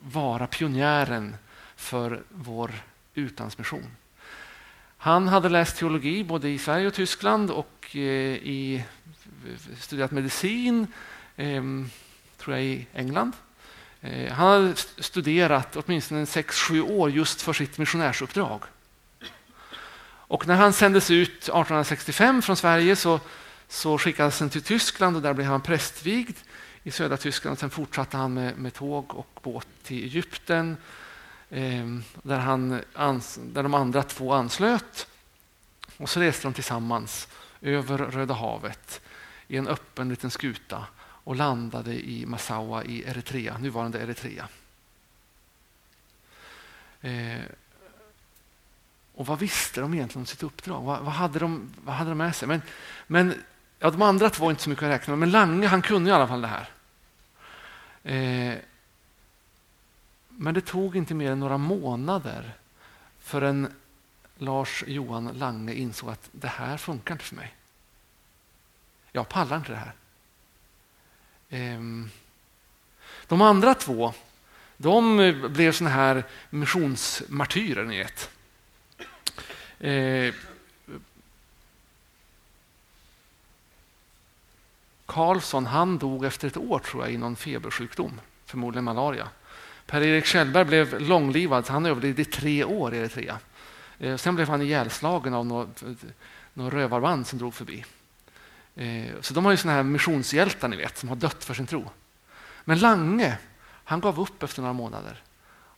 vara 0.00 0.46
pionjären 0.46 1.36
för 1.76 2.22
vår 2.28 2.72
utlandsmission. 3.14 3.96
Han 4.96 5.28
hade 5.28 5.48
läst 5.48 5.76
teologi 5.76 6.24
både 6.24 6.48
i 6.48 6.58
Sverige 6.58 6.86
och 6.86 6.94
Tyskland 6.94 7.50
och 7.50 7.96
eh, 7.96 8.00
i, 8.00 8.84
studerat 9.80 10.10
medicin, 10.10 10.86
ehm, 11.36 11.90
tror 12.38 12.56
jag, 12.56 12.64
i 12.64 12.86
England. 12.94 13.32
Eh, 14.00 14.32
han 14.32 14.52
hade 14.52 14.74
studerat 14.98 15.76
åtminstone 15.76 16.24
6-7 16.24 16.80
år 16.80 17.10
just 17.10 17.42
för 17.42 17.52
sitt 17.52 17.78
missionärsuppdrag. 17.78 18.62
Och 20.26 20.46
när 20.46 20.54
han 20.54 20.72
sändes 20.72 21.10
ut 21.10 21.30
1865 21.30 22.42
från 22.42 22.56
Sverige 22.56 22.96
så, 22.96 23.20
så 23.68 23.98
skickades 23.98 24.40
han 24.40 24.50
till 24.50 24.62
Tyskland 24.62 25.16
och 25.16 25.22
där 25.22 25.34
blev 25.34 25.46
han 25.46 25.60
prästvigd 25.60 26.36
i 26.82 26.90
södra 26.90 27.16
Tyskland. 27.16 27.58
Sen 27.58 27.70
fortsatte 27.70 28.16
han 28.16 28.34
med, 28.34 28.58
med 28.58 28.74
tåg 28.74 29.14
och 29.14 29.40
båt 29.42 29.68
till 29.82 30.04
Egypten 30.04 30.76
eh, 31.50 31.86
där, 32.22 32.38
han, 32.38 32.80
ans, 32.92 33.38
där 33.42 33.62
de 33.62 33.74
andra 33.74 34.02
två 34.02 34.32
anslöt. 34.32 35.06
Och 35.96 36.10
så 36.10 36.20
reste 36.20 36.46
de 36.46 36.54
tillsammans 36.54 37.28
över 37.60 37.98
Röda 37.98 38.34
havet 38.34 39.00
i 39.48 39.56
en 39.56 39.68
öppen 39.68 40.08
liten 40.08 40.30
skuta 40.30 40.86
och 40.96 41.36
landade 41.36 41.94
i 41.94 42.26
Massawa 42.26 42.84
i 42.84 43.02
Eritrea, 43.02 43.58
nuvarande 43.58 44.00
Eritrea. 44.00 44.48
Eh, 47.00 47.40
och 49.14 49.26
vad 49.26 49.38
visste 49.38 49.80
de 49.80 49.94
egentligen 49.94 50.22
om 50.22 50.26
sitt 50.26 50.42
uppdrag? 50.42 50.82
Vad, 50.82 51.00
vad, 51.00 51.14
hade, 51.14 51.38
de, 51.38 51.74
vad 51.84 51.94
hade 51.94 52.10
de 52.10 52.18
med 52.18 52.36
sig? 52.36 52.48
Men, 52.48 52.62
men 53.06 53.42
ja, 53.78 53.90
de 53.90 54.02
andra 54.02 54.30
två 54.30 54.44
var 54.44 54.50
inte 54.50 54.62
så 54.62 54.70
mycket 54.70 54.82
att 54.82 54.90
räkna 54.90 55.12
med, 55.12 55.18
men 55.18 55.30
Lange 55.30 55.66
han 55.66 55.82
kunde 55.82 56.10
i 56.10 56.12
alla 56.12 56.28
fall 56.28 56.40
det 56.40 56.48
här. 56.48 56.68
Eh, 58.02 58.58
Men 60.28 60.54
det 60.54 60.60
tog 60.60 60.96
inte 60.96 61.14
mer 61.14 61.30
än 61.30 61.40
några 61.40 61.58
månader 61.58 62.52
förrän 63.18 63.74
Lars 64.38 64.84
Johan 64.86 65.26
Lange 65.38 65.72
insåg 65.72 66.10
att 66.10 66.28
det 66.32 66.48
här 66.48 66.76
funkar 66.76 67.14
inte 67.14 67.24
för 67.24 67.36
mig. 67.36 67.54
Jag 69.12 69.28
pallar 69.28 69.56
inte 69.56 69.72
det 69.72 69.78
här. 69.78 69.92
Ehm, 71.48 72.10
de 73.26 73.42
andra 73.42 73.74
två 73.74 74.14
de 74.76 75.16
blev 75.50 75.72
såna 75.72 75.90
här 75.90 76.24
missionsmartyrer, 76.50 77.84
ni 77.84 77.98
vet. 77.98 78.30
Eh, 79.84 80.34
Karlsson 85.06 85.66
han 85.66 85.98
dog 85.98 86.24
efter 86.24 86.48
ett 86.48 86.56
år 86.56 86.78
tror 86.78 87.04
jag 87.04 87.12
i 87.12 87.18
någon 87.18 87.36
febersjukdom, 87.36 88.20
förmodligen 88.46 88.84
malaria. 88.84 89.28
Per-Erik 89.86 90.24
Kjellberg 90.26 90.64
blev 90.64 91.00
långlivad, 91.00 91.68
han 91.68 91.86
överlevde 91.86 92.22
i 92.22 92.24
tre 92.24 92.64
år 92.64 92.94
i 92.94 92.98
Eritrea. 92.98 93.38
Eh, 93.98 94.16
sen 94.16 94.34
blev 94.34 94.48
han 94.48 94.62
ihjälslagen 94.62 95.34
av 95.34 95.46
något, 95.46 95.82
något 96.54 96.72
rövarband 96.72 97.26
som 97.26 97.38
drog 97.38 97.54
förbi. 97.54 97.84
Eh, 98.74 99.20
så 99.20 99.34
de 99.34 99.44
har 99.44 99.52
ju 99.52 99.56
såna 99.56 99.74
här 99.74 99.82
missionshjältar 99.82 100.68
ni 100.68 100.76
vet, 100.76 100.98
som 100.98 101.08
har 101.08 101.16
dött 101.16 101.44
för 101.44 101.54
sin 101.54 101.66
tro. 101.66 101.90
Men 102.64 102.78
Lange, 102.78 103.38
han 103.84 104.00
gav 104.00 104.20
upp 104.20 104.42
efter 104.42 104.62
några 104.62 104.72
månader 104.72 105.22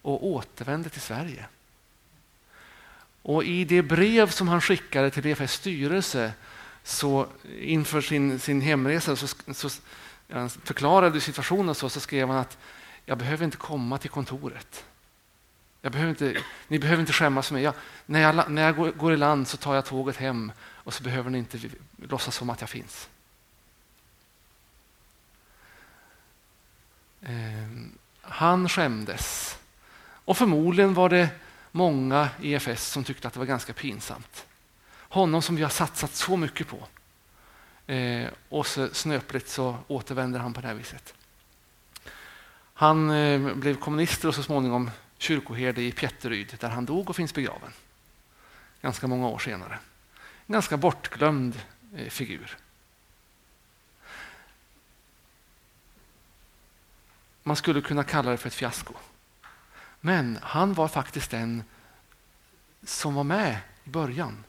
och 0.03 0.27
återvände 0.27 0.89
till 0.89 1.01
Sverige. 1.01 1.47
Och 3.27 3.45
I 3.45 3.65
det 3.65 3.83
brev 3.83 4.31
som 4.31 4.49
han 4.49 4.61
skickade 4.61 5.11
till 5.11 5.23
BFS 5.23 5.53
styrelse 5.53 6.33
så 6.83 7.27
inför 7.59 8.01
sin, 8.01 8.39
sin 8.39 8.61
hemresa 8.61 9.17
så, 9.17 9.27
så 9.55 9.69
han 10.31 10.51
förklarade 10.51 11.21
situationen 11.21 11.75
så, 11.75 11.89
så 11.89 12.01
skrev 12.01 12.29
han 12.29 12.37
att 12.37 12.59
jag 13.05 13.19
behöver 13.19 13.45
inte 13.45 13.57
komma 13.57 13.99
till 13.99 14.11
kontoret. 14.11 14.85
Jag 15.83 15.93
behöver 15.93 16.11
inte, 16.11 16.43
ni 16.69 16.79
behöver 16.79 17.01
inte 17.01 17.13
skämmas 17.13 17.47
för 17.47 17.55
mig. 17.55 17.63
Jag, 17.63 17.75
när 18.07 18.21
jag, 18.21 18.51
när 18.51 18.63
jag 18.63 18.77
går, 18.77 18.91
går, 18.91 19.13
i 19.13 19.17
land 19.17 19.49
så 19.49 19.57
tar 19.57 19.75
jag 19.75 19.85
tåget 19.85 20.17
hem 20.17 20.53
och 20.61 20.95
så 20.95 21.03
behöver 21.03 21.31
ni 21.31 21.39
inte 21.39 21.59
låtsas 21.97 22.37
som 22.37 22.51
att 22.51 22.61
jag 22.61 22.71
finns. 22.71 23.09
Eh, 27.23 27.33
han 28.21 28.69
skämdes. 28.69 29.57
Och 30.25 30.37
förmodligen 30.37 30.95
var 30.95 31.09
det 31.09 31.29
många 31.77 32.29
i 32.43 32.55
EFS 32.55 32.87
som 32.87 33.05
tyckte 33.05 33.29
att 33.29 33.35
det 33.35 33.39
var 33.39 33.47
ganska 33.47 33.73
pinsamt. 33.73 34.47
Honom 34.99 35.43
som 35.43 35.57
vi 35.57 35.63
har 35.63 35.71
satsat 35.71 36.15
så 36.15 36.37
mycket 36.37 36.67
på. 36.69 36.87
Eh, 37.93 38.29
och 38.49 38.67
så 38.67 38.89
snöpligt 38.95 39.49
så 39.49 39.79
återvänder 39.87 40.41
han 40.41 40.53
på 40.53 40.61
det 40.61 40.67
här 40.67 40.75
viset. 40.75 41.15
Han 42.75 43.11
eh, 43.11 43.55
blev 43.55 43.75
kommunist 43.75 44.25
och 44.25 44.35
så 44.35 44.43
småningom 44.43 44.91
kyrkoherde 45.19 45.83
i 45.83 45.93
Pjätteryd 45.93 46.57
där 46.61 46.69
han 46.69 46.87
dog 46.87 47.11
och 47.11 47.17
finns 47.17 47.35
begraven. 47.35 47.73
Ganska 48.83 49.07
många 49.07 49.29
år 49.29 49.39
senare. 49.39 49.79
En 50.47 50.53
ganska 50.53 50.77
bortglömd 50.77 51.61
eh, 51.97 52.09
figur. 52.09 52.57
Man 57.43 57.57
skulle 57.57 57.81
kunna 57.81 58.05
kalla 58.05 58.31
det 58.31 58.37
för 58.37 58.49
ett 58.49 58.55
fiasko. 58.55 58.95
Men 60.01 60.39
han 60.43 60.75
var 60.75 60.89
faktiskt 60.89 61.31
den 61.31 61.65
som 62.85 63.15
var 63.15 63.25
med 63.25 63.57
i 63.85 63.89
början. 63.89 64.45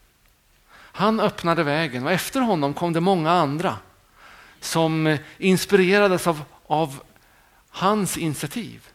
Han 0.74 1.20
öppnade 1.20 1.64
vägen 1.64 2.04
och 2.04 2.12
efter 2.12 2.42
honom 2.42 2.74
kom 2.74 2.94
det 2.94 3.00
många 3.00 3.32
andra 3.32 3.78
som 4.60 5.18
inspirerades 5.38 6.28
av, 6.28 6.44
av 6.68 7.04
hans 7.70 8.18
initiativ. 8.18 8.88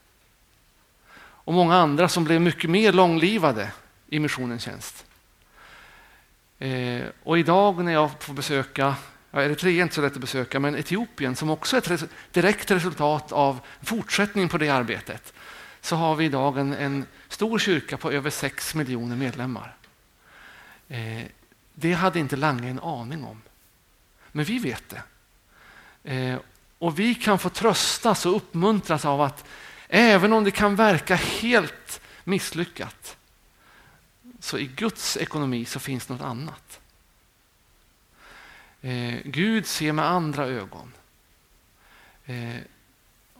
Och 1.45 1.55
många 1.55 1.77
andra 1.77 2.09
som 2.09 2.25
blev 2.25 2.41
mycket 2.41 2.71
mer 2.71 2.93
långlivade 2.93 3.73
i 4.09 4.19
missionens 4.19 4.63
tjänst. 4.63 5.05
Eh, 6.59 7.03
och 7.23 7.39
idag 7.39 7.85
när 7.85 7.93
jag 7.93 8.11
får 8.19 8.35
besöka, 8.35 8.95
ja, 9.31 9.43
Eritrea 9.43 9.79
är 9.79 9.83
inte 9.83 9.95
så 9.95 10.01
lätt 10.01 10.13
att 10.13 10.19
besöka, 10.19 10.61
men 10.61 10.77
Etiopien 10.77 11.37
som 11.37 11.51
också 11.51 11.77
är 11.77 11.93
ett 11.93 12.11
direkt 12.31 12.71
resultat 12.71 13.33
av 13.33 13.61
fortsättning 13.83 14.49
på 14.49 14.59
det 14.59 14.69
arbetet, 14.69 15.33
så 15.83 15.97
har 15.97 16.17
vi 16.17 16.25
idag 16.25 16.59
en, 16.59 16.73
en 16.73 17.07
stor 17.29 17.59
kyrka 17.59 17.97
på 17.97 18.13
över 18.13 18.31
sex 18.31 18.75
miljoner 18.75 19.17
medlemmar. 19.17 19.77
Eh, 20.89 21.23
det 21.75 21.93
hade 21.93 22.19
inte 22.19 22.37
Lange 22.37 22.71
en 22.71 22.81
aning 22.81 23.25
om. 23.25 23.43
Men 24.33 24.45
vi 24.45 24.59
vet 24.59 24.85
det. 24.89 25.03
Eh, 26.15 26.39
och 26.79 26.99
vi 26.99 27.15
kan 27.15 27.39
få 27.39 27.49
tröstas 27.49 28.27
och 28.27 28.37
uppmuntras 28.37 29.05
av 29.05 29.21
att 29.21 29.45
även 29.89 30.33
om 30.33 30.45
det 30.45 30.51
kan 30.51 30.77
verka 30.77 31.15
helt 31.15 32.01
misslyckat 32.25 33.17
så 34.41 34.59
i 34.59 34.67
Guds 34.67 35.17
ekonomi 35.17 35.65
så 35.65 35.81
finns 35.81 36.09
något 36.09 36.21
annat. 36.21 36.81
Eh, 38.81 39.19
Gud 39.25 39.67
ser 39.67 39.93
med 39.93 40.05
andra 40.05 40.47
ögon. 40.47 40.93
Eh, 42.25 42.57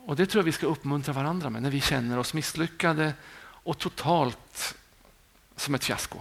och 0.07 0.17
Det 0.17 0.27
tror 0.27 0.41
jag 0.41 0.45
vi 0.45 0.53
ska 0.53 0.67
uppmuntra 0.67 1.13
varandra 1.13 1.51
med 1.51 1.63
när 1.63 1.71
vi 1.71 1.81
känner 1.81 2.19
oss 2.19 2.35
misslyckade 2.35 3.15
och 3.43 3.79
totalt 3.79 4.75
som 5.57 5.75
ett 5.75 5.85
fiasko. 5.85 6.19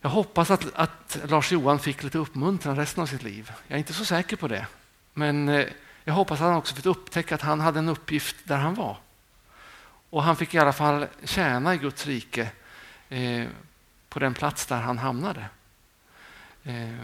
Jag 0.00 0.10
hoppas 0.10 0.50
att, 0.50 0.74
att 0.74 1.18
Lars-Johan 1.28 1.78
fick 1.78 2.02
lite 2.02 2.18
uppmuntran 2.18 2.76
resten 2.76 3.02
av 3.02 3.06
sitt 3.06 3.22
liv. 3.22 3.52
Jag 3.66 3.74
är 3.74 3.78
inte 3.78 3.92
så 3.92 4.04
säker 4.04 4.36
på 4.36 4.48
det. 4.48 4.66
Men 5.14 5.48
eh, 5.48 5.66
jag 6.04 6.14
hoppas 6.14 6.40
att 6.40 6.46
han 6.46 6.56
också 6.56 6.74
fick 6.74 6.86
upptäcka 6.86 7.34
att 7.34 7.42
han 7.42 7.60
hade 7.60 7.78
en 7.78 7.88
uppgift 7.88 8.36
där 8.44 8.56
han 8.56 8.74
var. 8.74 8.96
Och 10.10 10.22
han 10.22 10.36
fick 10.36 10.54
i 10.54 10.58
alla 10.58 10.72
fall 10.72 11.06
tjäna 11.24 11.74
i 11.74 11.78
Guds 11.78 12.06
rike 12.06 12.50
eh, 13.08 13.46
på 14.08 14.18
den 14.18 14.34
plats 14.34 14.66
där 14.66 14.80
han 14.80 14.98
hamnade. 14.98 15.46
Eh, 16.64 16.94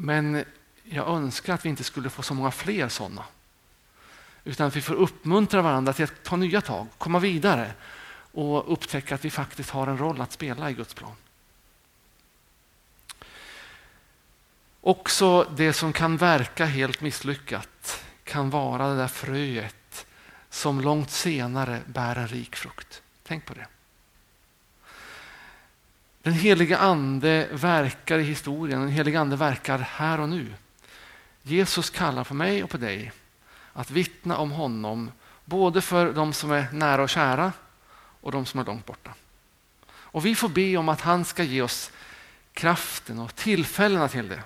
men 0.00 0.44
jag 0.84 1.08
önskar 1.08 1.54
att 1.54 1.64
vi 1.64 1.68
inte 1.68 1.84
skulle 1.84 2.10
få 2.10 2.22
så 2.22 2.34
många 2.34 2.50
fler 2.50 2.88
sådana. 2.88 3.24
Utan 4.44 4.66
att 4.66 4.76
vi 4.76 4.80
får 4.80 4.94
uppmuntra 4.94 5.62
varandra 5.62 5.92
till 5.92 6.04
att 6.04 6.24
ta 6.24 6.36
nya 6.36 6.60
tag, 6.60 6.86
komma 6.98 7.18
vidare 7.18 7.72
och 8.32 8.72
upptäcka 8.72 9.14
att 9.14 9.24
vi 9.24 9.30
faktiskt 9.30 9.70
har 9.70 9.86
en 9.86 9.98
roll 9.98 10.20
att 10.20 10.32
spela 10.32 10.70
i 10.70 10.74
Guds 10.74 10.94
plan. 10.94 11.14
Också 14.80 15.44
det 15.56 15.72
som 15.72 15.92
kan 15.92 16.16
verka 16.16 16.64
helt 16.64 17.00
misslyckat 17.00 18.04
kan 18.24 18.50
vara 18.50 18.88
det 18.88 18.96
där 18.96 19.08
fröet 19.08 20.06
som 20.50 20.80
långt 20.80 21.10
senare 21.10 21.82
bär 21.86 22.16
en 22.16 22.28
rik 22.28 22.56
frukt. 22.56 23.02
Tänk 23.22 23.46
på 23.46 23.54
det. 23.54 23.66
Den 26.28 26.36
heliga 26.36 26.78
ande 26.78 27.48
verkar 27.52 28.18
i 28.18 28.22
historien, 28.22 28.80
den 28.80 28.88
heliga 28.88 29.20
ande 29.20 29.36
verkar 29.36 29.78
här 29.78 30.20
och 30.20 30.28
nu. 30.28 30.54
Jesus 31.42 31.90
kallar 31.90 32.24
på 32.24 32.34
mig 32.34 32.64
och 32.64 32.70
på 32.70 32.76
dig 32.76 33.12
att 33.72 33.90
vittna 33.90 34.36
om 34.36 34.50
honom, 34.50 35.10
både 35.44 35.80
för 35.80 36.12
de 36.12 36.32
som 36.32 36.50
är 36.50 36.66
nära 36.72 37.02
och 37.02 37.08
kära 37.08 37.52
och 38.20 38.32
de 38.32 38.46
som 38.46 38.60
är 38.60 38.64
långt 38.64 38.86
borta. 38.86 39.14
Och 39.90 40.26
vi 40.26 40.34
får 40.34 40.48
be 40.48 40.76
om 40.76 40.88
att 40.88 41.00
han 41.00 41.24
ska 41.24 41.42
ge 41.42 41.62
oss 41.62 41.90
kraften 42.52 43.18
och 43.18 43.34
tillfällena 43.34 44.08
till 44.08 44.28
det. 44.28 44.42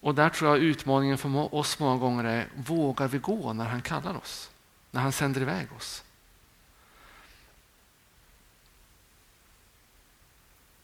Och 0.00 0.14
där 0.14 0.28
tror 0.28 0.50
jag 0.50 0.58
utmaningen 0.58 1.18
för 1.18 1.54
oss 1.54 1.78
många 1.78 1.98
gånger 1.98 2.24
är, 2.24 2.48
vågar 2.56 3.08
vi 3.08 3.18
gå 3.18 3.52
när 3.52 3.64
han 3.64 3.82
kallar 3.82 4.16
oss? 4.16 4.50
När 4.90 5.00
han 5.00 5.12
sänder 5.12 5.40
iväg 5.40 5.66
oss? 5.76 6.02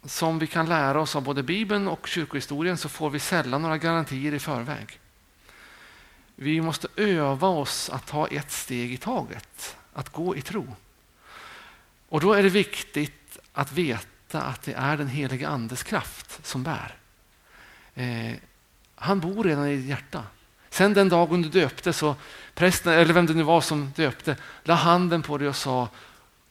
Som 0.04 0.38
vi 0.38 0.46
kan 0.46 0.68
lära 0.68 1.00
oss 1.00 1.16
av 1.16 1.22
både 1.22 1.42
Bibeln 1.42 1.88
och 1.88 2.06
kyrkohistorien 2.06 2.76
så 2.76 2.88
får 2.88 3.10
vi 3.10 3.18
sällan 3.18 3.62
några 3.62 3.78
garantier 3.78 4.34
i 4.34 4.38
förväg. 4.38 4.98
Vi 6.36 6.60
måste 6.60 6.88
öva 6.96 7.48
oss 7.48 7.90
att 7.90 8.06
ta 8.06 8.26
ett 8.26 8.50
steg 8.52 8.92
i 8.92 8.96
taget, 8.96 9.76
att 9.92 10.08
gå 10.08 10.36
i 10.36 10.42
tro. 10.42 10.76
Och 12.08 12.20
då 12.20 12.32
är 12.32 12.42
det 12.42 12.48
viktigt 12.48 13.38
att 13.52 13.72
veta 13.72 14.42
att 14.42 14.62
det 14.62 14.72
är 14.72 14.96
den 14.96 15.08
heliga 15.08 15.48
Andes 15.48 15.82
kraft 15.82 16.46
som 16.46 16.62
bär. 16.62 16.96
Eh, 17.94 18.34
han 18.94 19.20
bor 19.20 19.44
redan 19.44 19.66
i 19.66 19.76
ditt 19.76 19.86
hjärta. 19.86 20.24
Sen 20.70 20.94
den 20.94 21.08
dagen 21.08 21.42
du 21.42 21.48
döpte 21.48 21.92
så 21.92 22.16
prästen, 22.54 22.92
eller 22.92 23.14
vem 23.14 23.26
det 23.26 23.34
nu 23.34 23.42
var 23.42 23.60
som 23.60 23.92
döpte, 23.96 24.36
la 24.64 24.74
handen 24.74 25.22
på 25.22 25.38
dig 25.38 25.48
och 25.48 25.56
sa 25.56 25.88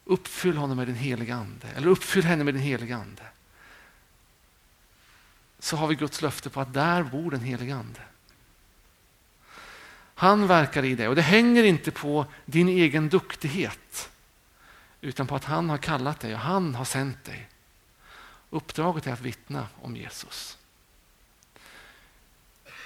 uppfyll 0.06 0.58
honom 0.58 0.78
med 0.78 0.88
din 0.88 0.96
heliga 0.96 1.36
ande. 1.36 1.68
Eller 1.76 1.88
uppfyll 1.88 2.24
henne 2.24 2.44
med 2.44 2.54
din 2.54 2.64
heliga 2.64 2.96
ande. 2.96 3.24
Så 5.62 5.78
har 5.78 5.88
vi 5.88 5.96
Guds 5.96 6.22
löfte 6.22 6.50
på 6.50 6.62
att 6.62 6.74
där 6.74 7.04
bor 7.04 7.32
den 7.32 7.42
helige 7.42 7.76
ande. 7.76 8.02
Han 10.16 10.48
verkar 10.48 10.86
i 10.86 10.96
dig 10.96 11.08
och 11.08 11.16
det 11.16 11.22
hänger 11.22 11.64
inte 11.64 11.92
på 11.92 12.26
din 12.46 12.70
egen 12.70 13.10
duktighet 13.10 14.10
utan 15.02 15.28
på 15.28 15.36
att 15.36 15.44
han 15.44 15.70
har 15.70 15.78
kallat 15.78 16.20
dig 16.20 16.34
och 16.34 16.40
han 16.40 16.76
har 16.76 16.86
sänt 16.86 17.24
dig. 17.24 17.50
Uppdraget 18.50 19.08
är 19.08 19.14
att 19.14 19.22
vittna 19.22 19.68
om 19.82 19.96
Jesus. 19.96 20.58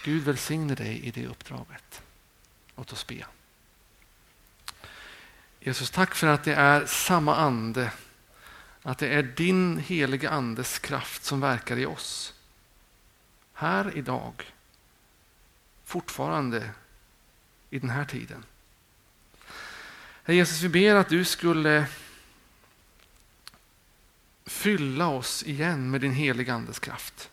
Gud 0.04 0.24
välsigne 0.24 0.76
dig 0.76 1.00
i 1.00 1.12
det 1.12 1.28
uppdraget. 1.28 2.02
Låt 2.76 2.94
oss 2.94 3.08
be. 3.08 3.26
Jesus, 5.60 5.92
tack 5.92 6.16
för 6.16 6.28
att 6.28 6.44
det 6.44 6.54
är 6.54 6.86
samma 6.86 7.36
ande, 7.36 7.92
att 8.82 8.98
det 8.98 9.08
är 9.08 9.24
din 9.24 9.78
heliga 9.78 10.30
andes 10.30 10.80
kraft 10.80 11.24
som 11.24 11.42
verkar 11.42 11.78
i 11.78 11.86
oss. 11.86 12.35
Här 13.58 13.98
idag, 13.98 14.54
fortfarande 15.84 16.70
i 17.70 17.80
den 17.80 17.90
här 17.90 18.06
tiden. 18.06 18.44
Herre 20.24 20.36
Jesus, 20.36 20.62
vi 20.62 20.70
ber 20.70 20.96
att 20.96 21.10
du 21.10 21.26
skulle 21.26 21.88
fylla 24.46 25.08
oss 25.08 25.44
igen 25.44 25.92
med 25.92 26.02
din 26.02 26.12
heliga 26.12 26.54
andes 26.54 26.80
kraft. 26.80 27.30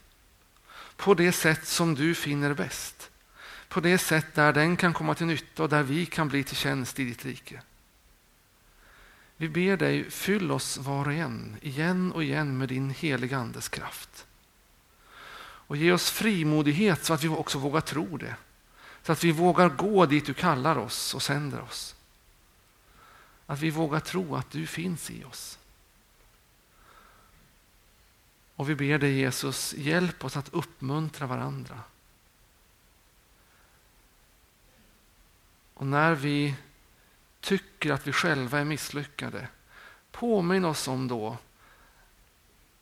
På 0.97 1.15
det 1.15 1.33
sätt 1.33 1.67
som 1.67 1.95
du 1.95 2.15
finner 2.15 2.55
bäst. 2.55 3.11
På 3.69 3.81
det 3.81 3.99
sätt 3.99 4.35
där 4.35 4.53
den 4.53 4.77
kan 4.77 4.93
komma 4.93 5.15
till 5.15 5.27
nytta 5.27 5.63
och 5.63 5.69
där 5.69 5.83
vi 5.83 6.07
kan 6.07 6.29
bli 6.29 6.45
till 6.45 6.57
tjänst 6.57 6.99
i 6.99 7.05
ditt 7.05 7.25
rike. 7.25 7.63
Vi 9.37 9.49
ber 9.49 9.77
dig, 9.77 10.11
fyll 10.11 10.51
oss 10.51 10.79
var 10.79 11.07
och 11.07 11.13
en, 11.13 11.57
igen 11.63 12.13
och 12.13 12.25
igen 12.25 12.59
med 12.59 12.69
din 12.69 12.91
heliga 12.91 13.39
andes 13.39 13.69
kraft. 13.69 14.27
Och 15.73 15.79
ge 15.79 15.93
oss 15.93 16.11
frimodighet 16.11 17.05
så 17.05 17.15
att 17.15 17.23
vi 17.25 17.29
också 17.29 17.59
vågar 17.59 17.81
tro 17.81 18.17
det. 18.17 18.37
Så 19.03 19.13
att 19.13 19.25
vi 19.25 19.33
vågar 19.33 19.69
gå 19.69 20.07
dit 20.07 20.27
du 20.27 20.35
kallar 20.35 20.77
oss 20.77 21.15
och 21.15 21.23
sänder 21.23 21.61
oss. 21.61 21.95
Att 23.47 23.61
vi 23.61 23.71
vågar 23.71 24.01
tro 24.01 24.37
att 24.37 24.51
du 24.51 24.67
finns 24.67 25.11
i 25.11 25.25
oss. 25.25 25.59
Och 28.57 28.71
vi 28.71 28.75
ber 28.75 28.99
dig 28.99 29.13
Jesus, 29.13 29.75
hjälp 29.75 30.25
oss 30.25 30.37
att 30.37 30.49
uppmuntra 30.55 31.27
varandra. 31.27 31.81
Och 35.75 35.87
när 35.87 36.15
vi 36.15 36.55
tycker 37.41 37.93
att 37.93 38.07
vi 38.07 38.13
själva 38.13 38.61
är 38.61 38.65
misslyckade, 38.65 39.49
påminn 40.11 40.65
oss 40.65 40.89
om 40.89 41.09
då 41.09 41.37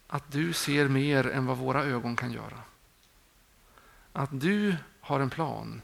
att 0.06 0.32
du 0.32 0.52
ser 0.52 0.88
mer 0.88 1.26
än 1.28 1.46
vad 1.46 1.56
våra 1.56 1.84
ögon 1.84 2.16
kan 2.16 2.32
göra. 2.32 2.62
Att 4.12 4.40
du 4.40 4.76
har 5.00 5.20
en 5.20 5.30
plan. 5.30 5.82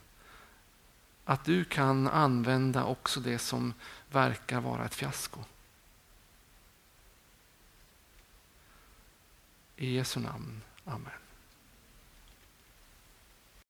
Att 1.24 1.45
du 1.45 1.64
kan 1.64 2.09
använda 2.09 2.85
också 2.85 3.20
det 3.20 3.39
som 3.39 3.74
verkar 4.11 4.61
vara 4.61 4.85
ett 4.85 4.95
fiasko. 4.95 5.41
I 9.77 9.95
Jesu 9.95 10.20
namn. 10.20 10.62
Amen. 10.85 11.26